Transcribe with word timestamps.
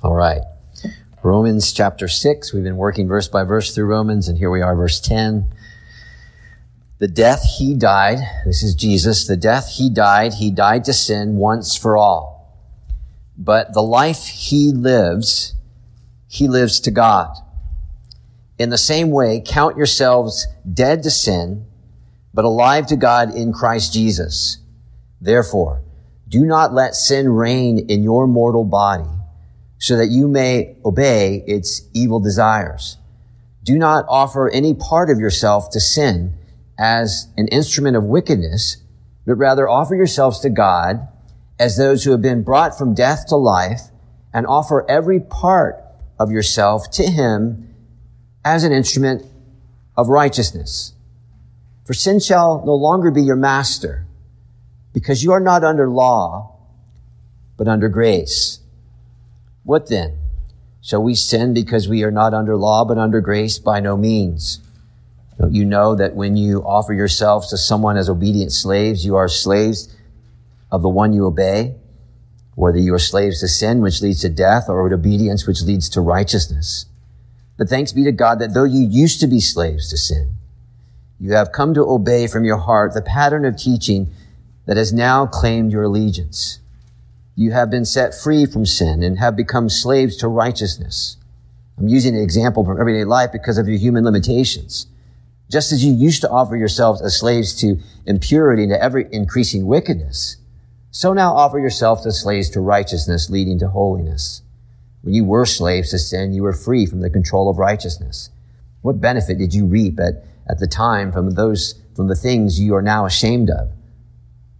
All 0.00 0.14
right. 0.14 0.42
Romans 1.24 1.72
chapter 1.72 2.06
6. 2.06 2.52
We've 2.52 2.62
been 2.62 2.76
working 2.76 3.08
verse 3.08 3.26
by 3.26 3.42
verse 3.42 3.74
through 3.74 3.86
Romans, 3.86 4.28
and 4.28 4.38
here 4.38 4.50
we 4.50 4.62
are, 4.62 4.76
verse 4.76 5.00
10. 5.00 5.52
The 7.00 7.08
death 7.08 7.42
he 7.58 7.74
died, 7.74 8.18
this 8.46 8.62
is 8.62 8.76
Jesus, 8.76 9.26
the 9.26 9.36
death 9.36 9.72
he 9.72 9.90
died, 9.90 10.34
he 10.34 10.52
died 10.52 10.84
to 10.84 10.92
sin 10.92 11.34
once 11.34 11.76
for 11.76 11.96
all. 11.96 12.56
But 13.36 13.72
the 13.72 13.82
life 13.82 14.26
he 14.26 14.70
lives, 14.70 15.56
he 16.28 16.46
lives 16.46 16.78
to 16.80 16.92
God. 16.92 17.36
In 18.56 18.70
the 18.70 18.78
same 18.78 19.10
way, 19.10 19.42
count 19.44 19.76
yourselves 19.76 20.46
dead 20.72 21.02
to 21.02 21.10
sin, 21.10 21.66
but 22.32 22.44
alive 22.44 22.86
to 22.86 22.96
God 22.96 23.34
in 23.34 23.52
Christ 23.52 23.92
Jesus. 23.92 24.58
Therefore, 25.20 25.82
do 26.28 26.46
not 26.46 26.72
let 26.72 26.94
sin 26.94 27.28
reign 27.28 27.90
in 27.90 28.04
your 28.04 28.28
mortal 28.28 28.64
body 28.64 29.17
so 29.78 29.96
that 29.96 30.08
you 30.08 30.28
may 30.28 30.76
obey 30.84 31.44
its 31.46 31.88
evil 31.94 32.20
desires. 32.20 32.98
Do 33.62 33.78
not 33.78 34.04
offer 34.08 34.48
any 34.50 34.74
part 34.74 35.10
of 35.10 35.18
yourself 35.18 35.70
to 35.70 35.80
sin 35.80 36.34
as 36.78 37.28
an 37.36 37.48
instrument 37.48 37.96
of 37.96 38.04
wickedness, 38.04 38.78
but 39.26 39.34
rather 39.34 39.68
offer 39.68 39.94
yourselves 39.94 40.40
to 40.40 40.50
God 40.50 41.06
as 41.58 41.76
those 41.76 42.04
who 42.04 42.12
have 42.12 42.22
been 42.22 42.42
brought 42.42 42.76
from 42.76 42.94
death 42.94 43.26
to 43.28 43.36
life 43.36 43.82
and 44.32 44.46
offer 44.46 44.88
every 44.88 45.20
part 45.20 45.82
of 46.18 46.30
yourself 46.30 46.90
to 46.92 47.04
him 47.04 47.74
as 48.44 48.64
an 48.64 48.72
instrument 48.72 49.24
of 49.96 50.08
righteousness. 50.08 50.92
For 51.84 51.94
sin 51.94 52.20
shall 52.20 52.62
no 52.64 52.74
longer 52.74 53.10
be 53.10 53.22
your 53.22 53.36
master 53.36 54.06
because 54.92 55.22
you 55.22 55.32
are 55.32 55.40
not 55.40 55.64
under 55.64 55.88
law, 55.88 56.56
but 57.56 57.68
under 57.68 57.88
grace. 57.88 58.60
What 59.68 59.90
then? 59.90 60.16
Shall 60.80 61.02
we 61.02 61.14
sin 61.14 61.52
because 61.52 61.90
we 61.90 62.02
are 62.02 62.10
not 62.10 62.32
under 62.32 62.56
law 62.56 62.86
but 62.86 62.96
under 62.96 63.20
grace? 63.20 63.58
By 63.58 63.80
no 63.80 63.98
means. 63.98 64.60
Don't 65.38 65.52
you 65.52 65.66
know 65.66 65.94
that 65.94 66.14
when 66.14 66.38
you 66.38 66.62
offer 66.62 66.94
yourselves 66.94 67.50
to 67.50 67.58
someone 67.58 67.98
as 67.98 68.08
obedient 68.08 68.50
slaves, 68.50 69.04
you 69.04 69.16
are 69.16 69.28
slaves 69.28 69.94
of 70.72 70.80
the 70.80 70.88
one 70.88 71.12
you 71.12 71.26
obey? 71.26 71.74
Whether 72.54 72.78
you 72.78 72.94
are 72.94 72.98
slaves 72.98 73.40
to 73.40 73.48
sin, 73.48 73.82
which 73.82 74.00
leads 74.00 74.22
to 74.22 74.30
death, 74.30 74.70
or 74.70 74.88
to 74.88 74.94
obedience, 74.94 75.46
which 75.46 75.60
leads 75.60 75.90
to 75.90 76.00
righteousness. 76.00 76.86
But 77.58 77.68
thanks 77.68 77.92
be 77.92 78.04
to 78.04 78.12
God 78.12 78.38
that 78.38 78.54
though 78.54 78.64
you 78.64 78.88
used 78.88 79.20
to 79.20 79.26
be 79.26 79.38
slaves 79.38 79.90
to 79.90 79.98
sin, 79.98 80.32
you 81.20 81.34
have 81.34 81.52
come 81.52 81.74
to 81.74 81.86
obey 81.86 82.26
from 82.26 82.46
your 82.46 82.56
heart 82.56 82.94
the 82.94 83.02
pattern 83.02 83.44
of 83.44 83.58
teaching 83.58 84.08
that 84.64 84.78
has 84.78 84.94
now 84.94 85.26
claimed 85.26 85.72
your 85.72 85.82
allegiance 85.82 86.60
you 87.38 87.52
have 87.52 87.70
been 87.70 87.84
set 87.84 88.20
free 88.20 88.44
from 88.44 88.66
sin 88.66 89.00
and 89.00 89.20
have 89.20 89.36
become 89.36 89.68
slaves 89.68 90.16
to 90.16 90.26
righteousness. 90.26 91.16
I'm 91.78 91.86
using 91.86 92.16
an 92.16 92.20
example 92.20 92.64
from 92.64 92.80
everyday 92.80 93.04
life 93.04 93.30
because 93.30 93.58
of 93.58 93.68
your 93.68 93.78
human 93.78 94.02
limitations. 94.02 94.88
Just 95.48 95.70
as 95.70 95.84
you 95.84 95.92
used 95.92 96.20
to 96.22 96.30
offer 96.30 96.56
yourselves 96.56 97.00
as 97.00 97.16
slaves 97.16 97.54
to 97.60 97.78
impurity 98.06 98.64
and 98.64 98.72
to 98.72 98.82
ever 98.82 98.98
increasing 98.98 99.66
wickedness, 99.66 100.38
so 100.90 101.12
now 101.12 101.32
offer 101.32 101.60
yourselves 101.60 102.04
as 102.06 102.20
slaves 102.20 102.50
to 102.50 102.60
righteousness 102.60 103.30
leading 103.30 103.56
to 103.60 103.68
holiness. 103.68 104.42
When 105.02 105.14
you 105.14 105.24
were 105.24 105.46
slaves 105.46 105.92
to 105.92 106.00
sin, 106.00 106.32
you 106.32 106.42
were 106.42 106.52
free 106.52 106.86
from 106.86 107.02
the 107.02 107.08
control 107.08 107.48
of 107.48 107.58
righteousness. 107.58 108.30
What 108.82 109.00
benefit 109.00 109.38
did 109.38 109.54
you 109.54 109.64
reap 109.64 110.00
at, 110.00 110.24
at 110.50 110.58
the 110.58 110.66
time 110.66 111.12
from 111.12 111.30
those, 111.30 111.80
from 111.94 112.08
the 112.08 112.16
things 112.16 112.58
you 112.58 112.74
are 112.74 112.82
now 112.82 113.06
ashamed 113.06 113.48
of? 113.48 113.70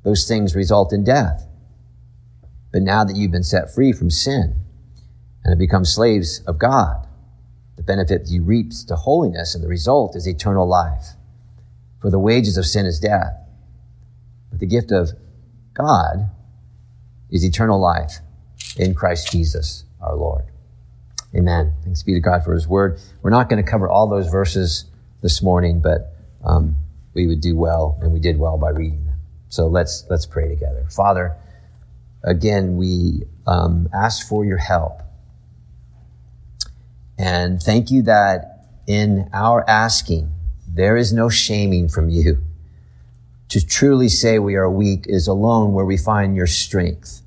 Those 0.04 0.28
things 0.28 0.54
result 0.54 0.92
in 0.92 1.02
death. 1.02 1.47
But 2.72 2.83
now 2.83 3.05
that 3.05 3.16
you've 3.16 3.33
been 3.33 3.42
set 3.42 3.72
free 3.74 3.92
from 3.92 4.11
sin 4.11 4.64
and 5.42 5.52
have 5.52 5.58
become 5.58 5.84
slaves 5.84 6.42
of 6.47 6.58
God, 6.58 7.06
the 7.77 7.83
benefit 7.83 8.28
you 8.28 8.42
reap 8.42 8.72
to 8.88 8.97
holiness 8.97 9.55
and 9.55 9.62
the 9.62 9.69
result 9.69 10.16
is 10.16 10.27
eternal 10.27 10.69
life. 10.69 11.14
For 12.00 12.10
the 12.10 12.19
wages 12.19 12.56
of 12.56 12.66
sin 12.66 12.86
is 12.86 13.00
death. 13.00 13.32
But 14.50 14.60
the 14.60 14.66
gift 14.66 14.92
of 14.92 15.10
God 15.75 16.31
is 17.31 17.44
eternal 17.44 17.81
life 17.81 18.19
in 18.76 18.94
Christ 18.94 19.31
Jesus 19.32 19.84
our 20.00 20.15
Lord. 20.15 20.44
Amen. 21.34 21.75
Thanks 21.84 22.03
be 22.03 22.15
to 22.15 22.21
God 22.21 22.44
for 22.44 22.54
his 22.54 22.66
word. 22.66 23.00
We're 23.22 23.31
not 23.31 23.48
going 23.48 23.62
to 23.62 23.69
cover 23.69 23.88
all 23.88 24.09
those 24.09 24.28
verses 24.28 24.87
this 25.22 25.42
morning, 25.42 25.81
but 25.81 26.15
um, 26.44 26.76
we 27.15 27.26
would 27.26 27.41
do 27.41 27.56
well, 27.56 27.98
and 28.00 28.12
we 28.12 28.21
did 28.21 28.38
well 28.38 28.56
by 28.56 28.71
reading 28.71 29.04
them. 29.04 29.16
So 29.48 29.66
let's 29.66 30.04
let's 30.09 30.26
pray 30.26 30.48
together. 30.48 30.87
Father, 30.91 31.37
again, 32.22 32.76
we 32.76 33.24
um, 33.46 33.88
ask 33.94 34.26
for 34.28 34.44
your 34.44 34.58
help. 34.58 35.02
And 37.18 37.60
thank 37.62 37.90
you 37.90 38.02
that 38.02 38.66
in 38.86 39.28
our 39.32 39.68
asking, 39.68 40.32
there 40.66 40.96
is 40.96 41.12
no 41.12 41.28
shaming 41.28 41.88
from 41.88 42.08
you. 42.08 42.44
To 43.48 43.66
truly 43.66 44.08
say 44.08 44.38
we 44.38 44.54
are 44.56 44.70
weak 44.70 45.06
is 45.08 45.26
alone 45.26 45.72
where 45.72 45.84
we 45.84 45.96
find 45.96 46.36
your 46.36 46.46
strength. 46.46 47.22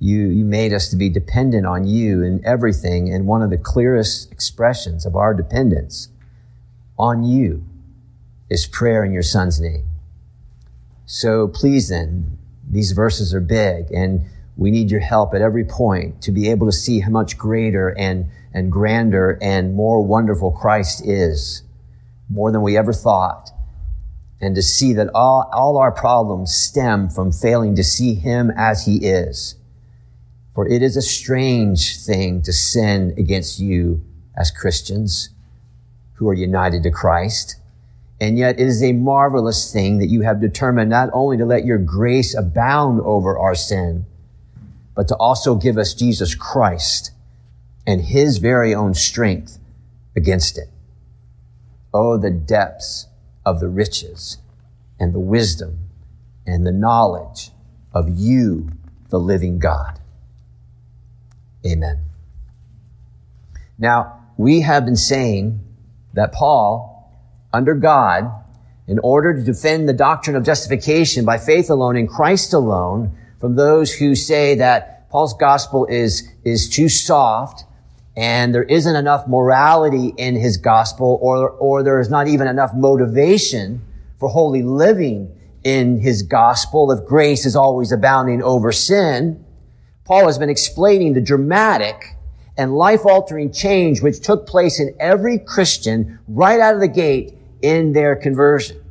You, 0.00 0.26
you 0.26 0.44
made 0.44 0.72
us 0.72 0.88
to 0.90 0.96
be 0.96 1.08
dependent 1.08 1.66
on 1.66 1.84
you 1.84 2.22
in 2.22 2.44
everything, 2.44 3.12
and 3.12 3.26
one 3.26 3.42
of 3.42 3.50
the 3.50 3.58
clearest 3.58 4.30
expressions 4.30 5.06
of 5.06 5.16
our 5.16 5.34
dependence 5.34 6.08
on 6.98 7.24
you 7.24 7.64
is 8.50 8.66
prayer 8.66 9.04
in 9.04 9.12
your 9.12 9.22
son's 9.22 9.60
name. 9.60 9.84
So 11.06 11.48
please 11.48 11.88
then, 11.88 12.38
these 12.70 12.92
verses 12.92 13.34
are 13.34 13.40
big 13.40 13.90
and 13.92 14.26
we 14.56 14.72
need 14.72 14.90
your 14.90 15.00
help 15.00 15.34
at 15.34 15.40
every 15.40 15.64
point 15.64 16.20
to 16.22 16.32
be 16.32 16.50
able 16.50 16.66
to 16.66 16.72
see 16.72 17.00
how 17.00 17.10
much 17.10 17.38
greater 17.38 17.96
and, 17.96 18.28
and 18.52 18.72
grander 18.72 19.38
and 19.40 19.74
more 19.74 20.04
wonderful 20.04 20.50
Christ 20.50 21.06
is, 21.06 21.62
more 22.28 22.50
than 22.50 22.62
we 22.62 22.76
ever 22.76 22.92
thought. 22.92 23.50
And 24.40 24.56
to 24.56 24.62
see 24.62 24.92
that 24.94 25.10
all, 25.14 25.48
all 25.52 25.78
our 25.78 25.92
problems 25.92 26.54
stem 26.54 27.08
from 27.08 27.30
failing 27.30 27.76
to 27.76 27.84
see 27.84 28.14
him 28.14 28.52
as 28.56 28.84
he 28.84 28.96
is. 28.96 29.54
For 30.54 30.68
it 30.68 30.82
is 30.82 30.96
a 30.96 31.02
strange 31.02 32.04
thing 32.04 32.42
to 32.42 32.52
sin 32.52 33.14
against 33.16 33.60
you 33.60 34.04
as 34.36 34.50
Christians 34.50 35.30
who 36.14 36.28
are 36.28 36.34
united 36.34 36.82
to 36.82 36.90
Christ. 36.90 37.56
And 38.20 38.36
yet 38.36 38.58
it 38.58 38.66
is 38.66 38.82
a 38.82 38.92
marvelous 38.92 39.72
thing 39.72 39.98
that 39.98 40.08
you 40.08 40.22
have 40.22 40.40
determined 40.40 40.90
not 40.90 41.10
only 41.12 41.36
to 41.36 41.46
let 41.46 41.64
your 41.64 41.78
grace 41.78 42.34
abound 42.34 43.00
over 43.02 43.38
our 43.38 43.54
sin, 43.54 44.06
but 44.94 45.06
to 45.08 45.16
also 45.16 45.54
give 45.54 45.78
us 45.78 45.94
Jesus 45.94 46.34
Christ 46.34 47.12
and 47.86 48.02
his 48.02 48.38
very 48.38 48.74
own 48.74 48.94
strength 48.94 49.58
against 50.16 50.58
it. 50.58 50.68
Oh, 51.94 52.18
the 52.18 52.30
depths 52.30 53.06
of 53.46 53.60
the 53.60 53.68
riches 53.68 54.38
and 54.98 55.14
the 55.14 55.20
wisdom 55.20 55.78
and 56.46 56.66
the 56.66 56.72
knowledge 56.72 57.50
of 57.92 58.08
you, 58.08 58.70
the 59.10 59.18
living 59.18 59.58
God. 59.58 60.00
Amen. 61.64 62.00
Now, 63.78 64.24
we 64.36 64.62
have 64.62 64.84
been 64.84 64.96
saying 64.96 65.60
that 66.14 66.32
Paul 66.32 66.87
under 67.52 67.74
God 67.74 68.30
in 68.86 68.98
order 69.00 69.34
to 69.34 69.42
defend 69.42 69.88
the 69.88 69.92
doctrine 69.92 70.36
of 70.36 70.44
justification 70.44 71.24
by 71.24 71.38
faith 71.38 71.70
alone 71.70 71.96
in 71.96 72.06
Christ 72.06 72.52
alone 72.54 73.16
from 73.38 73.54
those 73.54 73.92
who 73.92 74.14
say 74.14 74.54
that 74.56 75.08
Paul's 75.10 75.34
gospel 75.34 75.86
is, 75.86 76.28
is 76.44 76.68
too 76.68 76.88
soft 76.88 77.64
and 78.16 78.54
there 78.54 78.64
isn't 78.64 78.96
enough 78.96 79.28
morality 79.28 80.12
in 80.16 80.34
his 80.34 80.56
gospel 80.56 81.18
or, 81.22 81.50
or 81.50 81.82
there 81.82 82.00
is 82.00 82.10
not 82.10 82.26
even 82.26 82.48
enough 82.48 82.72
motivation 82.74 83.80
for 84.18 84.28
holy 84.28 84.62
living 84.62 85.34
in 85.64 86.00
his 86.00 86.22
gospel 86.22 86.90
if 86.90 87.06
grace 87.06 87.46
is 87.46 87.54
always 87.54 87.92
abounding 87.92 88.42
over 88.42 88.72
sin. 88.72 89.44
Paul 90.04 90.26
has 90.26 90.38
been 90.38 90.50
explaining 90.50 91.12
the 91.12 91.20
dramatic 91.20 92.16
and 92.56 92.74
life 92.74 93.06
altering 93.06 93.52
change 93.52 94.02
which 94.02 94.20
took 94.20 94.46
place 94.46 94.80
in 94.80 94.94
every 94.98 95.38
Christian 95.38 96.18
right 96.26 96.58
out 96.58 96.74
of 96.74 96.80
the 96.80 96.88
gate 96.88 97.37
in 97.62 97.92
their 97.92 98.16
conversion. 98.16 98.82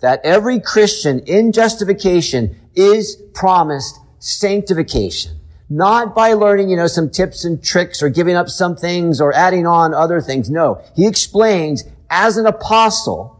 That 0.00 0.20
every 0.24 0.60
Christian 0.60 1.20
in 1.20 1.52
justification 1.52 2.56
is 2.74 3.16
promised 3.34 3.98
sanctification. 4.18 5.32
Not 5.68 6.14
by 6.14 6.34
learning, 6.34 6.70
you 6.70 6.76
know, 6.76 6.86
some 6.86 7.10
tips 7.10 7.44
and 7.44 7.62
tricks 7.62 8.02
or 8.02 8.08
giving 8.08 8.36
up 8.36 8.48
some 8.48 8.76
things 8.76 9.20
or 9.20 9.34
adding 9.34 9.66
on 9.66 9.94
other 9.94 10.20
things. 10.20 10.48
No. 10.48 10.82
He 10.94 11.06
explains 11.06 11.84
as 12.08 12.36
an 12.36 12.46
apostle 12.46 13.36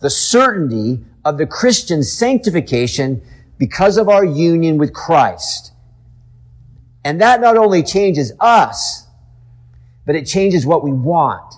the 0.00 0.08
certainty 0.10 1.04
of 1.24 1.36
the 1.36 1.46
Christian 1.46 2.02
sanctification 2.02 3.20
because 3.58 3.98
of 3.98 4.08
our 4.08 4.24
union 4.24 4.78
with 4.78 4.94
Christ. 4.94 5.72
And 7.04 7.20
that 7.20 7.40
not 7.40 7.56
only 7.56 7.82
changes 7.82 8.32
us, 8.40 9.06
but 10.06 10.14
it 10.16 10.24
changes 10.24 10.64
what 10.64 10.82
we 10.82 10.92
want. 10.92 11.54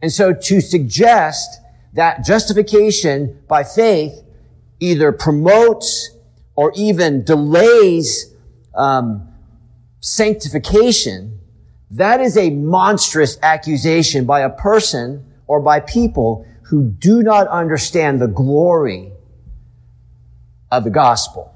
And 0.00 0.12
so 0.12 0.32
to 0.32 0.60
suggest 0.60 1.60
that 1.96 2.24
justification 2.24 3.42
by 3.48 3.64
faith 3.64 4.22
either 4.80 5.12
promotes 5.12 6.10
or 6.54 6.72
even 6.76 7.24
delays 7.24 8.34
um, 8.74 9.28
sanctification 10.00 11.38
That 11.90 12.20
is 12.20 12.36
a 12.36 12.50
monstrous 12.50 13.38
accusation 13.42 14.26
by 14.26 14.40
a 14.40 14.50
person 14.50 15.24
or 15.46 15.60
by 15.60 15.80
people 15.80 16.46
who 16.64 16.90
do 16.90 17.22
not 17.22 17.46
understand 17.48 18.20
the 18.20 18.26
glory 18.26 19.12
of 20.70 20.84
the 20.84 20.90
gospel. 20.90 21.52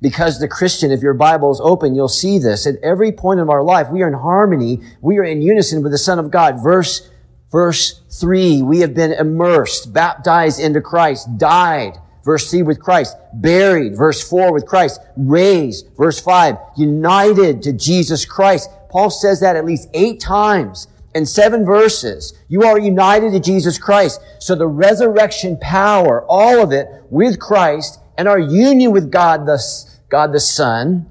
Because 0.00 0.40
the 0.40 0.48
Christian, 0.48 0.90
if 0.90 1.00
your 1.00 1.14
Bible 1.14 1.52
is 1.52 1.60
open, 1.62 1.94
you'll 1.94 2.08
see 2.08 2.38
this. 2.38 2.66
At 2.66 2.76
every 2.82 3.12
point 3.12 3.38
of 3.38 3.48
our 3.48 3.62
life, 3.62 3.88
we 3.90 4.02
are 4.02 4.08
in 4.08 4.14
harmony. 4.14 4.80
We 5.00 5.18
are 5.18 5.24
in 5.24 5.42
unison 5.42 5.82
with 5.82 5.92
the 5.92 5.98
Son 5.98 6.18
of 6.18 6.30
God. 6.30 6.60
Verse, 6.62 7.08
verse 7.52 8.00
three, 8.10 8.62
we 8.62 8.80
have 8.80 8.94
been 8.94 9.12
immersed, 9.12 9.92
baptized 9.92 10.58
into 10.58 10.80
Christ, 10.80 11.38
died. 11.38 11.98
Verse 12.24 12.50
three 12.50 12.62
with 12.62 12.80
Christ, 12.80 13.16
buried. 13.34 13.96
Verse 13.96 14.26
four 14.26 14.52
with 14.52 14.66
Christ, 14.66 15.00
raised. 15.16 15.88
Verse 15.96 16.20
five, 16.20 16.56
united 16.76 17.62
to 17.62 17.72
Jesus 17.72 18.24
Christ. 18.24 18.70
Paul 18.90 19.10
says 19.10 19.40
that 19.40 19.56
at 19.56 19.64
least 19.64 19.88
eight 19.92 20.20
times 20.20 20.88
in 21.14 21.26
seven 21.26 21.64
verses. 21.64 22.32
You 22.48 22.62
are 22.62 22.78
united 22.78 23.32
to 23.32 23.40
Jesus 23.40 23.78
Christ. 23.78 24.20
So 24.38 24.54
the 24.54 24.66
resurrection 24.66 25.58
power, 25.60 26.24
all 26.28 26.62
of 26.62 26.72
it 26.72 26.86
with 27.10 27.38
Christ 27.38 27.98
and 28.16 28.28
our 28.28 28.38
union 28.38 28.92
with 28.92 29.10
God 29.10 29.46
the 29.46 29.60
God 30.08 30.32
the 30.32 30.40
Son 30.40 31.10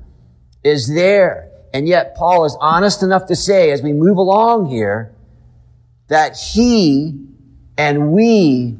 is 0.64 0.94
there. 0.94 1.50
And 1.74 1.88
yet 1.88 2.16
Paul 2.16 2.46
is 2.46 2.58
honest 2.60 3.04
enough 3.04 3.26
to 3.28 3.36
say 3.36 3.72
as 3.72 3.82
we 3.82 3.94
move 3.94 4.18
along 4.18 4.68
here 4.68 5.14
that 6.12 6.38
he 6.38 7.18
and 7.78 8.12
we 8.12 8.76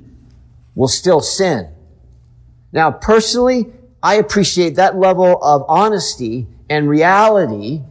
will 0.76 0.90
still 0.90 1.22
sin. 1.22 1.66
Now 2.74 2.92
personally, 2.92 3.68
I 4.04 4.16
appreciate 4.16 4.76
that 4.76 4.98
level 4.98 5.42
of 5.42 5.64
honesty 5.70 6.46
and 6.70 6.90
reality. 6.90 7.84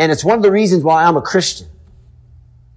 And 0.00 0.10
it's 0.10 0.24
one 0.24 0.36
of 0.36 0.42
the 0.42 0.50
reasons 0.50 0.82
why 0.82 1.04
I'm 1.04 1.16
a 1.16 1.22
Christian. 1.22 1.68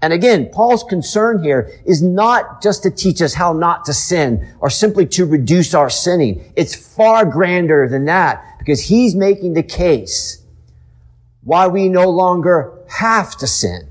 And 0.03 0.13
again, 0.13 0.47
Paul's 0.53 0.83
concern 0.83 1.41
here 1.41 1.71
is 1.85 2.03
not 2.03 2.61
just 2.61 2.83
to 2.83 2.91
teach 2.91 3.19
us 3.19 3.33
how 3.33 3.51
not 3.51 3.83
to 3.85 3.93
sin 3.93 4.47
or 4.59 4.69
simply 4.69 5.07
to 5.07 5.25
reduce 5.25 5.73
our 5.73 5.89
sinning. 5.89 6.53
It's 6.55 6.75
far 6.75 7.25
grander 7.25 7.89
than 7.89 8.05
that 8.05 8.59
because 8.59 8.81
he's 8.81 9.15
making 9.15 9.55
the 9.55 9.63
case 9.63 10.45
why 11.43 11.65
we 11.65 11.89
no 11.89 12.07
longer 12.11 12.77
have 12.89 13.35
to 13.37 13.47
sin 13.47 13.90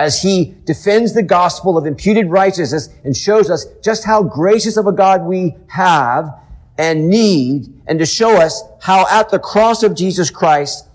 as 0.00 0.22
he 0.22 0.54
defends 0.64 1.12
the 1.12 1.22
gospel 1.22 1.76
of 1.76 1.84
imputed 1.84 2.30
righteousness 2.30 2.88
and 3.04 3.14
shows 3.14 3.50
us 3.50 3.66
just 3.82 4.04
how 4.04 4.22
gracious 4.22 4.78
of 4.78 4.86
a 4.86 4.92
God 4.92 5.24
we 5.24 5.54
have 5.68 6.40
and 6.78 7.10
need 7.10 7.70
and 7.86 7.98
to 7.98 8.06
show 8.06 8.40
us 8.40 8.62
how 8.80 9.06
at 9.10 9.28
the 9.28 9.38
cross 9.38 9.82
of 9.82 9.94
Jesus 9.94 10.30
Christ 10.30 10.88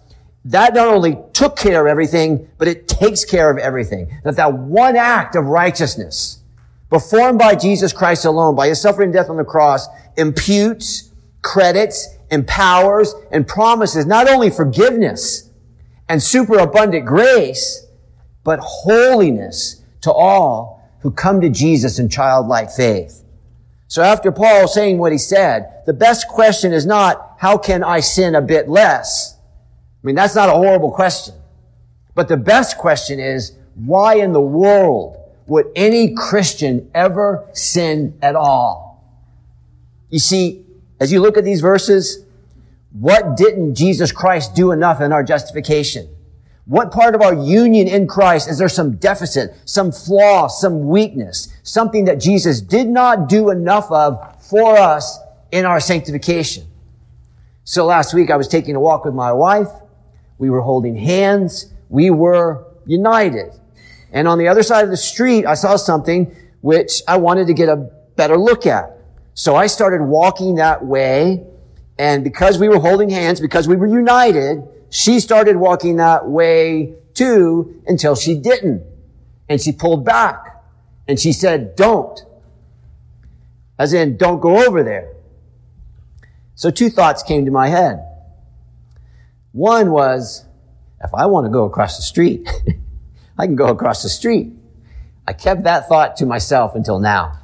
that 0.46 0.74
not 0.74 0.88
only 0.88 1.20
took 1.34 1.56
care 1.56 1.86
of 1.86 1.88
everything, 1.88 2.48
but 2.58 2.68
it 2.68 2.88
takes 2.88 3.24
care 3.24 3.52
of 3.52 3.60
everything. 3.60 4.12
That 4.24 4.38
that 4.38 4.54
one 4.54 4.96
act 4.96 5.36
of 5.36 5.46
righteousness 5.46 6.40
performed 6.90 7.38
by 7.38 7.54
Jesus 7.54 7.94
Christ 7.94 8.26
alone, 8.26 8.56
by 8.56 8.70
his 8.70 8.82
suffering 8.82 9.12
death 9.12 9.30
on 9.30 9.38
the 9.38 9.44
cross, 9.44 9.88
imputes, 10.18 11.12
credits, 11.44 12.08
empowers, 12.32 13.14
and 13.32 13.48
promises 13.48 14.08
not 14.08 14.28
only 14.28 14.50
forgiveness 14.50 15.52
and 16.10 16.24
superabundant 16.24 17.06
grace, 17.06 17.85
but 18.46 18.60
holiness 18.62 19.82
to 20.02 20.14
all 20.14 20.90
who 21.02 21.12
come 21.12 21.42
to 21.42 21.50
Jesus 21.50 22.00
in 22.00 22.08
childlike 22.08 22.72
faith. 22.72 23.24
So 23.88 24.02
after 24.02 24.32
Paul 24.32 24.70
saying 24.70 24.98
what 24.98 25.12
he 25.12 25.18
said, 25.18 25.82
the 25.86 25.94
best 25.94 26.28
question 26.30 26.72
is 26.72 26.86
not, 26.86 27.36
how 27.38 27.58
can 27.58 27.84
I 27.84 28.00
sin 28.00 28.36
a 28.36 28.42
bit 28.42 28.70
less? 28.70 29.36
I 29.36 30.08
mean, 30.08 30.16
that's 30.16 30.36
not 30.36 30.48
a 30.48 30.54
horrible 30.54 30.92
question. 30.92 31.36
But 32.14 32.28
the 32.28 32.38
best 32.38 32.78
question 32.78 33.20
is, 33.20 33.52
why 33.74 34.16
in 34.16 34.32
the 34.32 34.42
world 34.42 35.18
would 35.48 35.68
any 35.76 36.14
Christian 36.14 36.90
ever 36.94 37.48
sin 37.54 38.18
at 38.22 38.36
all? 38.36 39.04
You 40.10 40.20
see, 40.20 40.66
as 41.00 41.12
you 41.12 41.20
look 41.20 41.38
at 41.38 41.44
these 41.44 41.62
verses, 41.62 42.24
what 42.92 43.36
didn't 43.36 43.76
Jesus 43.76 44.12
Christ 44.12 44.56
do 44.56 44.72
enough 44.72 45.02
in 45.02 45.12
our 45.12 45.24
justification? 45.24 46.08
What 46.66 46.92
part 46.92 47.14
of 47.14 47.22
our 47.22 47.34
union 47.34 47.88
in 47.88 48.08
Christ 48.08 48.50
is 48.50 48.58
there 48.58 48.70
some 48.70 48.96
deficit, 48.96 49.56
some 49.66 49.92
flaw, 49.92 50.48
some 50.48 50.88
weakness, 50.88 51.54
something 51.64 52.06
that 52.06 52.20
Jesus 52.20 52.60
did 52.60 52.88
not 52.88 53.30
do 53.30 53.52
enough 53.52 53.92
of 53.92 54.44
for 54.44 54.78
us 54.78 55.20
in 55.52 55.66
our 55.66 55.80
sanctification? 55.80 56.66
So 57.64 57.86
last 57.86 58.14
week 58.14 58.32
I 58.32 58.36
was 58.36 58.48
taking 58.48 58.76
a 58.76 58.80
walk 58.80 59.06
with 59.06 59.14
my 59.14 59.32
wife 59.32 59.70
we 60.38 60.50
were 60.50 60.62
holding 60.62 60.96
hands. 60.96 61.74
We 61.90 62.10
were 62.10 62.66
united. 62.86 63.54
And 64.12 64.28
on 64.28 64.38
the 64.38 64.48
other 64.48 64.64
side 64.64 64.84
of 64.84 64.90
the 64.90 64.98
street, 64.98 65.46
I 65.46 65.54
saw 65.54 65.76
something 65.76 66.36
which 66.62 67.02
I 67.08 67.18
wanted 67.18 67.48
to 67.48 67.54
get 67.54 67.70
a 67.70 67.90
better 68.16 68.38
look 68.38 68.66
at. 68.66 68.92
So 69.34 69.56
I 69.56 69.68
started 69.68 70.04
walking 70.04 70.56
that 70.56 70.86
way. 70.86 71.46
And 71.98 72.24
because 72.24 72.58
we 72.58 72.68
were 72.68 72.80
holding 72.80 73.10
hands, 73.10 73.40
because 73.40 73.68
we 73.68 73.76
were 73.76 73.88
united, 73.88 74.64
she 74.90 75.20
started 75.20 75.58
walking 75.58 75.98
that 75.98 76.28
way 76.28 76.96
too 77.14 77.82
until 77.88 78.16
she 78.16 78.36
didn't. 78.36 78.84
And 79.50 79.62
she 79.62 79.72
pulled 79.72 80.06
back 80.06 80.64
and 81.08 81.20
she 81.20 81.34
said, 81.34 81.76
don't. 81.76 82.20
As 83.78 83.94
in, 83.94 84.18
don't 84.18 84.40
go 84.40 84.66
over 84.66 84.84
there. 84.84 85.12
So 86.56 86.70
two 86.72 86.90
thoughts 86.90 87.22
came 87.22 87.46
to 87.46 87.52
my 87.52 87.68
head. 87.68 88.04
One 89.52 89.92
was, 89.92 90.46
if 91.04 91.14
I 91.14 91.26
want 91.26 91.46
to 91.46 91.52
go 91.52 91.66
across 91.66 91.98
the 91.98 92.04
street, 92.04 92.48
I 93.38 93.46
can 93.46 93.56
go 93.56 93.68
across 93.68 94.04
the 94.04 94.10
street. 94.10 94.54
I 95.28 95.34
kept 95.34 95.64
that 95.64 95.88
thought 95.88 96.18
to 96.18 96.26
myself 96.26 96.76
until 96.76 97.00
now. 97.00 97.40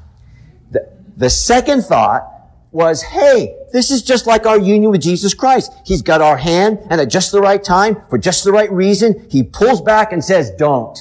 The, 0.71 0.89
the 1.17 1.29
second 1.29 1.83
thought 1.83 2.29
was, 2.71 3.01
hey, 3.01 3.57
this 3.71 3.91
is 3.91 4.03
just 4.03 4.27
like 4.27 4.45
our 4.45 4.59
union 4.59 4.91
with 4.91 5.01
Jesus 5.01 5.33
Christ. 5.33 5.71
He's 5.85 6.01
got 6.01 6.21
our 6.21 6.37
hand 6.37 6.79
and 6.89 6.99
at 6.99 7.09
just 7.09 7.31
the 7.31 7.41
right 7.41 7.63
time, 7.63 8.01
for 8.09 8.17
just 8.17 8.43
the 8.43 8.51
right 8.51 8.71
reason, 8.71 9.25
he 9.29 9.43
pulls 9.43 9.81
back 9.81 10.11
and 10.11 10.23
says, 10.23 10.51
don't. 10.51 10.97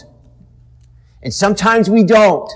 And 1.22 1.34
sometimes 1.34 1.90
we 1.90 2.04
don't. 2.04 2.50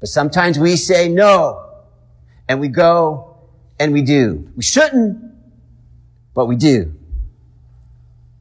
But 0.00 0.08
sometimes 0.08 0.58
we 0.58 0.76
say 0.76 1.08
no. 1.08 1.66
And 2.48 2.60
we 2.60 2.68
go 2.68 3.38
and 3.78 3.92
we 3.92 4.02
do. 4.02 4.50
We 4.56 4.62
shouldn't, 4.62 5.18
but 6.34 6.46
we 6.46 6.56
do. 6.56 6.94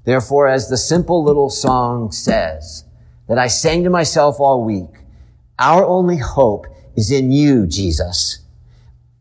Therefore, 0.03 0.47
as 0.47 0.69
the 0.69 0.77
simple 0.77 1.23
little 1.23 1.49
song 1.49 2.11
says 2.11 2.85
that 3.27 3.37
I 3.37 3.47
sang 3.47 3.83
to 3.83 3.89
myself 3.89 4.39
all 4.39 4.63
week, 4.63 4.89
our 5.59 5.85
only 5.85 6.17
hope 6.17 6.65
is 6.95 7.11
in 7.11 7.31
you, 7.31 7.67
Jesus. 7.67 8.39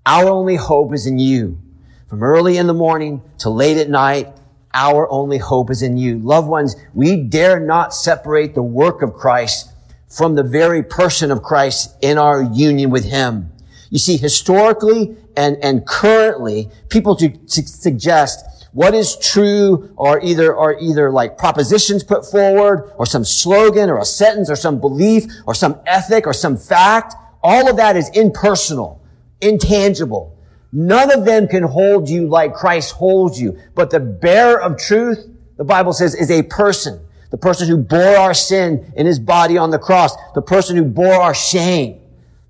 Our 0.09 0.31
only 0.31 0.57
hope 0.57 0.95
is 0.95 1.07
in 1.07 1.19
you. 1.19 1.59
From 2.07 2.23
early 2.23 2.57
in 2.57 2.67
the 2.67 2.73
morning 2.73 3.21
to 3.41 3.51
late 3.51 3.77
at 3.77 3.91
night, 3.91 4.29
our 4.73 5.07
only 5.11 5.37
hope 5.37 5.71
is 5.71 5.83
in 5.83 5.99
you. 5.99 6.19
Loved 6.19 6.49
ones, 6.49 6.77
we 6.95 7.23
dare 7.23 7.61
not 7.61 7.93
separate 7.93 8.55
the 8.55 8.63
work 8.63 9.03
of 9.03 9.13
Christ 9.13 9.71
from 10.09 10.35
the 10.35 10.43
very 10.43 10.83
person 10.83 11.31
of 11.31 11.43
Christ 11.43 11.95
in 12.01 12.17
our 12.17 12.43
union 12.43 12.89
with 12.89 13.05
Him. 13.05 13.53
You 13.91 13.99
see, 13.99 14.17
historically 14.17 15.15
and, 15.37 15.59
and 15.63 15.87
currently, 15.87 16.71
people 16.89 17.15
to, 17.17 17.29
to 17.29 17.63
suggest 17.69 18.67
what 18.73 18.95
is 18.95 19.15
true 19.15 19.95
are 19.99 20.21
either, 20.23 20.57
are 20.57 20.79
either 20.81 21.11
like 21.11 21.37
propositions 21.37 22.03
put 22.03 22.25
forward 22.25 22.91
or 22.97 23.05
some 23.05 23.27
slogan 23.27 23.91
or 23.91 23.99
a 23.99 24.07
sentence 24.07 24.49
or 24.49 24.57
some 24.57 24.81
belief 24.81 25.27
or 25.45 25.55
some 25.55 25.79
ethic 25.85 26.27
or 26.27 26.33
some 26.33 26.57
fact. 26.57 27.15
All 27.43 27.69
of 27.69 27.77
that 27.77 27.95
is 27.95 28.09
impersonal, 28.15 28.98
intangible. 29.41 30.37
None 30.73 31.11
of 31.11 31.25
them 31.25 31.49
can 31.49 31.63
hold 31.63 32.09
you 32.09 32.29
like 32.29 32.55
Christ 32.55 32.93
holds 32.93 33.41
you. 33.41 33.59
But 33.75 33.91
the 33.91 34.01
bearer 34.01 34.61
of 34.61 34.79
truth, 34.79 35.29
the 35.57 35.65
Bible 35.65 35.93
says, 35.93 36.15
is 36.15 36.31
a 36.31 36.43
person. 36.43 37.05
The 37.31 37.39
person 37.39 37.69
who 37.69 37.77
bore 37.77 38.17
our 38.17 38.35
sin 38.35 38.93
in 38.97 39.07
his 39.07 39.19
body 39.19 39.59
on 39.59 39.71
the 39.71 39.79
cross. 39.79 40.15
The 40.35 40.43
person 40.43 40.77
who 40.77 40.85
bore 40.85 41.15
our 41.15 41.35
shame. 41.35 42.01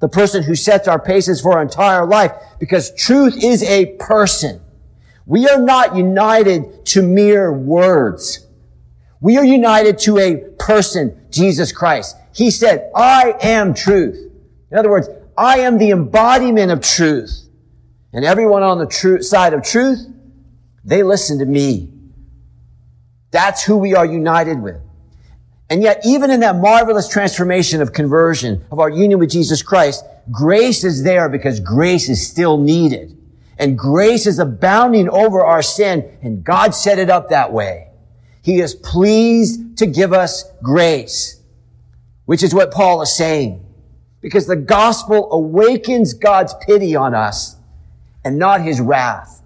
The 0.01 0.09
person 0.09 0.43
who 0.43 0.55
sets 0.55 0.87
our 0.87 1.01
paces 1.01 1.41
for 1.41 1.53
our 1.53 1.63
entire 1.63 2.07
life. 2.07 2.33
Because 2.59 2.95
truth 2.95 3.43
is 3.43 3.63
a 3.63 3.97
person. 3.97 4.61
We 5.27 5.49
are 5.49 5.61
not 5.61 5.97
united 5.97 6.87
to 6.87 7.03
mere 7.03 7.53
words. 7.53 8.47
We 9.21 9.37
are 9.37 9.45
united 9.45 9.99
to 10.01 10.19
a 10.19 10.37
person, 10.59 11.27
Jesus 11.31 11.73
Christ. 11.73 12.17
He 12.33 12.51
said, 12.51 12.91
I 12.95 13.35
am 13.43 13.75
truth. 13.75 14.33
In 14.71 14.79
other 14.79 14.91
words, 14.91 15.09
I 15.39 15.61
am 15.61 15.79
the 15.79 15.91
embodiment 15.91 16.73
of 16.73 16.81
truth. 16.83 17.49
And 18.13 18.25
everyone 18.25 18.63
on 18.63 18.79
the 18.79 18.87
true 18.87 19.23
side 19.23 19.55
of 19.55 19.63
truth, 19.63 20.07
they 20.85 21.03
listen 21.03 21.39
to 21.39 21.47
me. 21.47 21.93
That's 23.31 23.63
who 23.63 23.77
we 23.77 23.95
are 23.95 24.07
united 24.07 24.61
with. 24.61 24.81
And 25.71 25.83
yet, 25.83 26.01
even 26.05 26.31
in 26.31 26.41
that 26.41 26.57
marvelous 26.57 27.09
transformation 27.09 27.83
of 27.83 27.93
conversion, 27.93 28.65
of 28.73 28.81
our 28.81 28.89
union 28.89 29.19
with 29.19 29.31
Jesus 29.31 29.63
Christ, 29.63 30.05
grace 30.31 30.83
is 30.83 31.05
there 31.05 31.29
because 31.29 31.61
grace 31.61 32.09
is 32.09 32.27
still 32.27 32.59
needed 32.59 33.19
and 33.59 33.77
grace 33.77 34.27
is 34.27 34.39
abounding 34.39 35.09
over 35.09 35.45
our 35.45 35.63
sin, 35.63 36.19
and 36.23 36.45
God 36.45 36.75
set 36.75 36.99
it 36.99 37.11
up 37.11 37.29
that 37.31 37.53
way. 37.53 37.89
He 38.41 38.61
is 38.61 38.75
pleased 38.75 39.79
to 39.79 39.87
give 39.87 40.13
us 40.13 40.45
grace, 40.63 41.43
which 42.25 42.43
is 42.43 42.55
what 42.55 42.71
Paul 42.71 43.03
is 43.03 43.15
saying. 43.15 43.65
Because 44.21 44.47
the 44.47 44.57
gospel 44.57 45.31
awakens 45.33 46.15
God's 46.15 46.55
pity 46.61 46.97
on 46.97 47.15
us 47.15 47.57
and 48.25 48.39
not 48.39 48.61
his 48.61 48.81
wrath. 48.81 49.43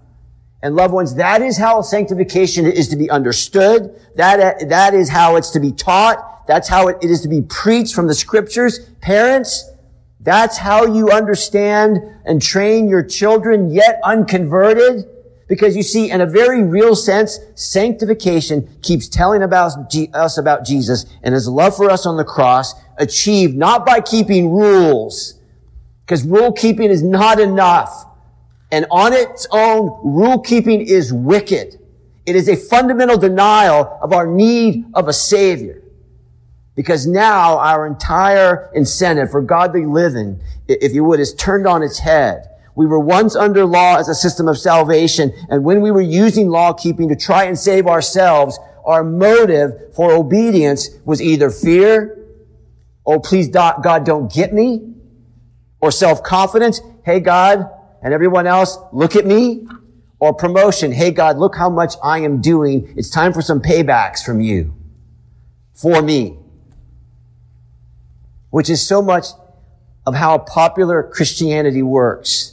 And 0.61 0.75
loved 0.75 0.93
ones, 0.93 1.15
that 1.15 1.41
is 1.41 1.57
how 1.57 1.81
sanctification 1.81 2.65
is 2.65 2.87
to 2.87 2.95
be 2.95 3.09
understood. 3.09 3.99
That, 4.15 4.69
that 4.69 4.93
is 4.93 5.09
how 5.09 5.35
it's 5.35 5.51
to 5.51 5.59
be 5.59 5.71
taught. 5.71 6.47
That's 6.47 6.67
how 6.67 6.87
it 6.87 6.97
is 7.01 7.21
to 7.21 7.27
be 7.27 7.41
preached 7.41 7.93
from 7.93 8.07
the 8.07 8.13
scriptures. 8.13 8.79
Parents, 9.01 9.69
that's 10.21 10.57
how 10.57 10.85
you 10.85 11.09
understand 11.09 11.99
and 12.25 12.41
train 12.41 12.87
your 12.87 13.03
children 13.03 13.71
yet 13.71 13.99
unconverted. 14.03 15.05
Because 15.47 15.75
you 15.75 15.83
see, 15.83 16.09
in 16.09 16.21
a 16.21 16.25
very 16.25 16.63
real 16.63 16.95
sense, 16.95 17.39
sanctification 17.55 18.69
keeps 18.81 19.07
telling 19.07 19.43
about 19.43 19.93
us 20.13 20.37
about 20.37 20.65
Jesus 20.65 21.05
and 21.21 21.33
his 21.33 21.47
love 21.47 21.75
for 21.75 21.89
us 21.89 22.05
on 22.05 22.17
the 22.17 22.23
cross, 22.23 22.73
achieved 22.97 23.55
not 23.55 23.85
by 23.85 23.99
keeping 23.99 24.51
rules, 24.51 25.39
because 26.05 26.25
rule 26.25 26.51
keeping 26.51 26.89
is 26.89 27.03
not 27.03 27.39
enough. 27.39 28.05
And 28.71 28.85
on 28.89 29.13
its 29.13 29.45
own, 29.51 29.99
rule 30.03 30.39
keeping 30.39 30.81
is 30.81 31.13
wicked. 31.13 31.79
It 32.25 32.35
is 32.35 32.47
a 32.47 32.55
fundamental 32.55 33.17
denial 33.17 33.99
of 34.01 34.13
our 34.13 34.25
need 34.25 34.85
of 34.93 35.07
a 35.07 35.13
savior. 35.13 35.81
Because 36.75 37.05
now 37.05 37.59
our 37.59 37.85
entire 37.85 38.71
incentive 38.73 39.29
for 39.29 39.41
godly 39.41 39.85
living, 39.85 40.41
if 40.67 40.93
you 40.93 41.03
would, 41.03 41.19
is 41.19 41.33
turned 41.35 41.67
on 41.67 41.83
its 41.83 41.99
head. 41.99 42.49
We 42.75 42.85
were 42.85 42.99
once 42.99 43.35
under 43.35 43.65
law 43.65 43.97
as 43.97 44.09
a 44.09 44.15
system 44.15 44.47
of 44.47 44.57
salvation, 44.57 45.31
and 45.49 45.63
when 45.63 45.81
we 45.81 45.91
were 45.91 46.01
using 46.01 46.49
law 46.49 46.73
keeping 46.73 47.09
to 47.09 47.15
try 47.15 47.43
and 47.45 47.57
save 47.57 47.87
ourselves, 47.87 48.59
our 48.85 49.03
motive 49.03 49.93
for 49.95 50.11
obedience 50.11 50.89
was 51.05 51.21
either 51.21 51.49
fear, 51.49 52.25
oh 53.05 53.19
please 53.19 53.47
God 53.47 54.05
don't 54.05 54.31
get 54.31 54.53
me, 54.53 54.93
or 55.79 55.91
self-confidence, 55.91 56.81
hey 57.05 57.19
God, 57.19 57.69
and 58.01 58.13
everyone 58.13 58.47
else, 58.47 58.77
look 58.91 59.15
at 59.15 59.25
me, 59.25 59.67
or 60.19 60.33
promotion, 60.33 60.91
hey 60.91 61.11
God, 61.11 61.37
look 61.37 61.55
how 61.55 61.69
much 61.69 61.95
I 62.03 62.19
am 62.19 62.41
doing, 62.41 62.93
it's 62.97 63.09
time 63.09 63.33
for 63.33 63.41
some 63.41 63.61
paybacks 63.61 64.23
from 64.23 64.41
you, 64.41 64.73
for 65.73 66.01
me 66.01 66.39
which 68.49 68.69
is 68.69 68.85
so 68.85 69.01
much 69.01 69.29
of 70.05 70.13
how 70.13 70.37
popular 70.37 71.01
Christianity 71.01 71.81
works. 71.81 72.52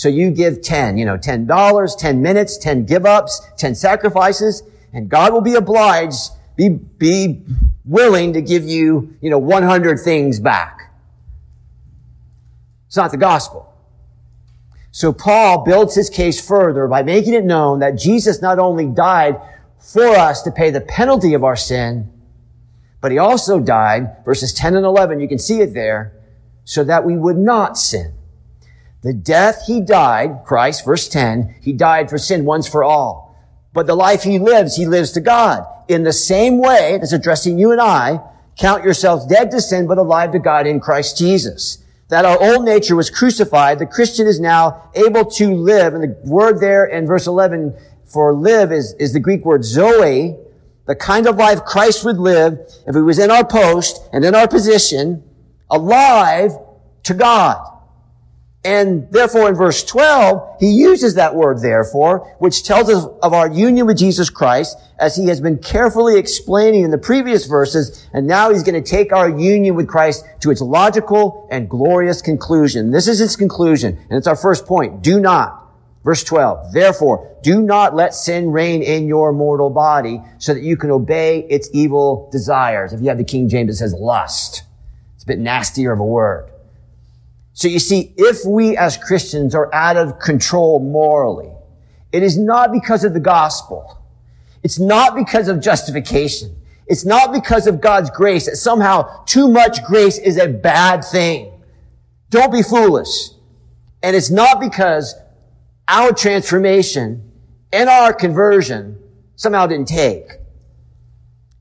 So 0.00 0.08
you 0.08 0.30
give 0.30 0.62
10, 0.62 0.96
you 0.96 1.04
know, 1.04 1.18
$10, 1.18 1.98
10 1.98 2.22
minutes, 2.22 2.56
10 2.56 2.86
give 2.86 3.04
ups, 3.04 3.46
10 3.58 3.74
sacrifices, 3.74 4.62
and 4.94 5.10
God 5.10 5.34
will 5.34 5.42
be 5.42 5.56
obliged, 5.56 6.30
be, 6.56 6.70
be 6.70 7.42
willing 7.84 8.32
to 8.32 8.40
give 8.40 8.64
you, 8.64 9.14
you 9.20 9.28
know, 9.28 9.36
100 9.36 10.00
things 10.00 10.40
back. 10.40 10.90
It's 12.86 12.96
not 12.96 13.10
the 13.10 13.18
gospel. 13.18 13.70
So 14.90 15.12
Paul 15.12 15.64
builds 15.64 15.96
his 15.96 16.08
case 16.08 16.40
further 16.40 16.88
by 16.88 17.02
making 17.02 17.34
it 17.34 17.44
known 17.44 17.80
that 17.80 17.98
Jesus 17.98 18.40
not 18.40 18.58
only 18.58 18.86
died 18.86 19.38
for 19.78 20.16
us 20.16 20.40
to 20.44 20.50
pay 20.50 20.70
the 20.70 20.80
penalty 20.80 21.34
of 21.34 21.44
our 21.44 21.56
sin, 21.56 22.10
but 23.02 23.12
he 23.12 23.18
also 23.18 23.60
died, 23.60 24.24
verses 24.24 24.54
10 24.54 24.76
and 24.76 24.86
11, 24.86 25.20
you 25.20 25.28
can 25.28 25.38
see 25.38 25.60
it 25.60 25.74
there, 25.74 26.14
so 26.64 26.84
that 26.84 27.04
we 27.04 27.18
would 27.18 27.36
not 27.36 27.76
sin. 27.76 28.14
The 29.02 29.14
death 29.14 29.64
he 29.66 29.80
died, 29.80 30.42
Christ, 30.44 30.84
verse 30.84 31.08
10, 31.08 31.54
he 31.62 31.72
died 31.72 32.10
for 32.10 32.18
sin 32.18 32.44
once 32.44 32.68
for 32.68 32.84
all. 32.84 33.34
But 33.72 33.86
the 33.86 33.94
life 33.94 34.22
he 34.22 34.38
lives, 34.38 34.76
he 34.76 34.86
lives 34.86 35.12
to 35.12 35.20
God. 35.20 35.64
In 35.88 36.02
the 36.02 36.12
same 36.12 36.58
way, 36.58 36.98
that's 36.98 37.12
addressing 37.12 37.58
you 37.58 37.72
and 37.72 37.80
I, 37.80 38.20
count 38.58 38.84
yourselves 38.84 39.26
dead 39.26 39.50
to 39.52 39.60
sin, 39.60 39.86
but 39.86 39.98
alive 39.98 40.32
to 40.32 40.38
God 40.38 40.66
in 40.66 40.80
Christ 40.80 41.16
Jesus. 41.16 41.82
That 42.08 42.24
our 42.24 42.40
old 42.42 42.64
nature 42.64 42.96
was 42.96 43.08
crucified. 43.08 43.78
The 43.78 43.86
Christian 43.86 44.26
is 44.26 44.40
now 44.40 44.90
able 44.94 45.24
to 45.24 45.54
live. 45.54 45.94
And 45.94 46.02
the 46.02 46.16
word 46.24 46.60
there 46.60 46.84
in 46.84 47.06
verse 47.06 47.26
11 47.26 47.74
for 48.04 48.34
live 48.34 48.72
is, 48.72 48.94
is 48.94 49.12
the 49.12 49.20
Greek 49.20 49.44
word 49.44 49.64
zoe, 49.64 50.36
the 50.86 50.96
kind 50.96 51.28
of 51.28 51.36
life 51.36 51.64
Christ 51.64 52.04
would 52.04 52.18
live 52.18 52.58
if 52.86 52.94
he 52.94 53.00
was 53.00 53.20
in 53.20 53.30
our 53.30 53.46
post 53.46 54.02
and 54.12 54.24
in 54.24 54.34
our 54.34 54.48
position, 54.48 55.22
alive 55.70 56.50
to 57.04 57.14
God. 57.14 57.64
And 58.62 59.10
therefore 59.10 59.48
in 59.48 59.54
verse 59.54 59.82
12, 59.84 60.60
he 60.60 60.70
uses 60.70 61.14
that 61.14 61.34
word 61.34 61.62
therefore, 61.62 62.36
which 62.40 62.62
tells 62.62 62.90
us 62.90 63.06
of 63.22 63.32
our 63.32 63.50
union 63.50 63.86
with 63.86 63.96
Jesus 63.96 64.28
Christ 64.28 64.76
as 64.98 65.16
he 65.16 65.26
has 65.28 65.40
been 65.40 65.58
carefully 65.58 66.18
explaining 66.18 66.82
in 66.82 66.90
the 66.90 66.98
previous 66.98 67.46
verses. 67.46 68.06
And 68.12 68.26
now 68.26 68.50
he's 68.50 68.62
going 68.62 68.82
to 68.82 68.86
take 68.86 69.12
our 69.12 69.30
union 69.30 69.76
with 69.76 69.88
Christ 69.88 70.26
to 70.40 70.50
its 70.50 70.60
logical 70.60 71.48
and 71.50 71.70
glorious 71.70 72.20
conclusion. 72.20 72.90
This 72.90 73.08
is 73.08 73.22
its 73.22 73.34
conclusion. 73.34 73.96
And 74.10 74.18
it's 74.18 74.26
our 74.26 74.36
first 74.36 74.66
point. 74.66 75.00
Do 75.00 75.20
not 75.20 75.60
Verse 76.02 76.24
12, 76.24 76.72
therefore, 76.72 77.36
do 77.42 77.60
not 77.60 77.94
let 77.94 78.14
sin 78.14 78.50
reign 78.50 78.82
in 78.82 79.06
your 79.06 79.32
mortal 79.32 79.68
body 79.68 80.22
so 80.38 80.54
that 80.54 80.62
you 80.62 80.76
can 80.76 80.90
obey 80.90 81.40
its 81.50 81.68
evil 81.74 82.28
desires. 82.32 82.94
If 82.94 83.02
you 83.02 83.08
have 83.08 83.18
the 83.18 83.24
King 83.24 83.50
James, 83.50 83.74
it 83.74 83.76
says 83.76 83.92
lust. 83.92 84.62
It's 85.14 85.24
a 85.24 85.26
bit 85.26 85.38
nastier 85.38 85.92
of 85.92 86.00
a 86.00 86.04
word. 86.04 86.50
So 87.60 87.68
you 87.68 87.78
see, 87.78 88.14
if 88.16 88.38
we 88.46 88.74
as 88.78 88.96
Christians 88.96 89.54
are 89.54 89.68
out 89.74 89.98
of 89.98 90.18
control 90.18 90.80
morally, 90.80 91.52
it 92.10 92.22
is 92.22 92.38
not 92.38 92.72
because 92.72 93.04
of 93.04 93.12
the 93.12 93.20
gospel. 93.20 94.02
It's 94.62 94.78
not 94.78 95.14
because 95.14 95.46
of 95.46 95.60
justification. 95.60 96.56
It's 96.86 97.04
not 97.04 97.34
because 97.34 97.66
of 97.66 97.82
God's 97.82 98.08
grace 98.08 98.46
that 98.46 98.56
somehow 98.56 99.24
too 99.26 99.46
much 99.46 99.84
grace 99.84 100.16
is 100.16 100.38
a 100.38 100.48
bad 100.48 101.04
thing. 101.04 101.52
Don't 102.30 102.50
be 102.50 102.62
foolish. 102.62 103.28
And 104.02 104.16
it's 104.16 104.30
not 104.30 104.58
because 104.58 105.14
our 105.86 106.14
transformation 106.14 107.30
and 107.74 107.90
our 107.90 108.14
conversion 108.14 108.98
somehow 109.36 109.66
didn't 109.66 109.88
take. 109.88 110.30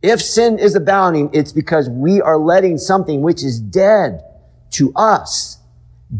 If 0.01 0.21
sin 0.21 0.59
is 0.59 0.75
abounding, 0.75 1.29
it's 1.33 1.51
because 1.51 1.89
we 1.89 2.21
are 2.21 2.37
letting 2.37 2.77
something 2.77 3.19
which 3.19 3.43
is 3.43 3.59
dead 3.59 4.23
to 4.71 4.93
us 4.95 5.58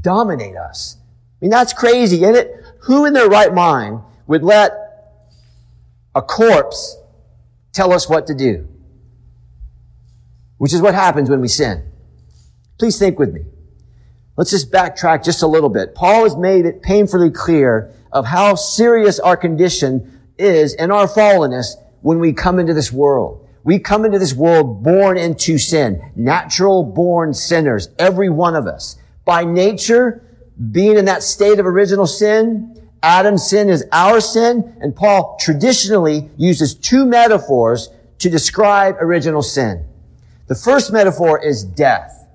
dominate 0.02 0.56
us. 0.56 0.98
I 1.00 1.46
mean, 1.46 1.52
that's 1.52 1.74
crazy, 1.74 2.24
isn't 2.24 2.36
it? 2.36 2.54
Who 2.82 3.06
in 3.06 3.14
their 3.14 3.30
right 3.30 3.54
mind 3.54 4.02
would 4.28 4.44
let 4.44 4.72
a 6.16 6.22
corpse 6.22 6.98
tell 7.72 7.94
us 7.94 8.10
what 8.10 8.28
to 8.28 8.36
do? 8.36 8.68
Which 10.58 10.74
is 10.74 10.82
what 10.82 10.94
happens 10.94 11.30
when 11.30 11.42
we 11.42 11.48
sin. 11.48 11.84
Please 12.78 13.00
think 13.00 13.20
with 13.20 13.34
me. 13.34 13.42
Let's 14.36 14.52
just 14.52 14.72
backtrack 14.72 15.24
just 15.24 15.44
a 15.44 15.48
little 15.48 15.70
bit. 15.70 15.96
Paul 15.96 16.24
has 16.24 16.36
made 16.36 16.66
it 16.66 16.82
painfully 16.82 17.30
clear 17.30 17.94
of 18.12 18.26
how 18.26 18.56
serious 18.56 19.20
our 19.20 19.36
condition 19.36 20.20
is 20.38 20.74
and 20.74 20.92
our 20.92 21.08
fallenness 21.08 21.76
when 22.02 22.20
we 22.20 22.34
come 22.34 22.60
into 22.60 22.74
this 22.74 22.92
world. 22.92 23.48
We 23.64 23.80
come 23.80 24.06
into 24.06 24.18
this 24.18 24.34
world 24.34 24.84
born 24.84 25.18
into 25.18 25.58
sin, 25.58 26.12
natural 26.16 26.84
born 26.84 27.34
sinners, 27.34 27.90
every 28.00 28.30
one 28.30 28.56
of 28.56 28.66
us. 28.66 28.96
By 29.30 29.44
nature, 29.44 30.24
being 30.72 30.98
in 30.98 31.06
that 31.06 31.22
state 31.22 31.60
of 31.60 31.68
original 31.68 32.08
sin, 32.08 32.90
Adam's 33.04 33.48
sin 33.48 33.70
is 33.70 33.86
our 33.92 34.22
sin, 34.22 34.76
and 34.82 34.96
Paul 34.96 35.38
traditionally 35.40 36.32
uses 36.36 36.74
two 36.74 37.06
metaphors 37.06 37.90
to 38.18 38.30
describe 38.32 38.96
original 39.00 39.44
sin. 39.44 39.86
The 40.48 40.56
first 40.56 40.92
metaphor 40.92 41.40
is 41.46 41.64
death. 41.64 42.28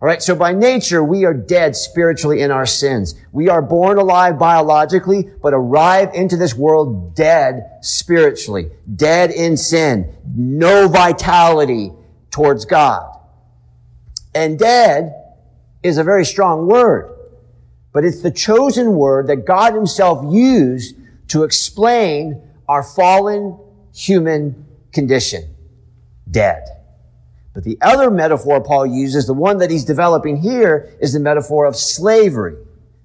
All 0.00 0.08
right. 0.08 0.22
So 0.22 0.34
by 0.34 0.54
nature, 0.54 1.04
we 1.04 1.26
are 1.26 1.34
dead 1.34 1.76
spiritually 1.76 2.40
in 2.40 2.50
our 2.50 2.64
sins. 2.64 3.14
We 3.30 3.50
are 3.50 3.60
born 3.60 3.98
alive 3.98 4.38
biologically, 4.38 5.28
but 5.42 5.52
arrive 5.52 6.14
into 6.14 6.38
this 6.38 6.54
world 6.54 7.14
dead 7.14 7.76
spiritually, 7.82 8.70
dead 8.96 9.32
in 9.32 9.58
sin, 9.58 10.16
no 10.34 10.88
vitality 10.88 11.92
towards 12.30 12.64
God. 12.64 13.18
And 14.34 14.58
dead 14.58 15.18
is 15.82 15.98
a 15.98 16.04
very 16.04 16.24
strong 16.24 16.66
word, 16.66 17.14
but 17.92 18.04
it's 18.04 18.22
the 18.22 18.30
chosen 18.30 18.94
word 18.94 19.26
that 19.28 19.44
God 19.44 19.74
himself 19.74 20.24
used 20.32 20.96
to 21.28 21.44
explain 21.44 22.40
our 22.68 22.82
fallen 22.82 23.58
human 23.94 24.66
condition. 24.92 25.54
Dead. 26.30 26.64
But 27.54 27.64
the 27.64 27.78
other 27.82 28.10
metaphor 28.10 28.62
Paul 28.62 28.86
uses, 28.86 29.26
the 29.26 29.34
one 29.34 29.58
that 29.58 29.70
he's 29.70 29.84
developing 29.84 30.38
here, 30.38 30.94
is 31.00 31.12
the 31.12 31.20
metaphor 31.20 31.66
of 31.66 31.76
slavery 31.76 32.56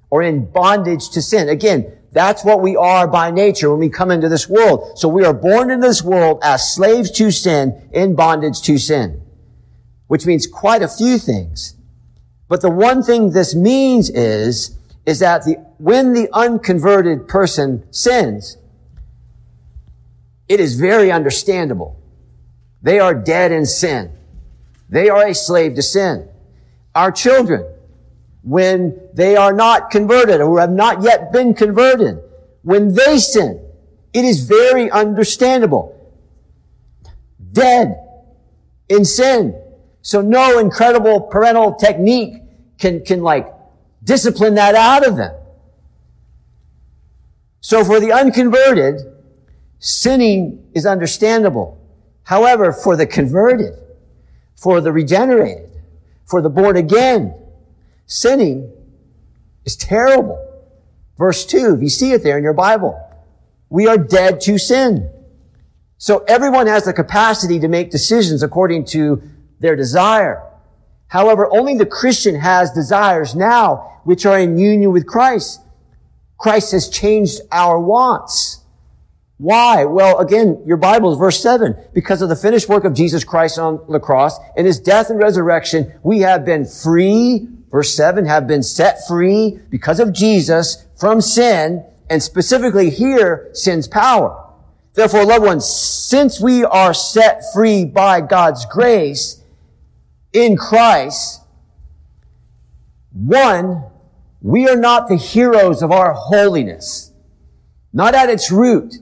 or 0.10 0.22
in 0.22 0.50
bondage 0.52 1.10
to 1.10 1.22
sin. 1.22 1.50
Again, 1.50 1.92
that's 2.12 2.44
what 2.46 2.62
we 2.62 2.76
are 2.76 3.08
by 3.08 3.32
nature 3.32 3.70
when 3.70 3.80
we 3.80 3.90
come 3.90 4.12
into 4.12 4.30
this 4.30 4.48
world. 4.48 4.98
So 4.98 5.10
we 5.10 5.26
are 5.26 5.34
born 5.34 5.70
into 5.70 5.86
this 5.86 6.02
world 6.02 6.40
as 6.42 6.74
slaves 6.74 7.12
to 7.12 7.32
sin, 7.32 7.90
in 7.92 8.16
bondage 8.16 8.62
to 8.64 8.78
sin, 8.78 9.22
which 10.08 10.26
means 10.26 10.48
quite 10.48 10.82
a 10.82 10.88
few 10.88 11.18
things. 11.18 11.77
But 12.48 12.62
the 12.62 12.70
one 12.70 13.04
thing 13.04 13.32
this 13.32 13.54
means 13.56 14.10
is, 14.10 14.78
is 15.06 15.20
that 15.20 15.44
the, 15.44 15.56
when 15.78 16.14
the 16.14 16.30
unconverted 16.34 17.28
person 17.28 17.84
sins, 17.92 18.58
it 20.48 20.60
is 20.60 20.80
very 20.80 21.12
understandable 21.12 21.98
They 22.82 23.00
are 23.00 23.14
dead 23.14 23.52
in 23.52 23.66
sin. 23.66 24.12
They 24.90 25.10
are 25.10 25.28
a 25.28 25.36
slave 25.36 25.76
to 25.76 25.82
sin. 25.82 26.30
Our 26.96 27.12
children, 27.12 27.66
when 28.44 28.98
they 29.14 29.36
are 29.36 29.52
not 29.52 29.92
converted 29.92 30.40
or 30.40 30.60
have 30.62 30.72
not 30.72 31.02
yet 31.02 31.34
been 31.34 31.54
converted, 31.54 32.20
when 32.62 32.94
they 32.94 33.18
sin, 33.18 33.60
it 34.14 34.24
is 34.24 34.42
very 34.42 34.90
understandable. 34.90 35.94
Dead 37.52 37.98
in 38.88 39.04
sin. 39.04 39.54
So 40.08 40.22
no 40.22 40.58
incredible 40.58 41.20
parental 41.20 41.76
technique 41.76 42.42
can, 42.80 43.04
can 43.04 43.22
like 43.24 43.54
discipline 44.02 44.56
that 44.56 44.74
out 44.74 45.06
of 45.06 45.18
them. 45.18 45.36
So 47.60 47.84
for 47.84 48.00
the 48.00 48.14
unconverted, 48.14 49.02
sinning 49.80 50.66
is 50.74 50.86
understandable. 50.86 51.78
However, 52.24 52.72
for 52.72 52.96
the 52.96 53.06
converted, 53.06 53.74
for 54.56 54.80
the 54.80 54.94
regenerated, 54.94 55.72
for 56.24 56.42
the 56.42 56.50
born 56.50 56.78
again, 56.78 57.36
sinning 58.06 58.72
is 59.66 59.76
terrible. 59.76 60.42
Verse 61.18 61.46
2, 61.46 61.76
if 61.76 61.82
you 61.82 61.90
see 61.90 62.14
it 62.14 62.24
there 62.24 62.38
in 62.38 62.46
your 62.46 62.54
Bible, 62.54 62.98
we 63.70 63.88
are 63.88 63.98
dead 63.98 64.40
to 64.40 64.58
sin. 64.58 65.12
So 65.98 66.20
everyone 66.30 66.68
has 66.68 66.86
the 66.86 66.94
capacity 66.94 67.60
to 67.60 67.68
make 67.68 67.92
decisions 67.92 68.42
according 68.42 68.86
to 68.86 69.22
their 69.60 69.76
desire. 69.76 70.44
However, 71.08 71.48
only 71.52 71.78
the 71.78 71.86
Christian 71.86 72.36
has 72.36 72.72
desires 72.72 73.36
now 73.36 74.02
which 74.04 74.26
are 74.26 74.40
in 74.40 74.58
union 74.58 74.92
with 74.92 75.08
Christ. 75.08 75.62
Christ 76.38 76.72
has 76.72 76.90
changed 76.90 77.42
our 77.52 77.80
wants. 77.80 78.62
Why? 79.38 79.86
Well, 79.86 80.20
again, 80.20 80.64
your 80.66 80.78
Bible 80.78 81.12
is 81.12 81.20
verse 81.20 81.42
7. 81.42 81.76
Because 81.94 82.22
of 82.22 82.30
the 82.30 82.36
finished 82.36 82.68
work 82.68 82.86
of 82.86 82.94
Jesus 82.94 83.24
Christ 83.24 83.60
on 83.60 83.80
the 83.90 84.00
cross 84.00 84.38
and 84.56 84.66
his 84.66 84.80
death 84.80 85.10
and 85.10 85.20
resurrection, 85.20 85.94
we 86.04 86.20
have 86.20 86.44
been 86.44 86.66
free, 86.66 87.48
verse 87.72 87.96
7, 87.96 88.26
have 88.26 88.48
been 88.48 88.64
set 88.64 89.08
free 89.08 89.60
because 89.70 90.00
of 90.00 90.12
Jesus 90.12 90.86
from 91.00 91.22
sin 91.22 91.86
and 92.10 92.24
specifically 92.24 92.90
here, 92.90 93.50
sin's 93.54 93.88
power. 93.88 94.44
Therefore, 94.94 95.26
loved 95.26 95.46
ones, 95.46 95.66
since 95.66 96.42
we 96.42 96.64
are 96.64 96.94
set 96.94 97.44
free 97.54 97.86
by 97.86 98.22
God's 98.22 98.66
grace 98.66 99.37
in 100.34 100.58
Christ, 100.58 101.42
one, 103.12 103.84
we 104.42 104.68
are 104.68 104.76
not 104.76 105.08
the 105.08 105.16
heroes 105.16 105.82
of 105.82 105.92
our 105.92 106.14
holiness. 106.14 107.12
Not 107.94 108.14
at 108.14 108.30
its 108.30 108.52
root. 108.52 108.96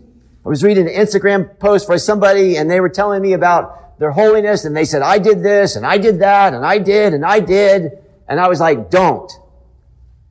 I 0.46 0.50
was 0.50 0.64
reading 0.64 0.88
an 0.88 0.94
Instagram 0.94 1.60
post 1.60 1.88
by 1.88 1.98
somebody 1.98 2.56
and 2.58 2.70
they 2.70 2.80
were 2.80 2.90
telling 2.90 3.22
me 3.22 3.34
about 3.34 4.00
their 4.00 4.12
holiness 4.12 4.66
and 4.66 4.76
they 4.76 4.86
said, 4.86 5.02
I 5.02 5.20
did 5.20 5.44
this 5.44 5.76
and 5.76 5.86
I 5.86 5.98
did 5.98 6.20
that 6.20 6.54
and 6.54 6.66
I 6.66 6.78
did 6.78 7.14
and 7.14 7.26
I 7.26 7.40
did. 7.40 7.92
And 8.28 8.40
I 8.40 8.48
was 8.48 8.60
like, 8.60 8.90
don't. 8.90 9.32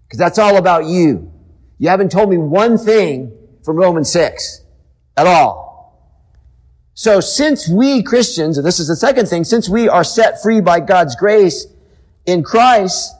Because 0.06 0.18
that's 0.18 0.38
all 0.38 0.56
about 0.56 0.86
you. 0.86 1.32
You 1.78 1.88
haven't 1.88 2.12
told 2.12 2.30
me 2.30 2.38
one 2.38 2.78
thing 2.78 3.32
from 3.64 3.76
Romans 3.76 4.10
6 4.10 4.62
at 5.16 5.26
all. 5.26 5.73
So 6.94 7.18
since 7.18 7.68
we 7.68 8.04
Christians, 8.04 8.56
and 8.56 8.64
this 8.64 8.78
is 8.78 8.86
the 8.86 8.94
second 8.94 9.26
thing, 9.26 9.42
since 9.42 9.68
we 9.68 9.88
are 9.88 10.04
set 10.04 10.40
free 10.40 10.60
by 10.60 10.78
God's 10.78 11.16
grace 11.16 11.66
in 12.24 12.44
Christ, 12.44 13.12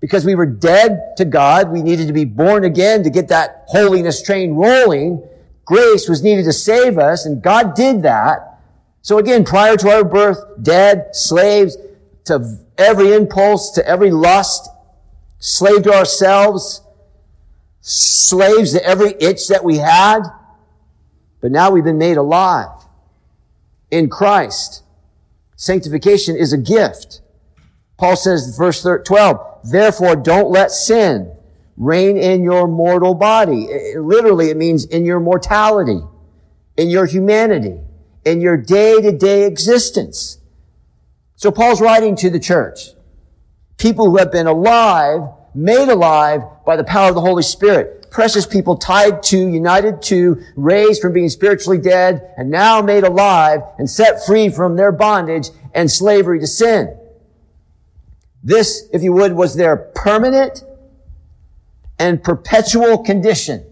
because 0.00 0.24
we 0.24 0.34
were 0.34 0.46
dead 0.46 1.14
to 1.18 1.26
God, 1.26 1.70
we 1.70 1.82
needed 1.82 2.06
to 2.06 2.14
be 2.14 2.24
born 2.24 2.64
again 2.64 3.02
to 3.02 3.10
get 3.10 3.28
that 3.28 3.64
holiness 3.66 4.22
train 4.22 4.54
rolling. 4.54 5.22
Grace 5.66 6.08
was 6.08 6.22
needed 6.22 6.44
to 6.44 6.52
save 6.54 6.96
us, 6.96 7.26
and 7.26 7.42
God 7.42 7.74
did 7.74 8.02
that. 8.02 8.58
So 9.02 9.18
again, 9.18 9.44
prior 9.44 9.76
to 9.76 9.90
our 9.90 10.04
birth, 10.04 10.38
dead, 10.62 11.14
slaves 11.14 11.76
to 12.24 12.58
every 12.78 13.12
impulse, 13.12 13.70
to 13.72 13.86
every 13.86 14.10
lust, 14.10 14.70
slave 15.38 15.82
to 15.82 15.92
ourselves, 15.92 16.80
slaves 17.82 18.72
to 18.72 18.82
every 18.82 19.14
itch 19.20 19.48
that 19.48 19.62
we 19.62 19.76
had. 19.76 20.22
But 21.42 21.52
now 21.52 21.70
we've 21.70 21.84
been 21.84 21.98
made 21.98 22.16
alive 22.16 22.79
in 23.90 24.08
Christ. 24.08 24.82
Sanctification 25.56 26.36
is 26.36 26.52
a 26.52 26.58
gift. 26.58 27.20
Paul 27.98 28.16
says, 28.16 28.56
verse 28.56 28.82
12, 28.82 29.70
therefore 29.70 30.16
don't 30.16 30.50
let 30.50 30.70
sin 30.70 31.36
reign 31.76 32.16
in 32.16 32.42
your 32.42 32.66
mortal 32.66 33.14
body. 33.14 33.64
It, 33.64 34.00
literally, 34.00 34.50
it 34.50 34.56
means 34.56 34.84
in 34.84 35.04
your 35.04 35.20
mortality, 35.20 36.00
in 36.76 36.88
your 36.88 37.06
humanity, 37.06 37.80
in 38.24 38.40
your 38.40 38.56
day-to-day 38.56 39.44
existence. 39.46 40.38
So 41.36 41.50
Paul's 41.50 41.80
writing 41.80 42.16
to 42.16 42.30
the 42.30 42.40
church. 42.40 42.90
People 43.76 44.10
who 44.10 44.18
have 44.18 44.30
been 44.30 44.46
alive, 44.46 45.22
made 45.54 45.88
alive 45.88 46.42
by 46.66 46.76
the 46.76 46.84
power 46.84 47.08
of 47.08 47.14
the 47.14 47.22
Holy 47.22 47.42
Spirit 47.42 47.99
precious 48.10 48.46
people 48.46 48.76
tied 48.76 49.22
to, 49.24 49.38
united 49.38 50.02
to, 50.02 50.42
raised 50.56 51.00
from 51.00 51.12
being 51.12 51.28
spiritually 51.28 51.78
dead, 51.78 52.32
and 52.36 52.50
now 52.50 52.82
made 52.82 53.04
alive 53.04 53.60
and 53.78 53.88
set 53.88 54.24
free 54.26 54.48
from 54.48 54.76
their 54.76 54.92
bondage 54.92 55.50
and 55.74 55.90
slavery 55.90 56.40
to 56.40 56.46
sin. 56.46 56.96
This, 58.42 58.88
if 58.92 59.02
you 59.02 59.12
would, 59.12 59.34
was 59.34 59.54
their 59.56 59.76
permanent 59.76 60.64
and 61.98 62.22
perpetual 62.22 62.98
condition 62.98 63.64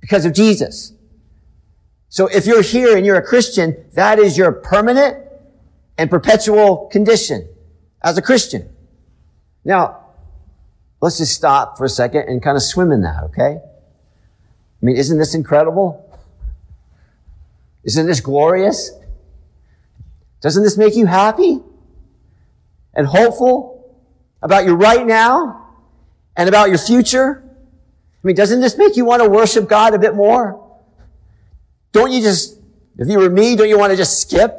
because 0.00 0.24
of 0.24 0.34
Jesus. 0.34 0.92
So 2.08 2.26
if 2.26 2.44
you're 2.44 2.62
here 2.62 2.96
and 2.96 3.06
you're 3.06 3.16
a 3.16 3.22
Christian, 3.22 3.84
that 3.92 4.18
is 4.18 4.36
your 4.36 4.50
permanent 4.50 5.16
and 5.96 6.10
perpetual 6.10 6.88
condition 6.88 7.48
as 8.02 8.18
a 8.18 8.22
Christian. 8.22 8.68
Now, 9.64 10.06
let's 11.00 11.18
just 11.18 11.34
stop 11.34 11.78
for 11.78 11.84
a 11.84 11.88
second 11.88 12.22
and 12.22 12.42
kind 12.42 12.56
of 12.56 12.62
swim 12.62 12.90
in 12.90 13.02
that, 13.02 13.22
okay? 13.24 13.58
I 14.82 14.86
mean, 14.86 14.96
isn't 14.96 15.18
this 15.18 15.34
incredible? 15.34 16.06
Isn't 17.84 18.06
this 18.06 18.20
glorious? 18.20 18.92
Doesn't 20.40 20.62
this 20.62 20.78
make 20.78 20.96
you 20.96 21.06
happy 21.06 21.60
and 22.94 23.06
hopeful 23.06 23.94
about 24.42 24.64
your 24.64 24.76
right 24.76 25.06
now 25.06 25.68
and 26.36 26.48
about 26.48 26.70
your 26.70 26.78
future? 26.78 27.42
I 27.44 28.26
mean, 28.26 28.36
doesn't 28.36 28.60
this 28.60 28.78
make 28.78 28.96
you 28.96 29.04
want 29.04 29.22
to 29.22 29.28
worship 29.28 29.68
God 29.68 29.94
a 29.94 29.98
bit 29.98 30.14
more? 30.14 30.66
Don't 31.92 32.12
you 32.12 32.22
just, 32.22 32.58
if 32.96 33.08
you 33.08 33.18
were 33.18 33.30
me, 33.30 33.56
don't 33.56 33.68
you 33.68 33.78
want 33.78 33.90
to 33.90 33.96
just 33.96 34.20
skip 34.20 34.58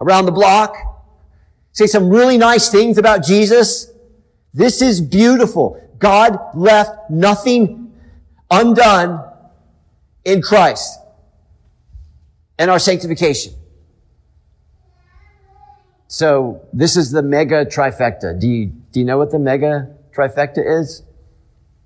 around 0.00 0.26
the 0.26 0.32
block? 0.32 0.76
Say 1.72 1.86
some 1.86 2.10
really 2.10 2.38
nice 2.38 2.68
things 2.68 2.98
about 2.98 3.24
Jesus? 3.24 3.90
This 4.52 4.82
is 4.82 5.00
beautiful. 5.00 5.80
God 5.98 6.38
left 6.54 7.10
nothing 7.10 7.83
undone 8.60 9.20
in 10.24 10.40
Christ 10.40 10.98
and 12.58 12.70
our 12.70 12.78
sanctification. 12.78 13.54
So 16.06 16.64
this 16.72 16.96
is 16.96 17.10
the 17.10 17.22
mega 17.22 17.66
trifecta. 17.66 18.38
Do 18.38 18.46
you, 18.46 18.66
do 18.66 19.00
you 19.00 19.04
know 19.04 19.18
what 19.18 19.32
the 19.32 19.38
mega 19.40 19.96
trifecta 20.16 20.80
is? 20.80 21.02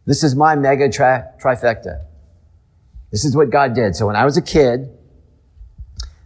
This 0.04 0.22
is 0.22 0.35
my 0.35 0.54
mega 0.54 0.90
tri- 0.90 1.24
trifecta. 1.42 2.04
This 3.11 3.24
is 3.24 3.35
what 3.35 3.48
God 3.50 3.74
did. 3.74 3.96
So 3.96 4.07
when 4.07 4.16
I 4.16 4.26
was 4.26 4.37
a 4.37 4.42
kid, 4.42 4.90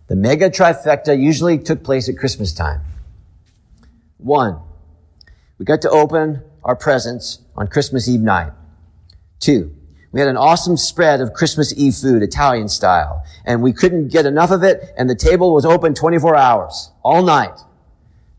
the 0.08 0.16
mega 0.16 0.50
trifecta 0.50 1.18
usually 1.18 1.58
took 1.58 1.84
place 1.84 2.08
at 2.08 2.18
Christmas 2.18 2.52
time. 2.52 2.80
One, 4.18 4.58
we 5.58 5.64
got 5.64 5.80
to 5.82 5.90
open 5.90 6.42
our 6.64 6.74
presents 6.74 7.38
on 7.56 7.68
Christmas 7.68 8.08
Eve 8.08 8.20
night. 8.20 8.52
Two, 9.38 9.74
we 10.12 10.20
had 10.20 10.28
an 10.28 10.36
awesome 10.36 10.76
spread 10.76 11.20
of 11.22 11.32
Christmas 11.32 11.74
Eve 11.74 11.94
food, 11.94 12.22
Italian 12.22 12.68
style, 12.68 13.24
and 13.46 13.62
we 13.62 13.72
couldn't 13.72 14.08
get 14.08 14.26
enough 14.26 14.50
of 14.50 14.62
it, 14.62 14.92
and 14.96 15.08
the 15.08 15.14
table 15.14 15.54
was 15.54 15.64
open 15.64 15.94
24 15.94 16.36
hours, 16.36 16.92
all 17.02 17.22
night. 17.22 17.58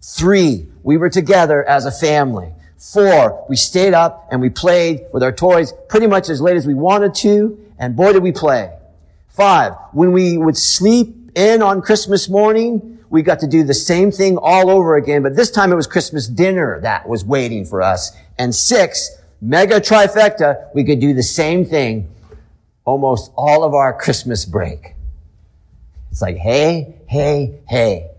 Three, 0.02 0.68
we 0.84 0.98
were 0.98 1.10
together 1.10 1.64
as 1.64 1.86
a 1.86 1.92
family. 1.92 2.54
Four, 2.78 3.46
we 3.50 3.56
stayed 3.56 3.94
up 3.94 4.28
and 4.32 4.42
we 4.42 4.50
played 4.50 5.06
with 5.14 5.24
our 5.24 5.32
toys 5.32 5.74
pretty 5.88 6.06
much 6.06 6.30
as 6.30 6.42
late 6.42 6.58
as 6.58 6.68
we 6.68 6.74
wanted 6.74 7.16
to, 7.16 7.58
and 7.80 7.96
boy 7.96 8.14
did 8.14 8.22
we 8.22 8.32
play. 8.32 8.72
Five, 9.30 9.74
when 9.94 10.12
we 10.12 10.38
would 10.38 10.58
sleep 10.58 11.32
in 11.36 11.64
on 11.64 11.82
Christmas 11.82 12.30
morning, 12.30 13.00
we 13.10 13.22
got 13.24 13.40
to 13.40 13.48
do 13.48 13.64
the 13.64 13.74
same 13.74 14.12
thing 14.12 14.38
all 14.38 14.70
over 14.70 14.96
again, 14.96 15.24
but 15.24 15.36
this 15.36 15.50
time 15.50 15.72
it 15.72 15.76
was 15.76 15.88
Christmas 15.88 16.28
dinner 16.28 16.80
that 16.82 17.08
was 17.08 17.24
waiting 17.26 17.66
for 17.66 17.82
us. 17.82 18.12
And 18.38 18.54
six, 18.54 19.10
mega 19.44 19.82
trifecta, 19.82 20.74
we 20.74 20.84
could 20.84 21.00
do 21.00 21.14
the 21.14 21.24
same 21.24 21.66
thing 21.66 22.10
almost 22.86 23.32
all 23.36 23.64
of 23.64 23.74
our 23.74 23.94
Christmas 23.94 24.46
break. 24.46 24.96
It's 26.12 26.22
like, 26.22 26.38
hey, 26.38 26.96
hey, 27.08 27.60
hey. 27.68 28.10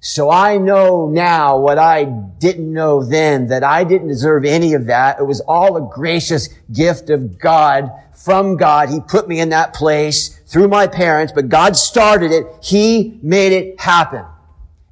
So 0.00 0.30
I 0.30 0.58
know 0.58 1.08
now 1.08 1.58
what 1.58 1.78
I 1.78 2.04
didn't 2.04 2.72
know 2.72 3.02
then, 3.02 3.48
that 3.48 3.64
I 3.64 3.84
didn't 3.84 4.08
deserve 4.08 4.44
any 4.44 4.74
of 4.74 4.86
that. 4.86 5.18
It 5.18 5.24
was 5.24 5.40
all 5.40 5.76
a 5.76 5.90
gracious 5.92 6.48
gift 6.72 7.10
of 7.10 7.38
God, 7.38 7.90
from 8.14 8.56
God. 8.56 8.88
He 8.88 9.00
put 9.00 9.28
me 9.28 9.40
in 9.40 9.48
that 9.50 9.74
place 9.74 10.28
through 10.46 10.68
my 10.68 10.86
parents, 10.86 11.32
but 11.32 11.48
God 11.48 11.76
started 11.76 12.32
it. 12.32 12.46
He 12.62 13.18
made 13.22 13.52
it 13.52 13.80
happen. 13.80 14.24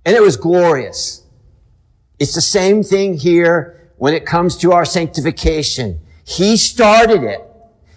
And 0.05 0.17
it 0.17 0.23
was 0.23 0.37
glorious. 0.37 1.23
It's 2.19 2.35
the 2.35 2.41
same 2.41 2.83
thing 2.83 3.17
here 3.17 3.84
when 4.05 4.13
it 4.13 4.27
comes 4.27 4.59
to 4.59 4.71
our 4.71 4.85
sanctification. 4.85 5.99
He 6.27 6.59
started 6.59 7.23
it. 7.23 7.41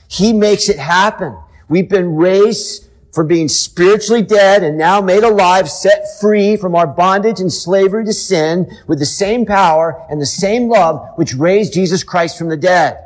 He 0.08 0.32
makes 0.32 0.70
it 0.70 0.80
happen. 0.80 1.38
We've 1.68 1.90
been 1.90 2.16
raised 2.16 2.88
from 3.14 3.28
being 3.28 3.50
spiritually 3.50 4.22
dead 4.22 4.64
and 4.64 4.78
now 4.78 5.02
made 5.02 5.24
alive, 5.26 5.70
set 5.70 6.06
free 6.22 6.56
from 6.56 6.76
our 6.76 6.88
bondage 6.88 7.42
and 7.42 7.52
slavery 7.52 8.06
to 8.06 8.14
sin 8.14 8.72
with 8.88 9.00
the 9.00 9.06
same 9.06 9.46
power 9.46 10.02
and 10.10 10.22
the 10.22 10.26
same 10.26 10.70
love 10.70 11.06
which 11.18 11.36
raised 11.36 11.74
Jesus 11.74 12.06
Christ 12.06 12.38
from 12.38 12.48
the 12.48 12.56
dead. 12.56 13.04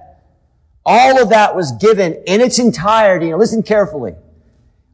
All 0.86 1.20
of 1.20 1.30
that 1.30 1.56
was 1.56 1.72
given 1.72 2.22
in 2.28 2.40
its 2.40 2.60
entirety. 2.60 3.32
Now 3.32 3.38
listen 3.38 3.64
carefully. 3.64 4.14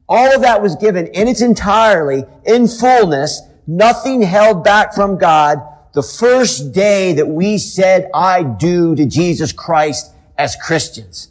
All 0.07 0.33
of 0.33 0.43
that 0.43 0.61
was 0.61 0.77
given 0.77 1.07
in 1.07 1.27
its 1.27 1.41
entirely, 1.41 2.23
in 2.45 2.69
fullness, 2.69 3.41
nothing 3.67 4.21
held 4.21 4.63
back 4.63 4.93
from 4.93 5.17
God 5.17 5.61
the 5.97 6.03
first 6.03 6.73
day 6.73 7.13
that 7.13 7.27
we 7.27 7.57
said, 7.57 8.07
I 8.13 8.43
do 8.43 8.95
to 8.95 9.03
Jesus 9.07 9.51
Christ 9.51 10.13
as 10.37 10.55
Christians. 10.55 11.29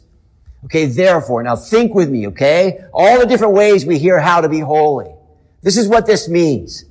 Okay, 0.65 0.87
therefore, 0.87 1.41
now 1.41 1.55
think 1.55 1.95
with 1.95 2.09
me, 2.09 2.27
okay? 2.27 2.83
All 2.91 3.17
the 3.17 3.25
different 3.25 3.53
ways 3.53 3.85
we 3.85 3.97
hear 3.97 4.19
how 4.19 4.41
to 4.41 4.49
be 4.49 4.59
holy. 4.59 5.09
This 5.61 5.77
is 5.77 5.87
what 5.87 6.05
this 6.05 6.27
means. 6.27 6.83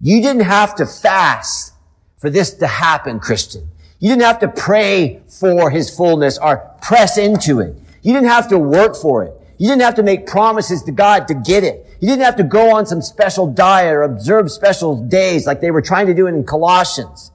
You 0.00 0.22
didn't 0.22 0.44
have 0.44 0.74
to 0.76 0.86
fast 0.86 1.74
for 2.16 2.30
this 2.30 2.54
to 2.54 2.66
happen, 2.66 3.20
Christian. 3.20 3.68
You 3.98 4.08
didn't 4.08 4.22
have 4.22 4.38
to 4.38 4.48
pray 4.48 5.20
for 5.28 5.68
his 5.68 5.94
fullness 5.94 6.38
or 6.38 6.74
press 6.80 7.18
into 7.18 7.60
it. 7.60 7.76
You 8.00 8.14
didn't 8.14 8.30
have 8.30 8.48
to 8.48 8.58
work 8.58 8.96
for 8.96 9.24
it. 9.24 9.34
You 9.58 9.68
didn't 9.68 9.82
have 9.82 9.96
to 9.96 10.02
make 10.02 10.26
promises 10.26 10.82
to 10.84 10.92
God 10.92 11.28
to 11.28 11.34
get 11.34 11.62
it. 11.62 11.84
You 12.00 12.08
didn't 12.08 12.24
have 12.24 12.36
to 12.36 12.44
go 12.44 12.76
on 12.76 12.86
some 12.86 13.02
special 13.02 13.46
diet 13.46 13.92
or 13.92 14.02
observe 14.02 14.50
special 14.52 15.02
days 15.02 15.46
like 15.46 15.60
they 15.60 15.70
were 15.70 15.82
trying 15.82 16.06
to 16.06 16.14
do 16.14 16.26
in 16.26 16.44
Colossians. 16.44 17.32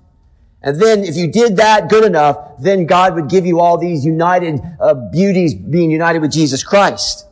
And 0.61 0.81
then 0.81 1.03
if 1.03 1.17
you 1.17 1.27
did 1.27 1.57
that 1.57 1.89
good 1.89 2.05
enough, 2.05 2.37
then 2.59 2.85
God 2.85 3.15
would 3.15 3.29
give 3.29 3.45
you 3.45 3.59
all 3.59 3.77
these 3.77 4.05
united 4.05 4.61
uh, 4.79 4.93
beauties 4.93 5.53
being 5.53 5.91
united 5.91 6.19
with 6.19 6.31
Jesus 6.31 6.63
Christ. 6.63 7.27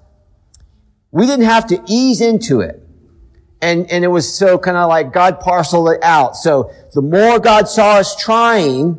We 1.12 1.26
didn't 1.26 1.46
have 1.46 1.68
to 1.68 1.82
ease 1.88 2.20
into 2.20 2.60
it. 2.60 2.86
And, 3.62 3.90
and 3.90 4.04
it 4.04 4.10
was 4.10 4.34
so 4.34 4.58
kind 4.58 4.76
of 4.76 4.90
like 4.90 5.14
God 5.14 5.40
parceled 5.40 5.90
it 5.90 6.04
out. 6.04 6.36
So 6.36 6.74
the 6.94 7.02
more 7.02 7.40
God 7.40 7.70
saw 7.70 7.98
us 7.98 8.16
trying, 8.16 8.98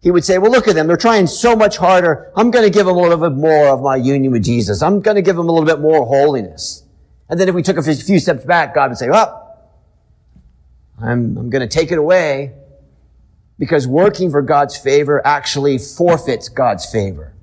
he 0.00 0.10
would 0.10 0.24
say, 0.24 0.38
well, 0.38 0.50
look 0.50 0.68
at 0.68 0.74
them. 0.74 0.86
They're 0.86 0.96
trying 0.96 1.26
so 1.26 1.54
much 1.56 1.76
harder. 1.76 2.32
I'm 2.36 2.50
going 2.50 2.64
to 2.64 2.70
give 2.70 2.86
them 2.86 2.96
a 2.96 3.00
little 3.00 3.18
bit 3.18 3.36
more 3.36 3.66
of 3.66 3.82
my 3.82 3.96
union 3.96 4.32
with 4.32 4.44
Jesus. 4.44 4.80
I'm 4.80 5.00
going 5.00 5.16
to 5.16 5.22
give 5.22 5.36
them 5.36 5.48
a 5.48 5.52
little 5.52 5.66
bit 5.66 5.80
more 5.80 6.06
holiness. 6.06 6.85
And 7.28 7.40
then 7.40 7.48
if 7.48 7.54
we 7.54 7.62
took 7.62 7.76
a 7.76 7.82
few 7.82 8.20
steps 8.20 8.44
back, 8.44 8.74
God 8.74 8.90
would 8.90 8.98
say, 8.98 9.08
well, 9.10 9.42
I'm, 11.00 11.36
I'm 11.36 11.50
going 11.50 11.66
to 11.66 11.68
take 11.68 11.90
it 11.90 11.98
away 11.98 12.52
because 13.58 13.86
working 13.86 14.30
for 14.30 14.42
God's 14.42 14.76
favor 14.76 15.24
actually 15.26 15.78
forfeits 15.78 16.48
God's 16.48 16.90
favor. 16.90 17.34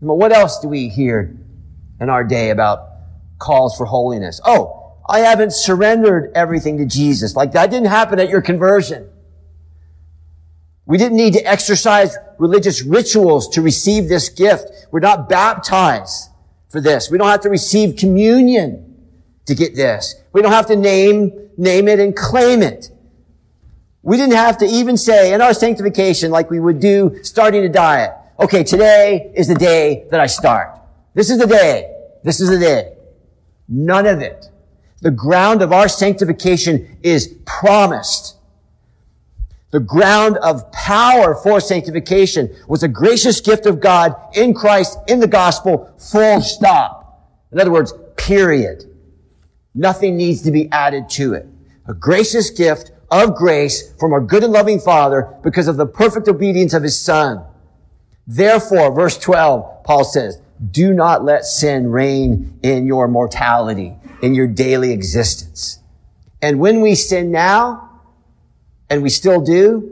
But 0.00 0.14
what 0.14 0.32
else 0.32 0.58
do 0.58 0.68
we 0.68 0.88
hear 0.88 1.36
in 2.00 2.10
our 2.10 2.24
day 2.24 2.50
about 2.50 2.88
calls 3.38 3.76
for 3.76 3.86
holiness? 3.86 4.40
Oh, 4.44 4.96
I 5.08 5.20
haven't 5.20 5.52
surrendered 5.52 6.32
everything 6.34 6.78
to 6.78 6.86
Jesus. 6.86 7.34
Like 7.34 7.52
that 7.52 7.70
didn't 7.70 7.88
happen 7.88 8.18
at 8.18 8.28
your 8.28 8.42
conversion. 8.42 9.08
We 10.84 10.98
didn't 10.98 11.16
need 11.16 11.34
to 11.34 11.40
exercise 11.40 12.16
religious 12.38 12.82
rituals 12.82 13.48
to 13.50 13.62
receive 13.62 14.08
this 14.08 14.28
gift. 14.28 14.88
We're 14.90 15.00
not 15.00 15.28
baptized 15.28 16.31
for 16.72 16.80
this. 16.80 17.10
We 17.10 17.18
don't 17.18 17.28
have 17.28 17.42
to 17.42 17.50
receive 17.50 17.96
communion 17.96 18.96
to 19.44 19.54
get 19.54 19.76
this. 19.76 20.16
We 20.32 20.40
don't 20.40 20.52
have 20.52 20.66
to 20.68 20.76
name, 20.76 21.50
name 21.58 21.86
it 21.86 22.00
and 22.00 22.16
claim 22.16 22.62
it. 22.62 22.90
We 24.00 24.16
didn't 24.16 24.34
have 24.34 24.58
to 24.58 24.64
even 24.64 24.96
say 24.96 25.34
in 25.34 25.42
our 25.42 25.52
sanctification 25.52 26.30
like 26.30 26.50
we 26.50 26.58
would 26.58 26.80
do 26.80 27.22
starting 27.22 27.64
a 27.64 27.68
diet. 27.68 28.12
Okay, 28.40 28.64
today 28.64 29.32
is 29.36 29.46
the 29.46 29.54
day 29.54 30.06
that 30.10 30.18
I 30.18 30.26
start. 30.26 30.76
This 31.14 31.30
is 31.30 31.38
the 31.38 31.46
day. 31.46 31.94
This 32.24 32.40
is 32.40 32.48
the 32.48 32.58
day. 32.58 32.94
None 33.68 34.06
of 34.06 34.20
it. 34.20 34.48
The 35.02 35.10
ground 35.10 35.62
of 35.62 35.72
our 35.72 35.88
sanctification 35.88 36.98
is 37.02 37.36
promised. 37.44 38.36
The 39.72 39.80
ground 39.80 40.36
of 40.36 40.70
power 40.70 41.34
for 41.34 41.58
sanctification 41.58 42.54
was 42.68 42.82
a 42.82 42.88
gracious 42.88 43.40
gift 43.40 43.64
of 43.66 43.80
God 43.80 44.14
in 44.34 44.52
Christ, 44.52 44.98
in 45.08 45.18
the 45.18 45.26
gospel, 45.26 45.92
full 45.98 46.42
stop. 46.42 47.30
In 47.50 47.58
other 47.58 47.70
words, 47.70 47.94
period. 48.16 48.84
Nothing 49.74 50.18
needs 50.18 50.42
to 50.42 50.50
be 50.50 50.70
added 50.70 51.08
to 51.10 51.32
it. 51.32 51.46
A 51.88 51.94
gracious 51.94 52.50
gift 52.50 52.92
of 53.10 53.34
grace 53.34 53.94
from 53.98 54.12
our 54.12 54.20
good 54.20 54.44
and 54.44 54.52
loving 54.52 54.78
Father 54.78 55.34
because 55.42 55.68
of 55.68 55.78
the 55.78 55.86
perfect 55.86 56.28
obedience 56.28 56.74
of 56.74 56.82
His 56.82 56.98
Son. 56.98 57.42
Therefore, 58.26 58.94
verse 58.94 59.18
12, 59.18 59.84
Paul 59.84 60.04
says, 60.04 60.40
do 60.70 60.92
not 60.92 61.24
let 61.24 61.44
sin 61.44 61.90
reign 61.90 62.58
in 62.62 62.86
your 62.86 63.08
mortality, 63.08 63.96
in 64.20 64.34
your 64.34 64.46
daily 64.46 64.92
existence. 64.92 65.80
And 66.40 66.60
when 66.60 66.82
we 66.82 66.94
sin 66.94 67.32
now, 67.32 67.88
and 68.92 69.02
we 69.02 69.08
still 69.08 69.40
do, 69.40 69.90